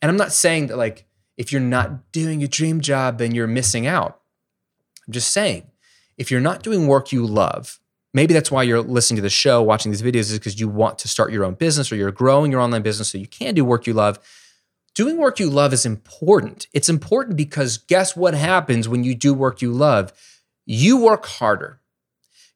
And 0.00 0.10
i'm 0.10 0.16
not 0.16 0.32
saying 0.32 0.68
that 0.68 0.76
like 0.76 1.06
if 1.36 1.50
you're 1.50 1.60
not 1.60 2.12
doing 2.12 2.44
a 2.44 2.48
dream 2.48 2.80
job 2.80 3.18
then 3.18 3.34
you're 3.34 3.48
missing 3.48 3.86
out. 3.86 4.20
I'm 5.06 5.12
just 5.12 5.32
saying 5.32 5.70
if 6.16 6.30
you're 6.30 6.40
not 6.40 6.62
doing 6.62 6.86
work 6.86 7.10
you 7.10 7.26
love 7.26 7.80
maybe 8.14 8.32
that's 8.32 8.50
why 8.50 8.62
you're 8.62 8.80
listening 8.80 9.16
to 9.16 9.22
the 9.22 9.28
show, 9.28 9.62
watching 9.62 9.92
these 9.92 10.00
videos, 10.00 10.30
is 10.30 10.38
because 10.38 10.58
you 10.58 10.68
want 10.68 10.98
to 11.00 11.08
start 11.08 11.32
your 11.32 11.44
own 11.44 11.54
business 11.54 11.92
or 11.92 11.96
you're 11.96 12.10
growing 12.10 12.50
your 12.50 12.60
online 12.60 12.82
business 12.82 13.10
so 13.10 13.18
you 13.18 13.26
can 13.26 13.54
do 13.54 13.64
work 13.64 13.86
you 13.86 13.92
love. 13.92 14.18
Doing 14.94 15.18
work 15.18 15.40
you 15.40 15.50
love 15.50 15.72
is 15.72 15.84
important. 15.84 16.68
It's 16.72 16.88
important 16.88 17.36
because 17.36 17.78
guess 17.78 18.16
what 18.16 18.32
happens 18.32 18.88
when 18.88 19.02
you 19.02 19.14
do 19.14 19.34
work 19.34 19.60
you 19.60 19.72
love? 19.72 20.12
You 20.64 20.96
work 20.96 21.26
harder. 21.26 21.80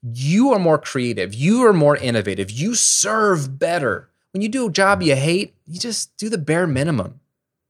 You 0.02 0.52
are 0.52 0.60
more 0.60 0.78
creative. 0.78 1.34
You 1.34 1.66
are 1.66 1.72
more 1.72 1.96
innovative. 1.96 2.50
You 2.50 2.76
serve 2.76 3.58
better. 3.58 4.08
When 4.32 4.40
you 4.40 4.48
do 4.48 4.68
a 4.68 4.70
job 4.70 5.02
you 5.02 5.16
hate, 5.16 5.54
you 5.66 5.80
just 5.80 6.16
do 6.16 6.28
the 6.28 6.38
bare 6.38 6.68
minimum. 6.68 7.20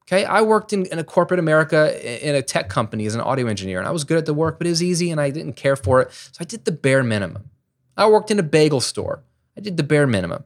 Okay. 0.03 0.25
I 0.25 0.43
worked 0.43 0.73
in, 0.75 0.85
in 0.87 0.99
a 0.99 1.05
corporate 1.05 1.41
America 1.41 2.27
in 2.27 2.35
a 2.35 2.43
tech 2.43 2.69
company 2.69 3.07
as 3.07 3.15
an 3.15 3.21
audio 3.21 3.47
engineer, 3.47 3.79
and 3.79 3.89
I 3.89 3.91
was 3.91 4.05
good 4.05 4.19
at 4.19 4.27
the 4.27 4.35
work, 4.35 4.59
but 4.59 4.67
it 4.67 4.71
was 4.71 4.83
easy 4.83 5.11
and 5.11 5.21
I 5.21 5.31
didn't 5.31 5.55
care 5.55 5.77
for 5.77 6.03
it. 6.03 6.13
So 6.13 6.39
I 6.41 6.45
did 6.45 6.67
the 6.67 6.73
bare 6.73 7.03
minimum. 7.03 7.51
I 7.99 8.07
worked 8.07 8.31
in 8.31 8.39
a 8.39 8.45
bagel 8.45 8.81
store. 8.81 9.25
I 9.57 9.61
did 9.61 9.77
the 9.77 9.83
bare 9.83 10.07
minimum. 10.07 10.45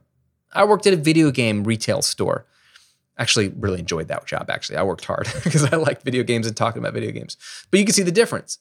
I 0.53 0.65
worked 0.65 0.87
at 0.87 0.93
a 0.93 0.97
video 0.97 1.31
game 1.31 1.63
retail 1.63 2.01
store. 2.01 2.45
Actually, 3.17 3.49
really 3.49 3.79
enjoyed 3.79 4.07
that 4.07 4.25
job. 4.25 4.49
Actually, 4.49 4.77
I 4.77 4.83
worked 4.83 5.05
hard 5.05 5.27
because 5.43 5.71
I 5.71 5.77
liked 5.77 6.03
video 6.03 6.23
games 6.23 6.47
and 6.47 6.57
talking 6.57 6.81
about 6.81 6.93
video 6.93 7.11
games. 7.11 7.37
But 7.69 7.79
you 7.79 7.85
can 7.85 7.93
see 7.93 8.01
the 8.01 8.11
difference, 8.11 8.57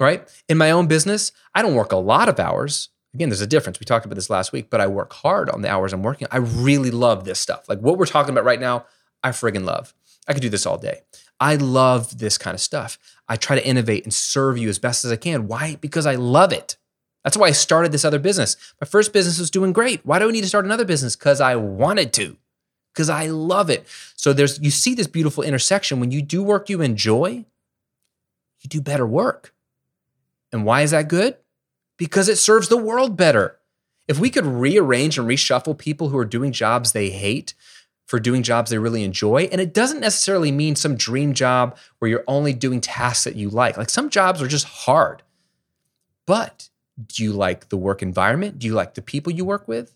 right? 0.00 0.28
In 0.48 0.58
my 0.58 0.72
own 0.72 0.88
business, 0.88 1.30
I 1.54 1.62
don't 1.62 1.76
work 1.76 1.92
a 1.92 1.96
lot 1.96 2.28
of 2.28 2.40
hours. 2.40 2.88
Again, 3.14 3.28
there's 3.28 3.40
a 3.40 3.46
difference. 3.46 3.78
We 3.78 3.84
talked 3.84 4.04
about 4.04 4.16
this 4.16 4.30
last 4.30 4.50
week, 4.50 4.68
but 4.68 4.80
I 4.80 4.88
work 4.88 5.12
hard 5.12 5.48
on 5.48 5.62
the 5.62 5.70
hours 5.70 5.92
I'm 5.92 6.02
working. 6.02 6.26
I 6.32 6.38
really 6.38 6.90
love 6.90 7.24
this 7.24 7.38
stuff. 7.38 7.68
Like 7.68 7.78
what 7.78 7.96
we're 7.98 8.06
talking 8.06 8.30
about 8.34 8.44
right 8.44 8.58
now, 8.58 8.86
I 9.22 9.30
friggin' 9.30 9.64
love. 9.64 9.94
I 10.26 10.32
could 10.32 10.42
do 10.42 10.48
this 10.48 10.66
all 10.66 10.78
day. 10.78 11.02
I 11.38 11.54
love 11.54 12.18
this 12.18 12.36
kind 12.36 12.54
of 12.54 12.60
stuff. 12.60 12.98
I 13.28 13.36
try 13.36 13.54
to 13.54 13.64
innovate 13.64 14.02
and 14.02 14.12
serve 14.12 14.58
you 14.58 14.68
as 14.68 14.80
best 14.80 15.04
as 15.04 15.12
I 15.12 15.16
can. 15.16 15.46
Why? 15.46 15.76
Because 15.80 16.06
I 16.06 16.16
love 16.16 16.52
it. 16.52 16.76
That's 17.24 17.38
why 17.38 17.48
I 17.48 17.52
started 17.52 17.90
this 17.90 18.04
other 18.04 18.18
business. 18.18 18.56
My 18.80 18.86
first 18.86 19.12
business 19.12 19.38
was 19.38 19.50
doing 19.50 19.72
great. 19.72 20.04
Why 20.04 20.18
do 20.18 20.28
I 20.28 20.30
need 20.30 20.42
to 20.42 20.48
start 20.48 20.66
another 20.66 20.84
business? 20.84 21.16
Because 21.16 21.40
I 21.40 21.56
wanted 21.56 22.12
to, 22.14 22.36
because 22.92 23.08
I 23.08 23.26
love 23.26 23.70
it. 23.70 23.86
So 24.14 24.32
there's 24.32 24.60
you 24.60 24.70
see 24.70 24.94
this 24.94 25.06
beautiful 25.06 25.42
intersection. 25.42 26.00
When 26.00 26.10
you 26.10 26.20
do 26.20 26.42
work 26.42 26.68
you 26.68 26.82
enjoy, 26.82 27.46
you 28.60 28.68
do 28.68 28.80
better 28.80 29.06
work. 29.06 29.54
And 30.52 30.64
why 30.64 30.82
is 30.82 30.90
that 30.90 31.08
good? 31.08 31.36
Because 31.96 32.28
it 32.28 32.36
serves 32.36 32.68
the 32.68 32.76
world 32.76 33.16
better. 33.16 33.58
If 34.06 34.18
we 34.18 34.28
could 34.28 34.44
rearrange 34.44 35.18
and 35.18 35.26
reshuffle 35.26 35.78
people 35.78 36.10
who 36.10 36.18
are 36.18 36.26
doing 36.26 36.52
jobs 36.52 36.92
they 36.92 37.08
hate 37.08 37.54
for 38.06 38.20
doing 38.20 38.42
jobs 38.42 38.70
they 38.70 38.76
really 38.76 39.02
enjoy, 39.02 39.48
and 39.50 39.62
it 39.62 39.72
doesn't 39.72 40.00
necessarily 40.00 40.52
mean 40.52 40.76
some 40.76 40.94
dream 40.94 41.32
job 41.32 41.76
where 41.98 42.10
you're 42.10 42.24
only 42.28 42.52
doing 42.52 42.82
tasks 42.82 43.24
that 43.24 43.34
you 43.34 43.48
like. 43.48 43.78
Like 43.78 43.88
some 43.88 44.10
jobs 44.10 44.42
are 44.42 44.48
just 44.48 44.66
hard. 44.66 45.22
But 46.26 46.68
do 47.06 47.22
you 47.22 47.32
like 47.32 47.68
the 47.68 47.76
work 47.76 48.02
environment? 48.02 48.58
Do 48.58 48.66
you 48.66 48.74
like 48.74 48.94
the 48.94 49.02
people 49.02 49.32
you 49.32 49.44
work 49.44 49.66
with? 49.66 49.94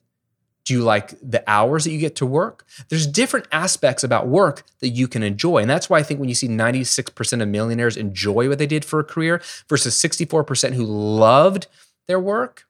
Do 0.64 0.74
you 0.74 0.82
like 0.82 1.14
the 1.22 1.42
hours 1.46 1.84
that 1.84 1.92
you 1.92 1.98
get 1.98 2.16
to 2.16 2.26
work? 2.26 2.66
There's 2.88 3.06
different 3.06 3.46
aspects 3.50 4.04
about 4.04 4.28
work 4.28 4.64
that 4.80 4.90
you 4.90 5.08
can 5.08 5.22
enjoy. 5.22 5.58
And 5.58 5.70
that's 5.70 5.88
why 5.88 5.98
I 5.98 6.02
think 6.02 6.20
when 6.20 6.28
you 6.28 6.34
see 6.34 6.48
96% 6.48 7.42
of 7.42 7.48
millionaires 7.48 7.96
enjoy 7.96 8.48
what 8.48 8.58
they 8.58 8.66
did 8.66 8.84
for 8.84 9.00
a 9.00 9.04
career 9.04 9.40
versus 9.68 9.94
64% 9.94 10.74
who 10.74 10.84
loved 10.84 11.68
their 12.06 12.20
work, 12.20 12.66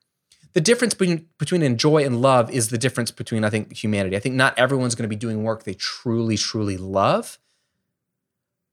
the 0.53 0.61
difference 0.61 0.95
between, 0.95 1.27
between 1.39 1.63
enjoy 1.63 2.05
and 2.05 2.23
love 2.23 2.51
is 2.51 2.69
the 2.69 2.79
difference 2.79 3.11
between, 3.11 3.43
I 3.43 3.51
think, 3.51 3.77
humanity. 3.77 4.17
I 4.17 4.21
think 4.21 4.37
not 4.37 4.57
everyone's 4.57 4.95
going 4.95 5.03
to 5.03 5.09
be 5.09 5.17
doing 5.17 5.43
work 5.43 5.65
they 5.65 5.75
truly, 5.75 6.37
truly 6.37 6.77
love. 6.77 7.39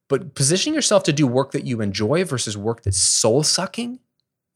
But 0.07 0.35
positioning 0.35 0.75
yourself 0.75 1.03
to 1.03 1.13
do 1.13 1.25
work 1.25 1.51
that 1.51 1.65
you 1.65 1.81
enjoy 1.81 2.25
versus 2.25 2.55
work 2.55 2.83
that's 2.83 2.99
soul 2.99 3.41
sucking 3.41 3.99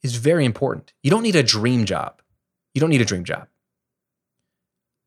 is 0.03 0.15
very 0.15 0.45
important. 0.45 0.93
You 1.03 1.11
don't 1.11 1.23
need 1.23 1.35
a 1.35 1.43
dream 1.43 1.85
job. 1.85 2.21
You 2.73 2.81
don't 2.81 2.89
need 2.89 3.01
a 3.01 3.05
dream 3.05 3.23
job. 3.23 3.47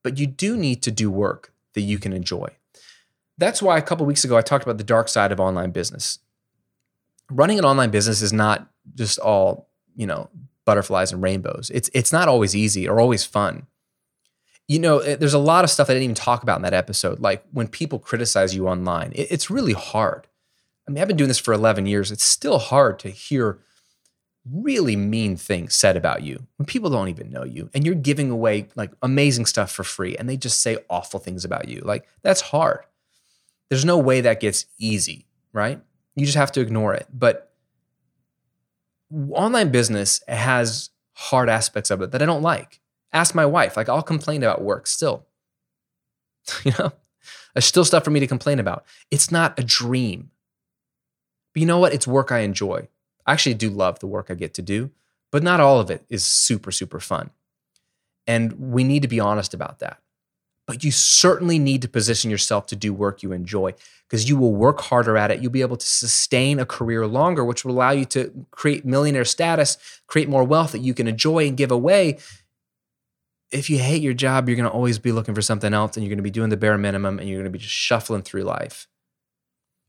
But 0.02 0.18
you 0.18 0.26
do 0.26 0.56
need 0.56 0.82
to 0.82 0.90
do 0.90 1.10
work 1.10 1.52
that 1.74 1.82
you 1.82 1.98
can 1.98 2.12
enjoy. 2.12 2.48
That's 3.38 3.62
why 3.62 3.78
a 3.78 3.82
couple 3.82 4.04
weeks 4.06 4.24
ago 4.24 4.36
I 4.36 4.42
talked 4.42 4.64
about 4.64 4.78
the 4.78 4.84
dark 4.84 5.08
side 5.08 5.32
of 5.32 5.40
online 5.40 5.70
business. 5.70 6.18
Running 7.30 7.58
an 7.58 7.64
online 7.64 7.90
business 7.90 8.20
is 8.20 8.32
not 8.32 8.68
just 8.94 9.18
all, 9.18 9.68
you 9.96 10.06
know, 10.06 10.28
butterflies 10.64 11.12
and 11.12 11.22
rainbows. 11.22 11.70
It's 11.72 11.90
it's 11.94 12.12
not 12.12 12.28
always 12.28 12.54
easy 12.54 12.88
or 12.88 13.00
always 13.00 13.24
fun. 13.24 13.66
You 14.68 14.78
know, 14.78 14.98
eh, 14.98 15.16
there's 15.16 15.34
a 15.34 15.38
lot 15.38 15.64
of 15.64 15.70
stuff 15.70 15.88
I 15.88 15.94
didn't 15.94 16.04
even 16.04 16.14
talk 16.14 16.42
about 16.42 16.56
in 16.56 16.62
that 16.62 16.74
episode, 16.74 17.20
like 17.20 17.42
when 17.52 17.68
people 17.68 17.98
criticize 17.98 18.54
you 18.54 18.68
online. 18.68 19.12
It's 19.14 19.50
really 19.50 19.72
hard. 19.72 20.26
I 20.86 20.90
mean, 20.90 21.00
I've 21.00 21.08
been 21.08 21.16
doing 21.16 21.28
this 21.28 21.38
for 21.38 21.54
11 21.54 21.86
years. 21.86 22.10
It's 22.10 22.24
still 22.24 22.58
hard 22.58 22.98
to 23.00 23.08
hear 23.08 23.60
really 24.50 24.96
mean 24.96 25.36
things 25.36 25.74
said 25.74 25.96
about 25.96 26.22
you 26.22 26.46
when 26.56 26.66
people 26.66 26.90
don't 26.90 27.08
even 27.08 27.30
know 27.30 27.44
you 27.44 27.70
and 27.74 27.86
you're 27.86 27.94
giving 27.94 28.30
away 28.30 28.66
like 28.74 28.90
amazing 29.02 29.46
stuff 29.46 29.70
for 29.70 29.84
free 29.84 30.16
and 30.16 30.28
they 30.28 30.36
just 30.36 30.60
say 30.60 30.78
awful 30.90 31.20
things 31.20 31.44
about 31.44 31.68
you. 31.68 31.80
Like, 31.84 32.08
that's 32.22 32.40
hard. 32.40 32.80
There's 33.68 33.84
no 33.84 33.98
way 33.98 34.20
that 34.22 34.40
gets 34.40 34.66
easy, 34.78 35.26
right? 35.52 35.80
You 36.16 36.26
just 36.26 36.36
have 36.36 36.52
to 36.52 36.60
ignore 36.60 36.92
it. 36.94 37.06
But 37.12 37.52
online 39.30 39.70
business 39.70 40.22
has 40.28 40.90
hard 41.14 41.48
aspects 41.48 41.90
of 41.90 42.02
it 42.02 42.10
that 42.10 42.22
I 42.22 42.26
don't 42.26 42.42
like. 42.42 42.80
Ask 43.12 43.34
my 43.34 43.46
wife. 43.46 43.76
Like, 43.76 43.88
I'll 43.88 44.02
complain 44.02 44.42
about 44.42 44.62
work 44.62 44.86
still. 44.86 45.26
you 46.64 46.72
know, 46.78 46.92
there's 47.54 47.64
still 47.64 47.84
stuff 47.84 48.04
for 48.04 48.10
me 48.10 48.20
to 48.20 48.26
complain 48.26 48.58
about. 48.58 48.84
It's 49.10 49.30
not 49.30 49.58
a 49.58 49.64
dream. 49.64 50.30
But 51.52 51.60
you 51.60 51.66
know 51.66 51.78
what? 51.78 51.92
It's 51.92 52.06
work 52.06 52.32
I 52.32 52.40
enjoy. 52.40 52.88
I 53.26 53.32
actually 53.32 53.54
do 53.54 53.70
love 53.70 53.98
the 53.98 54.06
work 54.06 54.26
I 54.30 54.34
get 54.34 54.54
to 54.54 54.62
do, 54.62 54.90
but 55.30 55.42
not 55.42 55.60
all 55.60 55.80
of 55.80 55.90
it 55.90 56.04
is 56.08 56.24
super, 56.24 56.70
super 56.70 57.00
fun. 57.00 57.30
And 58.26 58.52
we 58.72 58.84
need 58.84 59.02
to 59.02 59.08
be 59.08 59.20
honest 59.20 59.54
about 59.54 59.78
that. 59.80 59.98
But 60.66 60.84
you 60.84 60.92
certainly 60.92 61.58
need 61.58 61.82
to 61.82 61.88
position 61.88 62.30
yourself 62.30 62.66
to 62.66 62.76
do 62.76 62.94
work 62.94 63.22
you 63.22 63.32
enjoy 63.32 63.74
because 64.08 64.28
you 64.28 64.36
will 64.36 64.54
work 64.54 64.80
harder 64.80 65.16
at 65.16 65.30
it. 65.30 65.42
You'll 65.42 65.50
be 65.50 65.60
able 65.60 65.76
to 65.76 65.86
sustain 65.86 66.60
a 66.60 66.66
career 66.66 67.06
longer, 67.06 67.44
which 67.44 67.64
will 67.64 67.72
allow 67.72 67.90
you 67.90 68.04
to 68.06 68.46
create 68.52 68.84
millionaire 68.84 69.24
status, 69.24 69.76
create 70.06 70.28
more 70.28 70.44
wealth 70.44 70.72
that 70.72 70.80
you 70.80 70.94
can 70.94 71.08
enjoy 71.08 71.48
and 71.48 71.56
give 71.56 71.72
away. 71.72 72.18
If 73.50 73.68
you 73.68 73.78
hate 73.78 74.02
your 74.02 74.14
job, 74.14 74.48
you're 74.48 74.56
going 74.56 74.68
to 74.68 74.74
always 74.74 74.98
be 74.98 75.12
looking 75.12 75.34
for 75.34 75.42
something 75.42 75.74
else 75.74 75.96
and 75.96 76.04
you're 76.04 76.10
going 76.10 76.18
to 76.18 76.22
be 76.22 76.30
doing 76.30 76.50
the 76.50 76.56
bare 76.56 76.78
minimum 76.78 77.18
and 77.18 77.28
you're 77.28 77.38
going 77.38 77.52
to 77.52 77.58
be 77.58 77.58
just 77.58 77.74
shuffling 77.74 78.22
through 78.22 78.44
life. 78.44 78.86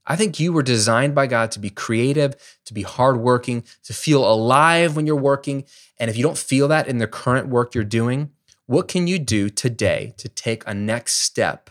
I 0.05 0.15
think 0.15 0.39
you 0.39 0.51
were 0.51 0.63
designed 0.63 1.15
by 1.15 1.27
God 1.27 1.51
to 1.51 1.59
be 1.59 1.69
creative, 1.69 2.35
to 2.65 2.73
be 2.73 2.81
hardworking, 2.81 3.63
to 3.83 3.93
feel 3.93 4.29
alive 4.29 4.95
when 4.95 5.07
you're 5.07 5.15
working. 5.15 5.65
And 5.97 6.09
if 6.09 6.17
you 6.17 6.23
don't 6.23 6.37
feel 6.37 6.67
that 6.67 6.87
in 6.87 6.97
the 6.97 7.07
current 7.07 7.47
work 7.47 7.73
you're 7.73 7.83
doing, 7.83 8.31
what 8.65 8.87
can 8.87 9.07
you 9.07 9.19
do 9.19 9.49
today 9.49 10.13
to 10.17 10.27
take 10.27 10.63
a 10.67 10.73
next 10.73 11.15
step 11.15 11.69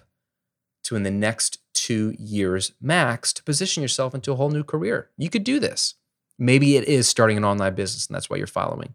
to 0.85 0.97
in 0.97 1.03
the 1.03 1.11
next 1.11 1.59
two 1.75 2.15
years 2.19 2.73
max 2.81 3.33
to 3.35 3.43
position 3.43 3.83
yourself 3.83 4.15
into 4.15 4.33
a 4.33 4.37
whole 4.37 4.51
new 4.51 4.65
career? 4.65 5.11
You 5.17 5.29
could 5.29 5.45
do 5.45 5.61
this. 5.61 5.95
Maybe 6.39 6.77
it 6.77 6.85
is 6.85 7.09
starting 7.09 7.37
an 7.37 7.45
online 7.45 7.75
business 7.75 8.07
and 8.07 8.15
that's 8.15 8.31
why 8.31 8.37
you're 8.37 8.47
following. 8.47 8.95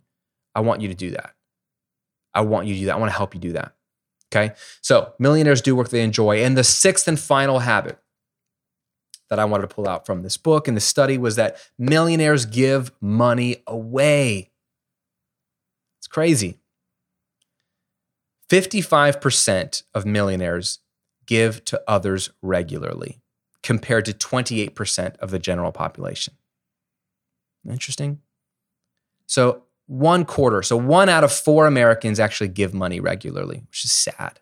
I 0.56 0.62
want 0.62 0.82
you 0.82 0.88
to 0.88 0.96
do 0.96 1.12
that. 1.12 1.34
I 2.34 2.42
want 2.42 2.68
you 2.68 2.74
to 2.74 2.80
do 2.80 2.86
that. 2.88 2.96
I 2.96 3.00
want 3.00 3.12
to 3.12 3.18
help 3.18 3.36
you 3.36 3.40
do 3.40 3.54
that. 3.54 3.74
Okay. 4.32 4.54
So 4.82 5.14
millionaires 5.20 5.62
do 5.62 5.76
work 5.76 5.90
they 5.90 6.04
enjoy. 6.04 6.44
And 6.44 6.58
the 6.58 6.64
sixth 6.64 7.08
and 7.08 7.20
final 7.20 7.60
habit 7.60 8.00
that 9.30 9.40
I 9.40 9.46
wanted 9.46 9.70
to 9.70 9.76
pull 9.76 9.88
out 9.88 10.06
from 10.06 10.24
this 10.24 10.38
book 10.38 10.68
and 10.68 10.76
the 10.76 10.82
study 10.82 11.18
was 11.18 11.36
that 11.36 11.58
millionaires 11.78 12.46
give 12.46 12.92
money 13.02 13.58
away. 13.68 14.52
It's 16.00 16.08
crazy. 16.08 16.60
55% 18.50 19.84
of 19.94 20.06
millionaires 20.06 20.80
give 21.26 21.64
to 21.66 21.82
others 21.88 22.30
regularly, 22.42 23.20
compared 23.62 24.06
to 24.06 24.14
28% 24.14 25.18
of 25.18 25.32
the 25.32 25.40
general 25.40 25.72
population. 25.72 26.36
Interesting. 27.70 28.22
So, 29.26 29.64
one 29.88 30.26
quarter, 30.26 30.62
so 30.64 30.76
one 30.76 31.08
out 31.08 31.24
of 31.24 31.32
four 31.32 31.66
Americans 31.66 32.20
actually 32.20 32.50
give 32.50 32.74
money 32.74 33.00
regularly, 33.00 33.64
which 33.70 33.86
is 33.86 33.92
sad, 33.92 34.40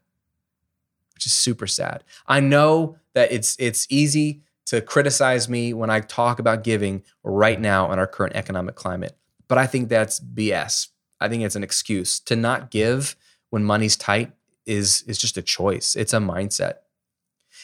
which 1.14 1.26
is 1.26 1.34
super 1.34 1.68
sad. 1.68 2.04
I 2.28 2.40
know 2.40 2.98
that 3.14 3.32
it's 3.32 3.56
it's 3.60 3.86
easy 3.90 4.42
to 4.66 4.82
criticize 4.82 5.48
me 5.48 5.74
when 5.74 5.90
I 5.90 6.00
talk 6.00 6.40
about 6.40 6.64
giving 6.64 7.04
right 7.24 7.60
now 7.60 7.92
in 7.92 8.00
our 8.00 8.08
current 8.08 8.36
economic 8.36 8.76
climate. 8.76 9.18
But 9.48 9.58
I 9.58 9.68
think 9.68 9.90
that's 9.90 10.20
BS. 10.20 10.88
I 11.20 11.30
think 11.30 11.44
it's 11.44 11.56
an 11.56 11.64
excuse. 11.64 12.20
To 12.22 12.36
not 12.36 12.72
give 12.72 13.16
when 13.50 13.64
money's 13.64 13.96
tight 13.96 14.32
is, 14.66 15.04
is 15.08 15.18
just 15.18 15.38
a 15.38 15.42
choice, 15.42 15.96
it's 15.96 16.14
a 16.14 16.18
mindset. 16.18 16.76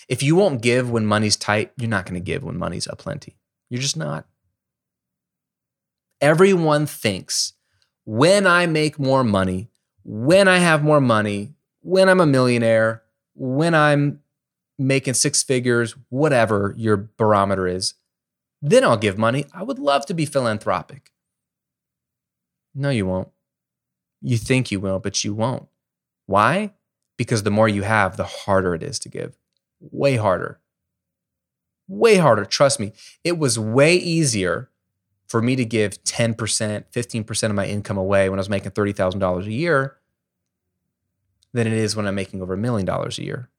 If 0.07 0.23
you 0.23 0.35
won't 0.35 0.61
give 0.61 0.89
when 0.89 1.05
money's 1.05 1.35
tight, 1.35 1.71
you're 1.77 1.89
not 1.89 2.05
going 2.05 2.15
to 2.15 2.25
give 2.25 2.43
when 2.43 2.57
money's 2.57 2.87
aplenty. 2.87 3.37
You're 3.69 3.81
just 3.81 3.97
not. 3.97 4.25
Everyone 6.19 6.85
thinks 6.85 7.53
when 8.05 8.45
I 8.45 8.67
make 8.67 8.99
more 8.99 9.23
money, 9.23 9.69
when 10.03 10.47
I 10.47 10.57
have 10.57 10.83
more 10.83 11.01
money, 11.01 11.53
when 11.81 12.09
I'm 12.09 12.19
a 12.19 12.25
millionaire, 12.25 13.03
when 13.33 13.73
I'm 13.73 14.19
making 14.87 15.13
six 15.13 15.43
figures, 15.43 15.95
whatever 16.09 16.73
your 16.77 16.97
barometer 16.97 17.67
is, 17.67 17.95
then 18.61 18.83
I'll 18.83 18.97
give 18.97 19.17
money. 19.17 19.45
I 19.53 19.63
would 19.63 19.79
love 19.79 20.05
to 20.07 20.13
be 20.13 20.25
philanthropic. 20.25 21.11
No, 22.73 22.89
you 22.89 23.05
won't. 23.05 23.29
You 24.21 24.37
think 24.37 24.71
you 24.71 24.79
will, 24.79 24.99
but 24.99 25.23
you 25.23 25.33
won't. 25.33 25.67
Why? 26.25 26.73
Because 27.17 27.43
the 27.43 27.51
more 27.51 27.67
you 27.67 27.83
have, 27.83 28.17
the 28.17 28.23
harder 28.23 28.75
it 28.75 28.83
is 28.83 28.99
to 28.99 29.09
give. 29.09 29.35
Way 29.79 30.15
harder. 30.15 30.59
Way 31.87 32.17
harder. 32.17 32.45
Trust 32.45 32.79
me. 32.79 32.93
It 33.23 33.37
was 33.37 33.59
way 33.59 33.95
easier 33.95 34.69
for 35.27 35.41
me 35.41 35.55
to 35.55 35.65
give 35.65 36.03
10%, 36.03 36.35
15% 36.35 37.43
of 37.49 37.55
my 37.55 37.65
income 37.65 37.97
away 37.97 38.29
when 38.29 38.37
I 38.37 38.41
was 38.41 38.49
making 38.49 38.71
$30,000 38.71 39.45
a 39.45 39.51
year 39.51 39.97
than 41.53 41.67
it 41.67 41.73
is 41.73 41.95
when 41.95 42.07
I'm 42.07 42.15
making 42.15 42.41
over 42.41 42.53
a 42.53 42.57
million 42.57 42.85
dollars 42.85 43.17
a 43.17 43.23
year 43.23 43.49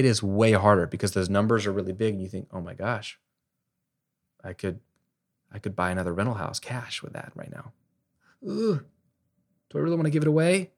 it 0.00 0.06
is 0.06 0.22
way 0.22 0.52
harder 0.52 0.86
because 0.86 1.12
those 1.12 1.28
numbers 1.28 1.66
are 1.66 1.72
really 1.72 1.92
big 1.92 2.14
and 2.14 2.22
you 2.22 2.28
think, 2.28 2.48
oh 2.52 2.60
my 2.60 2.72
gosh, 2.72 3.18
I 4.42 4.54
could 4.54 4.80
I 5.52 5.58
could 5.58 5.76
buy 5.76 5.90
another 5.90 6.14
rental 6.14 6.36
house 6.36 6.58
cash 6.58 7.02
with 7.02 7.12
that 7.12 7.32
right 7.34 7.50
now. 7.50 7.72
Ugh, 8.48 8.82
do 9.68 9.78
I 9.78 9.80
really 9.80 9.96
want 9.96 10.06
to 10.06 10.10
give 10.10 10.22
it 10.22 10.28
away? 10.28 10.70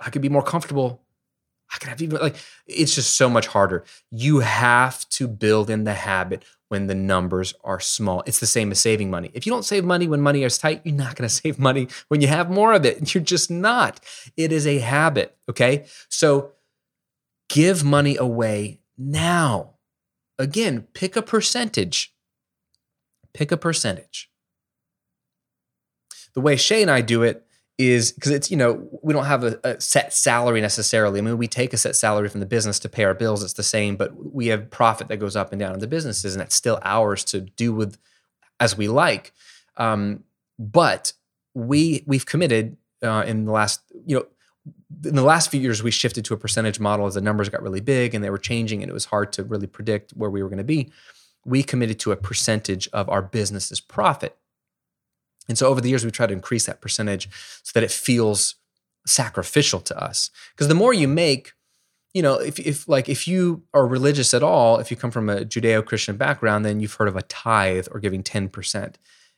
I 0.00 0.10
could 0.10 0.22
be 0.22 0.28
more 0.28 0.42
comfortable. 0.42 1.00
I 1.72 1.78
could 1.78 1.90
have 1.90 2.02
even 2.02 2.18
like 2.20 2.34
it's 2.66 2.96
just 2.96 3.16
so 3.16 3.30
much 3.30 3.46
harder. 3.46 3.84
You 4.10 4.40
have 4.40 5.08
to 5.10 5.28
build 5.28 5.70
in 5.70 5.84
the 5.84 5.94
habit 5.94 6.44
when 6.68 6.88
the 6.88 6.94
numbers 6.96 7.54
are 7.62 7.78
small. 7.78 8.24
It's 8.26 8.40
the 8.40 8.46
same 8.46 8.72
as 8.72 8.80
saving 8.80 9.10
money. 9.10 9.30
If 9.32 9.46
you 9.46 9.52
don't 9.52 9.64
save 9.64 9.84
money 9.84 10.08
when 10.08 10.20
money 10.20 10.42
is 10.42 10.58
tight, 10.58 10.80
you're 10.84 10.96
not 10.96 11.14
going 11.14 11.28
to 11.28 11.34
save 11.34 11.60
money 11.60 11.86
when 12.08 12.20
you 12.20 12.26
have 12.26 12.50
more 12.50 12.72
of 12.72 12.84
it. 12.84 13.14
You're 13.14 13.22
just 13.22 13.48
not. 13.48 14.00
It 14.36 14.50
is 14.50 14.66
a 14.66 14.78
habit, 14.78 15.36
okay? 15.48 15.84
So 16.08 16.52
give 17.50 17.84
money 17.84 18.16
away 18.16 18.80
now. 18.96 19.74
Again, 20.38 20.86
pick 20.94 21.16
a 21.16 21.22
percentage. 21.22 22.14
Pick 23.34 23.52
a 23.52 23.58
percentage. 23.58 24.30
The 26.32 26.40
way 26.40 26.56
Shay 26.56 26.80
and 26.80 26.90
I 26.90 27.02
do 27.02 27.22
it 27.22 27.44
is 27.76 28.12
because 28.12 28.30
it's, 28.30 28.50
you 28.50 28.56
know, 28.56 28.88
we 29.02 29.12
don't 29.12 29.24
have 29.24 29.42
a, 29.42 29.58
a, 29.64 29.80
set 29.80 30.12
salary 30.12 30.60
necessarily. 30.60 31.18
I 31.18 31.22
mean, 31.22 31.38
we 31.38 31.48
take 31.48 31.72
a 31.72 31.76
set 31.76 31.96
salary 31.96 32.28
from 32.28 32.40
the 32.40 32.46
business 32.46 32.78
to 32.80 32.88
pay 32.88 33.04
our 33.04 33.14
bills, 33.14 33.42
it's 33.42 33.54
the 33.54 33.62
same, 33.62 33.96
but 33.96 34.12
we 34.32 34.46
have 34.48 34.70
profit 34.70 35.08
that 35.08 35.16
goes 35.16 35.34
up 35.34 35.52
and 35.52 35.58
down 35.58 35.74
in 35.74 35.80
the 35.80 35.86
businesses, 35.86 36.34
and 36.34 36.40
that's 36.40 36.54
still 36.54 36.78
ours 36.82 37.24
to 37.24 37.40
do 37.40 37.72
with 37.72 37.98
as 38.60 38.76
we 38.76 38.86
like. 38.86 39.32
Um, 39.76 40.24
but 40.58 41.14
we 41.54 42.04
we've 42.06 42.26
committed 42.26 42.76
uh, 43.02 43.24
in 43.26 43.46
the 43.46 43.52
last, 43.52 43.80
you 44.06 44.16
know, 44.16 44.26
in 45.04 45.14
the 45.14 45.22
last 45.22 45.50
few 45.50 45.60
years, 45.60 45.82
we 45.82 45.90
shifted 45.90 46.24
to 46.26 46.34
a 46.34 46.36
percentage 46.36 46.80
model 46.80 47.06
as 47.06 47.14
the 47.14 47.20
numbers 47.20 47.48
got 47.48 47.62
really 47.62 47.80
big 47.80 48.14
and 48.14 48.22
they 48.22 48.30
were 48.30 48.38
changing, 48.38 48.82
and 48.82 48.90
it 48.90 48.94
was 48.94 49.06
hard 49.06 49.32
to 49.34 49.44
really 49.44 49.66
predict 49.66 50.12
where 50.12 50.30
we 50.30 50.42
were 50.42 50.48
going 50.48 50.58
to 50.58 50.64
be. 50.64 50.90
We 51.44 51.62
committed 51.62 51.98
to 52.00 52.12
a 52.12 52.16
percentage 52.16 52.88
of 52.92 53.08
our 53.08 53.22
business's 53.22 53.80
profit. 53.80 54.36
And 55.48 55.56
so 55.56 55.68
over 55.68 55.80
the 55.80 55.88
years, 55.88 56.04
we 56.04 56.10
tried 56.10 56.28
to 56.28 56.34
increase 56.34 56.66
that 56.66 56.80
percentage 56.80 57.28
so 57.62 57.72
that 57.74 57.82
it 57.82 57.90
feels 57.90 58.56
sacrificial 59.06 59.80
to 59.80 60.02
us. 60.02 60.30
Because 60.54 60.68
the 60.68 60.74
more 60.74 60.92
you 60.92 61.08
make, 61.08 61.52
you 62.12 62.22
know, 62.22 62.34
if, 62.34 62.58
if 62.58 62.88
like 62.88 63.08
if 63.08 63.26
you 63.26 63.62
are 63.72 63.86
religious 63.86 64.34
at 64.34 64.42
all, 64.42 64.78
if 64.78 64.90
you 64.90 64.96
come 64.96 65.10
from 65.10 65.28
a 65.30 65.44
Judeo-Christian 65.44 66.16
background, 66.16 66.64
then 66.64 66.80
you've 66.80 66.94
heard 66.94 67.08
of 67.08 67.16
a 67.16 67.22
tithe 67.22 67.88
or 67.90 68.00
giving 68.00 68.22
10%. 68.22 68.94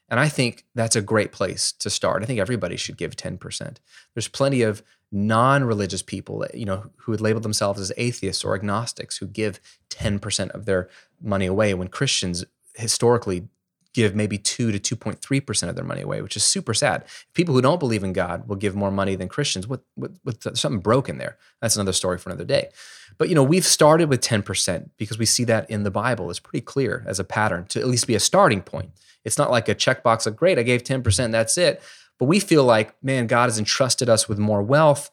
And 0.09 0.21
I 0.21 0.29
think 0.29 0.67
that's 0.75 0.97
a 0.97 1.01
great 1.01 1.33
place 1.33 1.73
to 1.73 1.89
start. 1.89 2.23
I 2.23 2.27
think 2.27 2.41
everybody 2.41 2.77
should 2.77 2.99
give 2.99 3.17
10%. 3.17 3.77
There's 4.15 4.29
plenty 4.29 4.63
of 4.63 4.83
non-religious 5.13 6.03
people, 6.03 6.45
you 6.55 6.65
know, 6.65 6.91
who 6.97 7.13
would 7.13 7.21
label 7.21 7.41
themselves 7.41 7.81
as 7.81 7.93
atheists 7.97 8.43
or 8.43 8.55
agnostics 8.55 9.19
who 9.19 9.27
give 9.27 9.61
10% 9.91 10.51
of 10.51 10.65
their 10.65 10.89
money 11.21 11.47
away 11.47 11.75
when 11.75 11.89
Christians 11.89 12.45
historically 12.75 13.47
give 13.93 14.15
maybe 14.15 14.39
2 14.39 14.73
to 14.73 14.97
2.3% 14.97 15.69
of 15.69 15.77
their 15.77 15.85
money 15.85 16.01
away, 16.01 16.23
which 16.23 16.37
is 16.37 16.43
super 16.43 16.73
sad. 16.73 17.05
People 17.35 17.55
who 17.55 17.61
don't 17.61 17.79
believe 17.79 18.03
in 18.03 18.15
God 18.15 18.49
will 18.49 18.57
give 18.57 18.75
more 18.75 18.91
money 18.91 19.17
than 19.17 19.29
Christians. 19.29 19.69
What, 19.69 19.83
what, 19.95 20.57
something 20.57 20.81
broken 20.81 21.19
there. 21.19 21.37
That's 21.61 21.77
another 21.77 21.93
story 21.93 22.17
for 22.17 22.31
another 22.31 22.45
day. 22.45 22.71
But 23.19 23.29
you 23.29 23.35
know, 23.35 23.43
we've 23.43 23.67
started 23.67 24.09
with 24.09 24.23
10% 24.23 24.89
because 24.97 25.19
we 25.19 25.27
see 25.27 25.45
that 25.45 25.69
in 25.71 25.83
the 25.83 25.91
Bible. 25.91 26.31
It's 26.31 26.39
pretty 26.39 26.65
clear 26.65 27.05
as 27.07 27.21
a 27.21 27.25
pattern 27.25 27.67
to 27.67 27.81
at 27.81 27.87
least 27.87 28.07
be 28.07 28.15
a 28.15 28.21
starting 28.21 28.63
point. 28.63 28.91
It's 29.25 29.39
not 29.39 29.51
like 29.51 29.69
a 29.69 29.75
checkbox 29.75 30.27
of 30.27 30.37
great, 30.37 30.59
I 30.59 30.63
gave 30.63 30.83
10%, 30.83 31.31
that's 31.31 31.57
it. 31.59 31.83
But 32.23 32.29
we 32.29 32.39
feel 32.39 32.63
like, 32.63 32.95
man, 33.03 33.27
God 33.27 33.47
has 33.47 33.59
entrusted 33.59 34.09
us 34.09 34.29
with 34.29 34.39
more 34.39 34.63
wealth. 34.63 35.11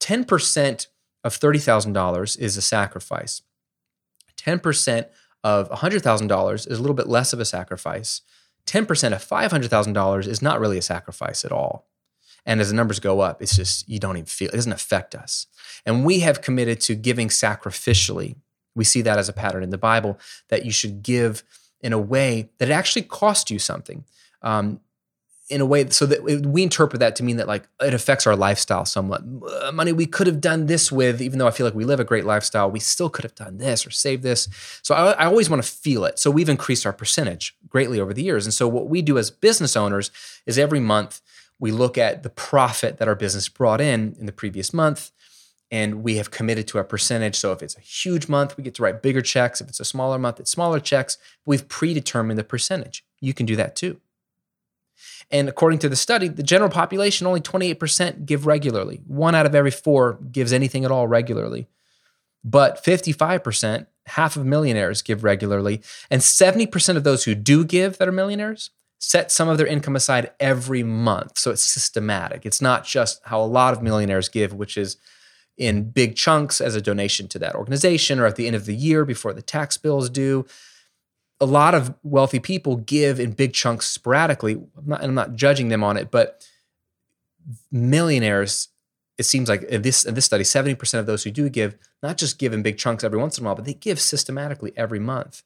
10% 0.00 0.88
of 1.24 1.40
$30,000 1.40 2.38
is 2.38 2.56
a 2.58 2.60
sacrifice. 2.60 3.40
10% 4.36 5.06
of 5.42 5.70
$100,000 5.70 6.54
is 6.54 6.78
a 6.78 6.82
little 6.82 6.92
bit 6.92 7.08
less 7.08 7.32
of 7.32 7.40
a 7.40 7.46
sacrifice. 7.46 8.20
10% 8.66 8.82
of 9.14 9.26
$500,000 9.26 10.26
is 10.26 10.42
not 10.42 10.60
really 10.60 10.76
a 10.76 10.82
sacrifice 10.82 11.46
at 11.46 11.50
all. 11.50 11.88
And 12.44 12.60
as 12.60 12.68
the 12.68 12.76
numbers 12.76 13.00
go 13.00 13.20
up, 13.20 13.40
it's 13.40 13.56
just, 13.56 13.88
you 13.88 13.98
don't 13.98 14.18
even 14.18 14.26
feel 14.26 14.50
it 14.50 14.56
doesn't 14.56 14.70
affect 14.70 15.14
us. 15.14 15.46
And 15.86 16.04
we 16.04 16.20
have 16.20 16.42
committed 16.42 16.78
to 16.82 16.94
giving 16.94 17.28
sacrificially. 17.28 18.36
We 18.74 18.84
see 18.84 19.00
that 19.00 19.18
as 19.18 19.30
a 19.30 19.32
pattern 19.32 19.62
in 19.62 19.70
the 19.70 19.78
Bible 19.78 20.18
that 20.50 20.66
you 20.66 20.72
should 20.72 21.02
give 21.02 21.42
in 21.80 21.94
a 21.94 21.98
way 21.98 22.50
that 22.58 22.68
it 22.68 22.72
actually 22.72 23.04
costs 23.04 23.50
you 23.50 23.58
something. 23.58 24.04
Um, 24.42 24.80
in 25.50 25.60
a 25.60 25.66
way 25.66 25.88
so 25.90 26.06
that 26.06 26.22
we 26.22 26.62
interpret 26.62 27.00
that 27.00 27.16
to 27.16 27.24
mean 27.24 27.36
that 27.36 27.48
like 27.48 27.68
it 27.80 27.92
affects 27.92 28.26
our 28.26 28.36
lifestyle 28.36 28.84
somewhat 28.84 29.22
uh, 29.62 29.72
money 29.72 29.92
we 29.92 30.06
could 30.06 30.26
have 30.26 30.40
done 30.40 30.66
this 30.66 30.90
with 30.92 31.20
even 31.20 31.38
though 31.38 31.46
i 31.48 31.50
feel 31.50 31.66
like 31.66 31.74
we 31.74 31.84
live 31.84 32.00
a 32.00 32.04
great 32.04 32.24
lifestyle 32.24 32.70
we 32.70 32.80
still 32.80 33.10
could 33.10 33.24
have 33.24 33.34
done 33.34 33.58
this 33.58 33.86
or 33.86 33.90
saved 33.90 34.22
this 34.22 34.48
so 34.82 34.94
i, 34.94 35.10
I 35.12 35.26
always 35.26 35.50
want 35.50 35.62
to 35.62 35.68
feel 35.68 36.04
it 36.04 36.18
so 36.18 36.30
we've 36.30 36.48
increased 36.48 36.86
our 36.86 36.92
percentage 36.92 37.56
greatly 37.68 38.00
over 38.00 38.14
the 38.14 38.22
years 38.22 38.46
and 38.46 38.54
so 38.54 38.68
what 38.68 38.88
we 38.88 39.02
do 39.02 39.18
as 39.18 39.30
business 39.30 39.76
owners 39.76 40.10
is 40.46 40.56
every 40.56 40.80
month 40.80 41.20
we 41.58 41.72
look 41.72 41.98
at 41.98 42.22
the 42.22 42.30
profit 42.30 42.98
that 42.98 43.08
our 43.08 43.16
business 43.16 43.48
brought 43.48 43.80
in 43.80 44.16
in 44.18 44.26
the 44.26 44.32
previous 44.32 44.72
month 44.72 45.10
and 45.72 46.02
we 46.02 46.16
have 46.16 46.30
committed 46.30 46.66
to 46.66 46.78
a 46.78 46.84
percentage. 46.84 47.36
So 47.36 47.52
if 47.52 47.62
it's 47.62 47.76
a 47.76 47.80
huge 47.80 48.28
month, 48.28 48.56
we 48.56 48.64
get 48.64 48.74
to 48.74 48.82
write 48.82 49.02
bigger 49.02 49.20
checks. 49.20 49.60
If 49.60 49.68
it's 49.68 49.78
a 49.78 49.84
smaller 49.84 50.18
month, 50.18 50.40
it's 50.40 50.50
smaller 50.50 50.80
checks. 50.80 51.16
We've 51.46 51.68
predetermined 51.68 52.38
the 52.38 52.42
percentage. 52.44 53.04
You 53.20 53.32
can 53.34 53.46
do 53.46 53.54
that 53.56 53.76
too. 53.76 54.00
And 55.30 55.48
according 55.48 55.80
to 55.80 55.88
the 55.88 55.96
study, 55.96 56.28
the 56.28 56.42
general 56.42 56.70
population, 56.70 57.26
only 57.26 57.40
28% 57.40 58.26
give 58.26 58.46
regularly. 58.46 59.00
One 59.06 59.34
out 59.34 59.46
of 59.46 59.54
every 59.54 59.70
four 59.70 60.18
gives 60.30 60.52
anything 60.52 60.84
at 60.84 60.90
all 60.90 61.06
regularly. 61.06 61.68
But 62.42 62.82
55%, 62.82 63.86
half 64.06 64.36
of 64.36 64.44
millionaires 64.44 65.02
give 65.02 65.24
regularly. 65.24 65.82
And 66.10 66.22
70% 66.22 66.96
of 66.96 67.04
those 67.04 67.24
who 67.24 67.34
do 67.34 67.64
give 67.64 67.98
that 67.98 68.08
are 68.08 68.12
millionaires 68.12 68.70
set 68.98 69.32
some 69.32 69.48
of 69.48 69.56
their 69.56 69.66
income 69.66 69.96
aside 69.96 70.30
every 70.38 70.82
month. 70.82 71.38
So 71.38 71.50
it's 71.50 71.62
systematic. 71.62 72.44
It's 72.44 72.60
not 72.60 72.84
just 72.84 73.20
how 73.24 73.40
a 73.40 73.46
lot 73.46 73.72
of 73.72 73.82
millionaires 73.82 74.28
give, 74.28 74.52
which 74.52 74.76
is 74.76 74.98
in 75.56 75.90
big 75.90 76.16
chunks 76.16 76.60
as 76.60 76.74
a 76.74 76.80
donation 76.80 77.28
to 77.28 77.38
that 77.38 77.54
organization 77.54 78.18
or 78.18 78.26
at 78.26 78.36
the 78.36 78.46
end 78.46 78.56
of 78.56 78.66
the 78.66 78.74
year 78.74 79.04
before 79.04 79.32
the 79.32 79.42
tax 79.42 79.76
bills 79.76 80.08
due 80.08 80.46
a 81.40 81.46
lot 81.46 81.74
of 81.74 81.94
wealthy 82.02 82.38
people 82.38 82.76
give 82.76 83.18
in 83.18 83.32
big 83.32 83.52
chunks 83.52 83.86
sporadically. 83.86 84.52
I'm 84.52 84.86
not, 84.86 85.02
I'm 85.02 85.14
not 85.14 85.34
judging 85.34 85.68
them 85.68 85.82
on 85.82 85.96
it, 85.96 86.10
but 86.10 86.46
millionaires, 87.72 88.68
it 89.16 89.22
seems 89.24 89.48
like 89.48 89.62
in 89.64 89.82
this 89.82 90.04
in 90.04 90.14
this 90.14 90.26
study, 90.26 90.44
70% 90.44 90.98
of 90.98 91.06
those 91.06 91.24
who 91.24 91.30
do 91.30 91.48
give, 91.48 91.76
not 92.02 92.18
just 92.18 92.38
give 92.38 92.52
in 92.52 92.62
big 92.62 92.78
chunks 92.78 93.04
every 93.04 93.18
once 93.18 93.38
in 93.38 93.44
a 93.44 93.46
while, 93.46 93.54
but 93.54 93.64
they 93.64 93.74
give 93.74 94.00
systematically 94.00 94.72
every 94.76 94.98
month. 94.98 95.42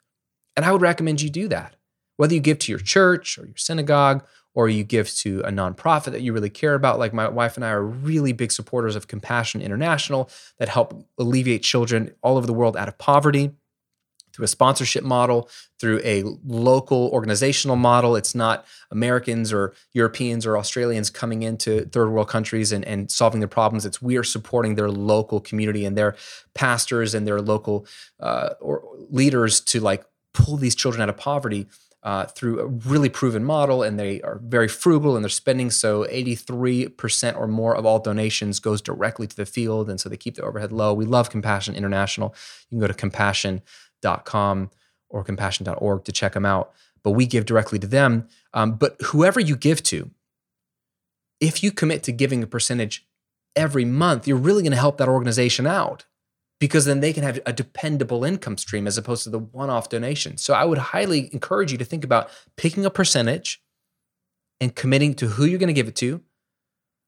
And 0.56 0.64
I 0.64 0.72
would 0.72 0.82
recommend 0.82 1.20
you 1.20 1.30
do 1.30 1.48
that. 1.48 1.76
Whether 2.16 2.34
you 2.34 2.40
give 2.40 2.60
to 2.60 2.72
your 2.72 2.78
church 2.78 3.38
or 3.38 3.46
your 3.46 3.56
synagogue 3.56 4.24
or 4.54 4.68
you 4.68 4.84
give 4.84 5.10
to 5.16 5.40
a 5.40 5.50
nonprofit 5.50 6.12
that 6.12 6.22
you 6.22 6.32
really 6.32 6.50
care 6.50 6.74
about. 6.74 6.98
Like 6.98 7.12
my 7.12 7.28
wife 7.28 7.56
and 7.56 7.64
I 7.64 7.70
are 7.70 7.82
really 7.82 8.32
big 8.32 8.52
supporters 8.52 8.94
of 8.94 9.08
Compassion 9.08 9.60
International 9.60 10.30
that 10.58 10.68
help 10.68 11.06
alleviate 11.18 11.62
children 11.62 12.14
all 12.22 12.36
over 12.36 12.46
the 12.46 12.52
world 12.52 12.76
out 12.76 12.88
of 12.88 12.96
poverty 12.96 13.50
through 14.34 14.44
a 14.44 14.48
sponsorship 14.48 15.04
model, 15.04 15.48
through 15.78 16.00
a 16.04 16.24
local 16.44 17.08
organizational 17.12 17.76
model. 17.76 18.16
It's 18.16 18.34
not 18.34 18.66
Americans 18.90 19.52
or 19.52 19.74
Europeans 19.92 20.44
or 20.44 20.58
Australians 20.58 21.08
coming 21.08 21.42
into 21.42 21.84
third 21.86 22.10
world 22.10 22.28
countries 22.28 22.72
and, 22.72 22.84
and 22.84 23.10
solving 23.10 23.40
their 23.40 23.48
problems. 23.48 23.86
It's 23.86 24.02
we 24.02 24.16
are 24.16 24.24
supporting 24.24 24.74
their 24.74 24.90
local 24.90 25.40
community 25.40 25.84
and 25.84 25.96
their 25.96 26.16
pastors 26.54 27.14
and 27.14 27.26
their 27.26 27.40
local 27.40 27.86
uh, 28.18 28.50
or 28.60 28.82
leaders 29.08 29.60
to 29.60 29.80
like 29.80 30.04
pull 30.32 30.56
these 30.56 30.74
children 30.74 31.00
out 31.00 31.08
of 31.08 31.16
poverty. 31.16 31.66
Uh, 32.02 32.26
through 32.26 32.60
a 32.60 32.66
really 32.66 33.08
proven 33.08 33.42
model, 33.42 33.82
and 33.82 33.98
they 33.98 34.20
are 34.20 34.38
very 34.44 34.68
frugal 34.68 35.16
and 35.16 35.24
they're 35.24 35.30
spending 35.30 35.70
so 35.70 36.04
83% 36.04 37.34
or 37.34 37.48
more 37.48 37.74
of 37.74 37.86
all 37.86 37.98
donations 37.98 38.60
goes 38.60 38.82
directly 38.82 39.26
to 39.26 39.34
the 39.34 39.46
field, 39.46 39.88
and 39.88 39.98
so 39.98 40.10
they 40.10 40.18
keep 40.18 40.34
the 40.34 40.42
overhead 40.42 40.70
low. 40.70 40.92
We 40.92 41.06
love 41.06 41.30
Compassion 41.30 41.74
International. 41.74 42.34
You 42.68 42.76
can 42.76 42.80
go 42.80 42.88
to 42.88 42.92
compassion 42.92 43.62
compassion.com 44.04 44.70
or 45.08 45.24
compassion.org 45.24 46.04
to 46.04 46.12
check 46.12 46.32
them 46.32 46.46
out. 46.46 46.72
But 47.02 47.12
we 47.12 47.26
give 47.26 47.44
directly 47.44 47.78
to 47.78 47.86
them. 47.86 48.28
Um, 48.52 48.72
but 48.72 48.96
whoever 49.02 49.40
you 49.40 49.56
give 49.56 49.82
to, 49.84 50.10
if 51.40 51.62
you 51.62 51.70
commit 51.70 52.02
to 52.04 52.12
giving 52.12 52.42
a 52.42 52.46
percentage 52.46 53.06
every 53.54 53.84
month, 53.84 54.26
you're 54.26 54.36
really 54.36 54.62
going 54.62 54.72
to 54.72 54.78
help 54.78 54.98
that 54.98 55.08
organization 55.08 55.66
out 55.66 56.06
because 56.60 56.86
then 56.86 57.00
they 57.00 57.12
can 57.12 57.22
have 57.22 57.40
a 57.44 57.52
dependable 57.52 58.24
income 58.24 58.56
stream 58.56 58.86
as 58.86 58.96
opposed 58.96 59.24
to 59.24 59.30
the 59.30 59.38
one 59.38 59.70
off 59.70 59.88
donation. 59.88 60.38
So 60.38 60.54
I 60.54 60.64
would 60.64 60.78
highly 60.78 61.28
encourage 61.32 61.72
you 61.72 61.78
to 61.78 61.84
think 61.84 62.04
about 62.04 62.30
picking 62.56 62.86
a 62.86 62.90
percentage 62.90 63.62
and 64.60 64.74
committing 64.74 65.14
to 65.14 65.26
who 65.26 65.44
you're 65.44 65.58
going 65.58 65.66
to 65.66 65.74
give 65.74 65.88
it 65.88 65.96
to 65.96 66.22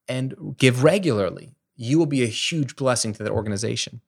and 0.08 0.56
give 0.58 0.84
regularly. 0.84 1.54
You 1.74 1.98
will 1.98 2.06
be 2.06 2.22
a 2.22 2.28
huge 2.28 2.76
blessing 2.76 3.12
to 3.14 3.22
that 3.22 3.32
organization. 3.32 4.00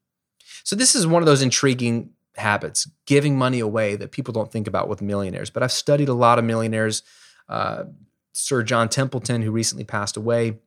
So 0.64 0.76
this 0.76 0.94
is 0.94 1.06
one 1.06 1.22
of 1.22 1.26
those 1.26 1.42
intriguing 1.42 2.10
habits, 2.38 2.88
giving 3.06 3.36
money 3.36 3.60
away 3.60 3.96
that 3.96 4.12
people 4.12 4.32
don't 4.32 4.50
think 4.50 4.66
about 4.66 4.88
with 4.88 5.02
millionaires. 5.02 5.50
But 5.50 5.62
I've 5.62 5.72
studied 5.72 6.08
a 6.08 6.14
lot 6.14 6.38
of 6.38 6.44
millionaires. 6.44 7.02
Uh, 7.48 7.84
Sir 8.32 8.62
John 8.62 8.88
Templeton, 8.88 9.42
who 9.42 9.50
recently 9.50 9.84
passed 9.84 10.16
away 10.16 10.48
in 10.48 10.58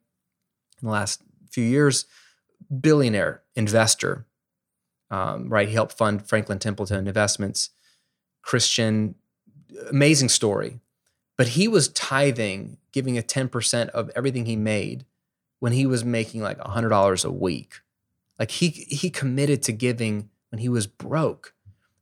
the 0.82 0.90
last 0.90 1.22
few 1.52 1.64
years, 1.64 2.06
billionaire 2.80 3.42
investor, 3.56 4.26
um, 5.10 5.50
right? 5.50 5.68
He 5.68 5.74
helped 5.74 5.98
fund 5.98 6.28
Franklin 6.28 6.60
Templeton 6.60 7.08
Investments. 7.08 7.70
Christian, 8.42 9.16
amazing 9.90 10.30
story. 10.30 10.80
But 11.38 11.50
he 11.50 11.68
was 11.68 11.90
tithing, 11.90 12.78
giving 12.92 13.18
a 13.18 13.22
10% 13.22 13.90
of 13.90 14.10
everything 14.16 14.46
he 14.46 14.56
made 14.56 15.06
when 15.60 15.74
he 15.74 15.86
was 15.86 16.04
making 16.04 16.42
like 16.42 16.60
$100 16.60 17.26
a 17.26 17.32
week. 17.32 17.82
Like 18.40 18.52
he 18.52 18.70
he 18.70 19.10
committed 19.12 19.62
to 19.64 19.72
giving 19.72 20.30
when 20.50 20.60
he 20.60 20.70
was 20.70 20.88
broke. 20.88 21.54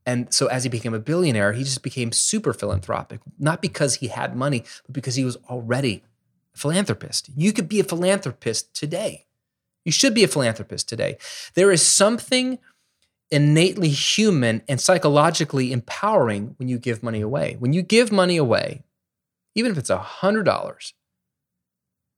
And 0.10 0.34
so 0.34 0.47
as 0.47 0.64
he 0.64 0.72
became 0.72 0.95
a 0.95 0.99
billionaire, 0.99 1.53
he 1.53 1.64
just 1.64 1.84
became 1.84 2.12
super 2.12 2.51
philanthropic, 2.51 3.20
not 3.38 3.62
because 3.62 3.95
he 3.95 4.07
had 4.07 4.36
money, 4.36 4.64
but 4.88 4.93
because 4.93 5.14
he 5.14 5.24
was 5.24 5.36
already 5.47 6.01
a 6.55 6.57
philanthropist. 6.57 7.30
You 7.36 7.53
could 7.53 7.70
be 7.70 7.80
a 7.80 7.84
philanthropist 7.84 8.74
today. 8.74 9.28
You 9.86 9.91
should 9.91 10.16
be 10.16 10.24
a 10.24 10.28
philanthropist 10.28 10.89
today. 10.89 11.20
There 11.53 11.72
is 11.72 11.84
something 11.86 12.57
innately 13.30 13.89
human 13.89 14.64
and 14.68 14.82
psychologically 14.82 15.72
empowering 15.72 16.55
when 16.57 16.70
you 16.70 16.80
give 16.80 17.03
money 17.03 17.22
away. 17.22 17.57
When 17.60 17.74
you 17.74 17.84
give 17.84 18.12
money 18.12 18.38
away, 18.38 18.82
even 19.53 19.72
if 19.72 19.78
it's 19.78 19.91
$100, 19.91 20.93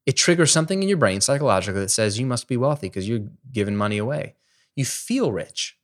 it 0.06 0.14
triggers 0.14 0.50
something 0.50 0.82
in 0.82 0.88
your 0.88 0.98
brain 0.98 1.20
psychologically 1.20 1.82
that 1.82 1.92
says 1.92 2.18
you 2.18 2.26
must 2.26 2.48
be 2.48 2.56
wealthy 2.56 2.88
because 2.88 3.10
you're 3.10 3.28
giving 3.52 3.76
money 3.76 3.98
away. 3.98 4.36
You 4.78 4.86
feel 4.86 5.34
rich. 5.34 5.78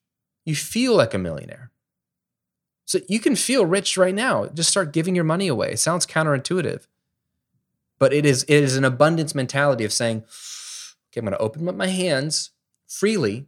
You 0.46 0.56
feel 0.56 0.96
like 0.96 1.14
a 1.14 1.18
millionaire. 1.18 1.72
So 2.88 3.00
you 3.10 3.20
can 3.20 3.36
feel 3.36 3.66
rich 3.66 3.98
right 3.98 4.16
now. 4.16 4.46
Just 4.48 4.70
start 4.70 4.94
giving 4.94 5.14
your 5.14 5.26
money 5.26 5.50
away. 5.50 5.74
It 5.74 5.80
sounds 5.80 6.06
counterintuitive, 6.06 6.88
but 8.00 8.14
it 8.14 8.26
is 8.26 8.44
it 8.44 8.64
is 8.64 8.78
an 8.78 8.86
abundance 8.86 9.36
mentality 9.36 9.84
of 9.84 9.92
saying, 9.92 10.20
okay, 10.20 11.20
I'm 11.20 11.26
going 11.26 11.34
to 11.34 11.38
open 11.38 11.68
up 11.68 11.76
my 11.76 11.88
hands 11.88 12.52
freely 12.88 13.48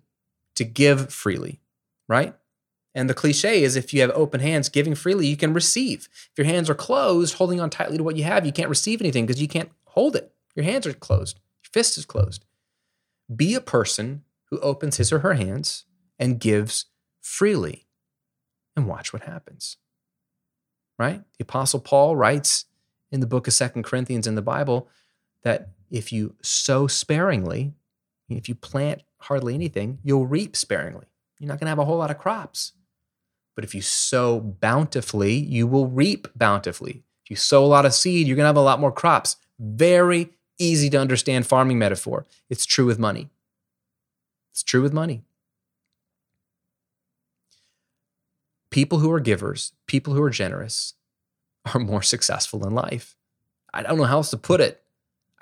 to 0.56 0.66
give 0.66 1.14
freely, 1.14 1.62
right? 2.10 2.36
And 2.94 3.10
the 3.10 3.14
cliche 3.14 3.64
is 3.64 3.78
if 3.78 3.94
you 3.94 4.02
have 4.02 4.12
open 4.12 4.42
hands, 4.42 4.68
giving 4.68 4.94
freely, 4.94 5.28
you 5.28 5.38
can 5.38 5.54
receive. 5.54 6.10
If 6.12 6.38
your 6.38 6.48
hands 6.48 6.70
are 6.70 6.76
closed, 6.76 7.36
holding 7.36 7.62
on 7.62 7.70
tightly 7.70 7.98
to 7.98 8.04
what 8.04 8.18
you 8.18 8.26
have, 8.26 8.46
you 8.46 8.52
can't 8.52 8.70
receive 8.70 9.00
anything 9.00 9.26
because 9.26 9.42
you 9.42 9.48
can't 9.48 9.72
hold 9.86 10.18
it. 10.18 10.34
Your 10.54 10.66
hands 10.66 10.86
are 10.86 10.94
closed, 10.94 11.40
your 11.64 11.70
fist 11.72 11.98
is 11.98 12.06
closed. 12.06 12.44
Be 13.34 13.54
a 13.54 13.62
person 13.62 14.24
who 14.50 14.60
opens 14.60 14.98
his 14.98 15.14
or 15.14 15.20
her 15.20 15.36
hands 15.36 15.86
and 16.18 16.42
gives 16.42 16.88
freely 17.22 17.86
and 18.80 18.88
watch 18.88 19.13
what 19.13 19.23
happens. 19.23 19.77
Right? 20.97 21.21
The 21.38 21.43
Apostle 21.43 21.80
Paul 21.80 22.15
writes 22.15 22.65
in 23.11 23.19
the 23.19 23.27
book 23.27 23.47
of 23.47 23.53
Second 23.53 23.84
Corinthians 23.84 24.27
in 24.27 24.36
the 24.36 24.41
Bible 24.41 24.89
that 25.43 25.69
if 25.89 26.11
you 26.11 26.36
sow 26.41 26.88
sparingly, 26.88 27.73
if 28.27 28.49
you 28.49 28.55
plant 28.55 29.01
hardly 29.17 29.53
anything, 29.53 29.99
you'll 30.03 30.27
reap 30.27 30.55
sparingly. 30.55 31.05
You're 31.39 31.47
not 31.47 31.59
going 31.59 31.65
to 31.65 31.71
have 31.71 31.80
a 31.80 31.86
whole 31.86 31.97
lot 31.97 32.11
of 32.11 32.17
crops. 32.17 32.73
But 33.55 33.63
if 33.63 33.73
you 33.73 33.82
sow 33.82 34.39
bountifully, 34.39 35.34
you 35.34 35.67
will 35.67 35.88
reap 35.88 36.27
bountifully. 36.36 37.03
If 37.23 37.30
you 37.30 37.36
sow 37.36 37.63
a 37.63 37.67
lot 37.67 37.86
of 37.86 37.93
seed, 37.93 38.27
you're 38.27 38.36
going 38.36 38.43
to 38.43 38.49
have 38.49 38.57
a 38.57 38.61
lot 38.61 38.80
more 38.80 38.91
crops. 38.91 39.38
Very 39.59 40.32
easy 40.57 40.89
to 40.91 40.99
understand 40.99 41.47
farming 41.47 41.80
metaphor. 41.80 42.25
It's 42.49 42.65
true 42.65 42.86
with 42.86 42.99
money. 42.99 43.30
It's 44.51 44.63
true 44.63 44.82
with 44.82 44.93
money. 44.93 45.23
People 48.70 48.99
who 48.99 49.11
are 49.11 49.20
givers, 49.20 49.74
people 49.88 50.13
who 50.13 50.24
are 50.24 50.30
generous, 50.30 50.93
are 51.74 51.80
more 51.80 52.01
successful 52.01 52.65
in 52.65 52.74
life. 52.74 53.15
I 53.74 53.84
don't 53.84 53.97
know 53.97 54.05
how 54.05 54.17
else 54.17 54.32
to 54.32 54.38
put 54.38 54.61
it. 54.61 54.82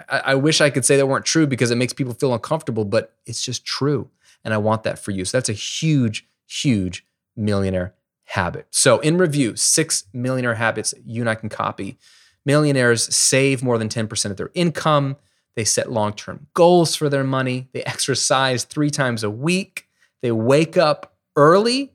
I, 0.10 0.20
I, 0.26 0.36
wish 0.36 0.62
I 0.62 0.70
could 0.70 0.86
say 0.86 0.98
that 0.98 1.08
weren't 1.08 1.26
true 1.26 1.48
because 1.48 1.72
it 1.72 1.76
makes 1.76 1.94
people 1.94 2.14
feel 2.14 2.34
uncomfortable, 2.34 2.86
but 2.86 3.14
it's 3.26 3.44
just 3.44 3.66
true. 3.66 4.10
And 4.44 4.54
I 4.54 4.58
want 4.58 4.84
that 4.84 5.00
for 5.00 5.12
you. 5.12 5.26
So 5.26 5.38
that's 5.38 5.50
a 5.50 5.54
huge, 5.54 6.28
huge 6.48 7.06
millionaire 7.36 7.94
habit. 8.26 8.68
So, 8.72 9.00
in 9.00 9.18
review, 9.18 9.56
six 9.56 10.06
millionaire 10.14 10.56
habits 10.56 10.94
you 11.06 11.22
and 11.22 11.30
I 11.30 11.36
can 11.36 11.50
copy. 11.50 11.98
Millionaires 12.46 13.14
save 13.14 13.64
more 13.64 13.78
than 13.78 13.90
10% 13.90 14.32
of 14.32 14.38
their 14.38 14.52
income. 14.54 15.18
They 15.56 15.64
set 15.64 15.92
long 15.92 16.14
term 16.14 16.48
goals 16.54 16.96
for 16.96 17.10
their 17.10 17.24
money. 17.24 17.70
They 17.74 17.84
exercise 17.86 18.64
three 18.64 18.90
times 18.90 19.24
a 19.24 19.30
week. 19.30 19.88
They 20.22 20.32
wake 20.32 20.78
up 20.78 21.16
early. 21.36 21.94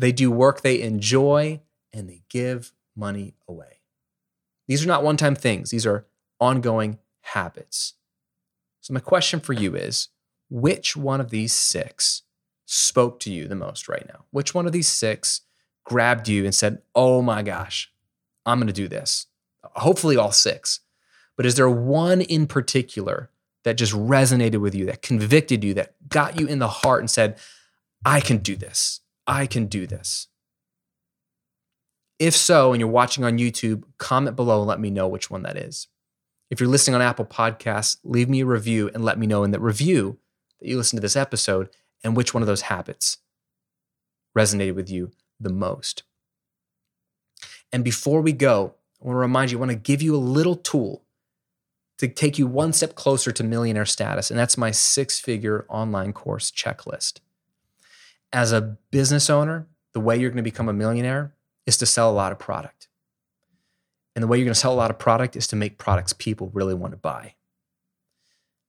They 0.00 0.12
do 0.12 0.30
work 0.30 0.62
they 0.62 0.80
enjoy 0.80 1.60
and 1.92 2.08
they 2.08 2.22
give 2.30 2.72
money 2.96 3.34
away. 3.46 3.80
These 4.66 4.82
are 4.82 4.88
not 4.88 5.04
one 5.04 5.18
time 5.18 5.34
things, 5.34 5.70
these 5.70 5.84
are 5.84 6.06
ongoing 6.40 6.98
habits. 7.20 7.94
So, 8.80 8.94
my 8.94 9.00
question 9.00 9.40
for 9.40 9.52
you 9.52 9.76
is 9.76 10.08
which 10.48 10.96
one 10.96 11.20
of 11.20 11.28
these 11.28 11.52
six 11.52 12.22
spoke 12.64 13.20
to 13.20 13.30
you 13.30 13.46
the 13.46 13.54
most 13.54 13.90
right 13.90 14.06
now? 14.08 14.24
Which 14.30 14.54
one 14.54 14.66
of 14.66 14.72
these 14.72 14.88
six 14.88 15.42
grabbed 15.84 16.28
you 16.28 16.46
and 16.46 16.54
said, 16.54 16.80
Oh 16.94 17.20
my 17.20 17.42
gosh, 17.42 17.92
I'm 18.46 18.58
going 18.58 18.68
to 18.68 18.72
do 18.72 18.88
this? 18.88 19.26
Hopefully, 19.62 20.16
all 20.16 20.32
six. 20.32 20.80
But 21.36 21.44
is 21.44 21.56
there 21.56 21.68
one 21.68 22.22
in 22.22 22.46
particular 22.46 23.28
that 23.64 23.74
just 23.74 23.92
resonated 23.92 24.62
with 24.62 24.74
you, 24.74 24.86
that 24.86 25.02
convicted 25.02 25.62
you, 25.62 25.74
that 25.74 26.08
got 26.08 26.40
you 26.40 26.46
in 26.46 26.58
the 26.58 26.68
heart 26.68 27.00
and 27.00 27.10
said, 27.10 27.38
I 28.02 28.20
can 28.20 28.38
do 28.38 28.56
this? 28.56 29.00
I 29.30 29.46
can 29.46 29.66
do 29.66 29.86
this. 29.86 30.26
If 32.18 32.36
so, 32.36 32.72
and 32.72 32.80
you're 32.80 32.90
watching 32.90 33.22
on 33.22 33.38
YouTube, 33.38 33.84
comment 33.96 34.34
below 34.34 34.58
and 34.58 34.68
let 34.68 34.80
me 34.80 34.90
know 34.90 35.06
which 35.06 35.30
one 35.30 35.42
that 35.44 35.56
is. 35.56 35.86
If 36.50 36.58
you're 36.58 36.68
listening 36.68 36.96
on 36.96 37.00
Apple 37.00 37.24
Podcasts, 37.24 37.98
leave 38.02 38.28
me 38.28 38.40
a 38.40 38.46
review 38.46 38.90
and 38.92 39.04
let 39.04 39.20
me 39.20 39.28
know 39.28 39.44
in 39.44 39.52
that 39.52 39.60
review 39.60 40.18
that 40.58 40.68
you 40.68 40.76
listened 40.76 40.98
to 40.98 41.02
this 41.02 41.16
episode 41.16 41.70
and 42.02 42.16
which 42.16 42.34
one 42.34 42.42
of 42.42 42.48
those 42.48 42.62
habits 42.62 43.18
resonated 44.36 44.74
with 44.74 44.90
you 44.90 45.12
the 45.38 45.52
most. 45.52 46.02
And 47.72 47.84
before 47.84 48.20
we 48.20 48.32
go, 48.32 48.74
I 49.00 49.06
want 49.06 49.14
to 49.14 49.20
remind 49.20 49.52
you, 49.52 49.58
I 49.58 49.60
want 49.60 49.70
to 49.70 49.76
give 49.76 50.02
you 50.02 50.16
a 50.16 50.18
little 50.18 50.56
tool 50.56 51.04
to 51.98 52.08
take 52.08 52.36
you 52.36 52.48
one 52.48 52.72
step 52.72 52.96
closer 52.96 53.30
to 53.30 53.44
millionaire 53.44 53.86
status. 53.86 54.28
And 54.28 54.38
that's 54.38 54.58
my 54.58 54.72
six 54.72 55.20
figure 55.20 55.66
online 55.68 56.12
course 56.12 56.50
checklist. 56.50 57.20
As 58.32 58.52
a 58.52 58.78
business 58.90 59.28
owner, 59.28 59.66
the 59.92 60.00
way 60.00 60.16
you're 60.16 60.30
going 60.30 60.36
to 60.36 60.42
become 60.42 60.68
a 60.68 60.72
millionaire 60.72 61.34
is 61.66 61.76
to 61.78 61.86
sell 61.86 62.10
a 62.10 62.12
lot 62.12 62.32
of 62.32 62.38
product. 62.38 62.88
And 64.14 64.22
the 64.22 64.26
way 64.26 64.38
you're 64.38 64.44
going 64.44 64.54
to 64.54 64.60
sell 64.60 64.72
a 64.72 64.74
lot 64.74 64.90
of 64.90 64.98
product 64.98 65.36
is 65.36 65.46
to 65.48 65.56
make 65.56 65.78
products 65.78 66.12
people 66.12 66.50
really 66.52 66.74
want 66.74 66.92
to 66.92 66.96
buy. 66.96 67.34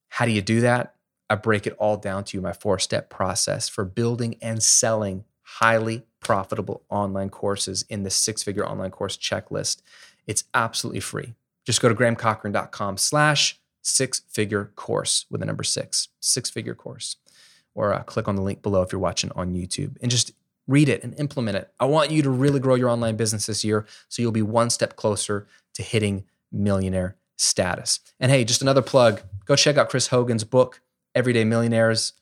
How 0.09 0.25
do 0.25 0.31
you 0.31 0.41
do 0.41 0.61
that? 0.61 0.95
I 1.29 1.35
break 1.35 1.65
it 1.65 1.75
all 1.79 1.97
down 1.97 2.25
to 2.25 2.37
you 2.37 2.41
my 2.41 2.53
four 2.53 2.79
step 2.79 3.09
process 3.09 3.69
for 3.69 3.85
building 3.85 4.35
and 4.41 4.61
selling 4.61 5.23
highly 5.43 6.03
profitable 6.19 6.83
online 6.89 7.29
courses 7.29 7.83
in 7.89 8.03
the 8.03 8.09
six 8.09 8.43
figure 8.43 8.65
online 8.67 8.91
course 8.91 9.17
checklist. 9.17 9.81
It's 10.27 10.43
absolutely 10.53 10.99
free. 10.99 11.33
Just 11.65 11.81
go 11.81 11.89
to 11.89 11.95
grahamcochrane.com 11.95 12.97
slash 12.97 13.59
six 13.81 14.21
figure 14.27 14.71
course 14.75 15.25
with 15.29 15.41
the 15.41 15.45
number 15.45 15.63
six, 15.63 16.09
six 16.19 16.49
figure 16.49 16.75
course. 16.75 17.15
Or 17.73 17.93
uh, 17.93 18.03
click 18.03 18.27
on 18.27 18.35
the 18.35 18.41
link 18.41 18.61
below 18.61 18.81
if 18.81 18.91
you're 18.91 18.99
watching 18.99 19.31
on 19.35 19.53
YouTube 19.53 19.97
and 20.01 20.11
just 20.11 20.33
read 20.67 20.89
it 20.89 21.03
and 21.03 21.13
implement 21.17 21.57
it. 21.57 21.71
I 21.79 21.85
want 21.85 22.11
you 22.11 22.21
to 22.23 22.29
really 22.29 22.59
grow 22.59 22.75
your 22.75 22.89
online 22.89 23.15
business 23.15 23.45
this 23.45 23.63
year 23.63 23.85
so 24.09 24.21
you'll 24.21 24.31
be 24.31 24.41
one 24.41 24.69
step 24.69 24.95
closer 24.95 25.47
to 25.75 25.83
hitting 25.83 26.25
millionaire 26.51 27.15
status. 27.37 27.99
And 28.19 28.31
hey, 28.31 28.43
just 28.43 28.61
another 28.61 28.81
plug 28.81 29.21
go 29.45 29.55
check 29.55 29.77
out 29.77 29.89
Chris 29.89 30.07
Hogan's 30.07 30.43
book, 30.43 30.81
Everyday 31.15 31.43
Millionaires. 31.43 32.13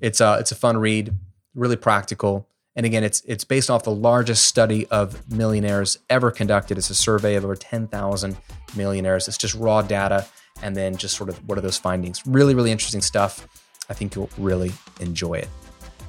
It's, 0.00 0.20
uh, 0.20 0.38
it's 0.40 0.52
a 0.52 0.56
fun 0.56 0.76
read, 0.78 1.14
really 1.54 1.76
practical. 1.76 2.48
And 2.78 2.86
again, 2.86 3.02
it's 3.02 3.22
it's 3.22 3.42
based 3.42 3.70
off 3.70 3.82
the 3.82 3.90
largest 3.90 4.44
study 4.44 4.86
of 4.86 5.28
millionaires 5.28 5.98
ever 6.08 6.30
conducted. 6.30 6.78
It's 6.78 6.90
a 6.90 6.94
survey 6.94 7.34
of 7.34 7.44
over 7.44 7.56
10,000 7.56 8.36
millionaires. 8.76 9.26
It's 9.26 9.36
just 9.36 9.56
raw 9.56 9.82
data 9.82 10.26
and 10.62 10.76
then 10.76 10.96
just 10.96 11.16
sort 11.16 11.28
of 11.28 11.38
what 11.48 11.58
are 11.58 11.60
those 11.60 11.76
findings. 11.76 12.24
Really, 12.24 12.54
really 12.54 12.70
interesting 12.70 13.00
stuff. 13.00 13.48
I 13.88 13.94
think 13.94 14.14
you'll 14.14 14.30
really 14.38 14.72
enjoy 15.00 15.34
it. 15.34 15.48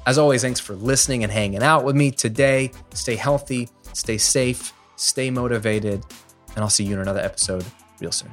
As 0.06 0.18
always, 0.18 0.42
thanks 0.42 0.60
for 0.60 0.74
listening 0.74 1.24
and 1.24 1.32
hanging 1.32 1.62
out 1.62 1.84
with 1.84 1.96
me 1.96 2.10
today. 2.10 2.72
Stay 2.94 3.16
healthy, 3.16 3.68
stay 3.92 4.18
safe, 4.18 4.72
stay 4.96 5.30
motivated, 5.30 6.04
and 6.54 6.58
I'll 6.58 6.70
see 6.70 6.84
you 6.84 6.94
in 6.94 7.00
another 7.00 7.20
episode 7.20 7.64
real 8.00 8.12
soon. 8.12 8.30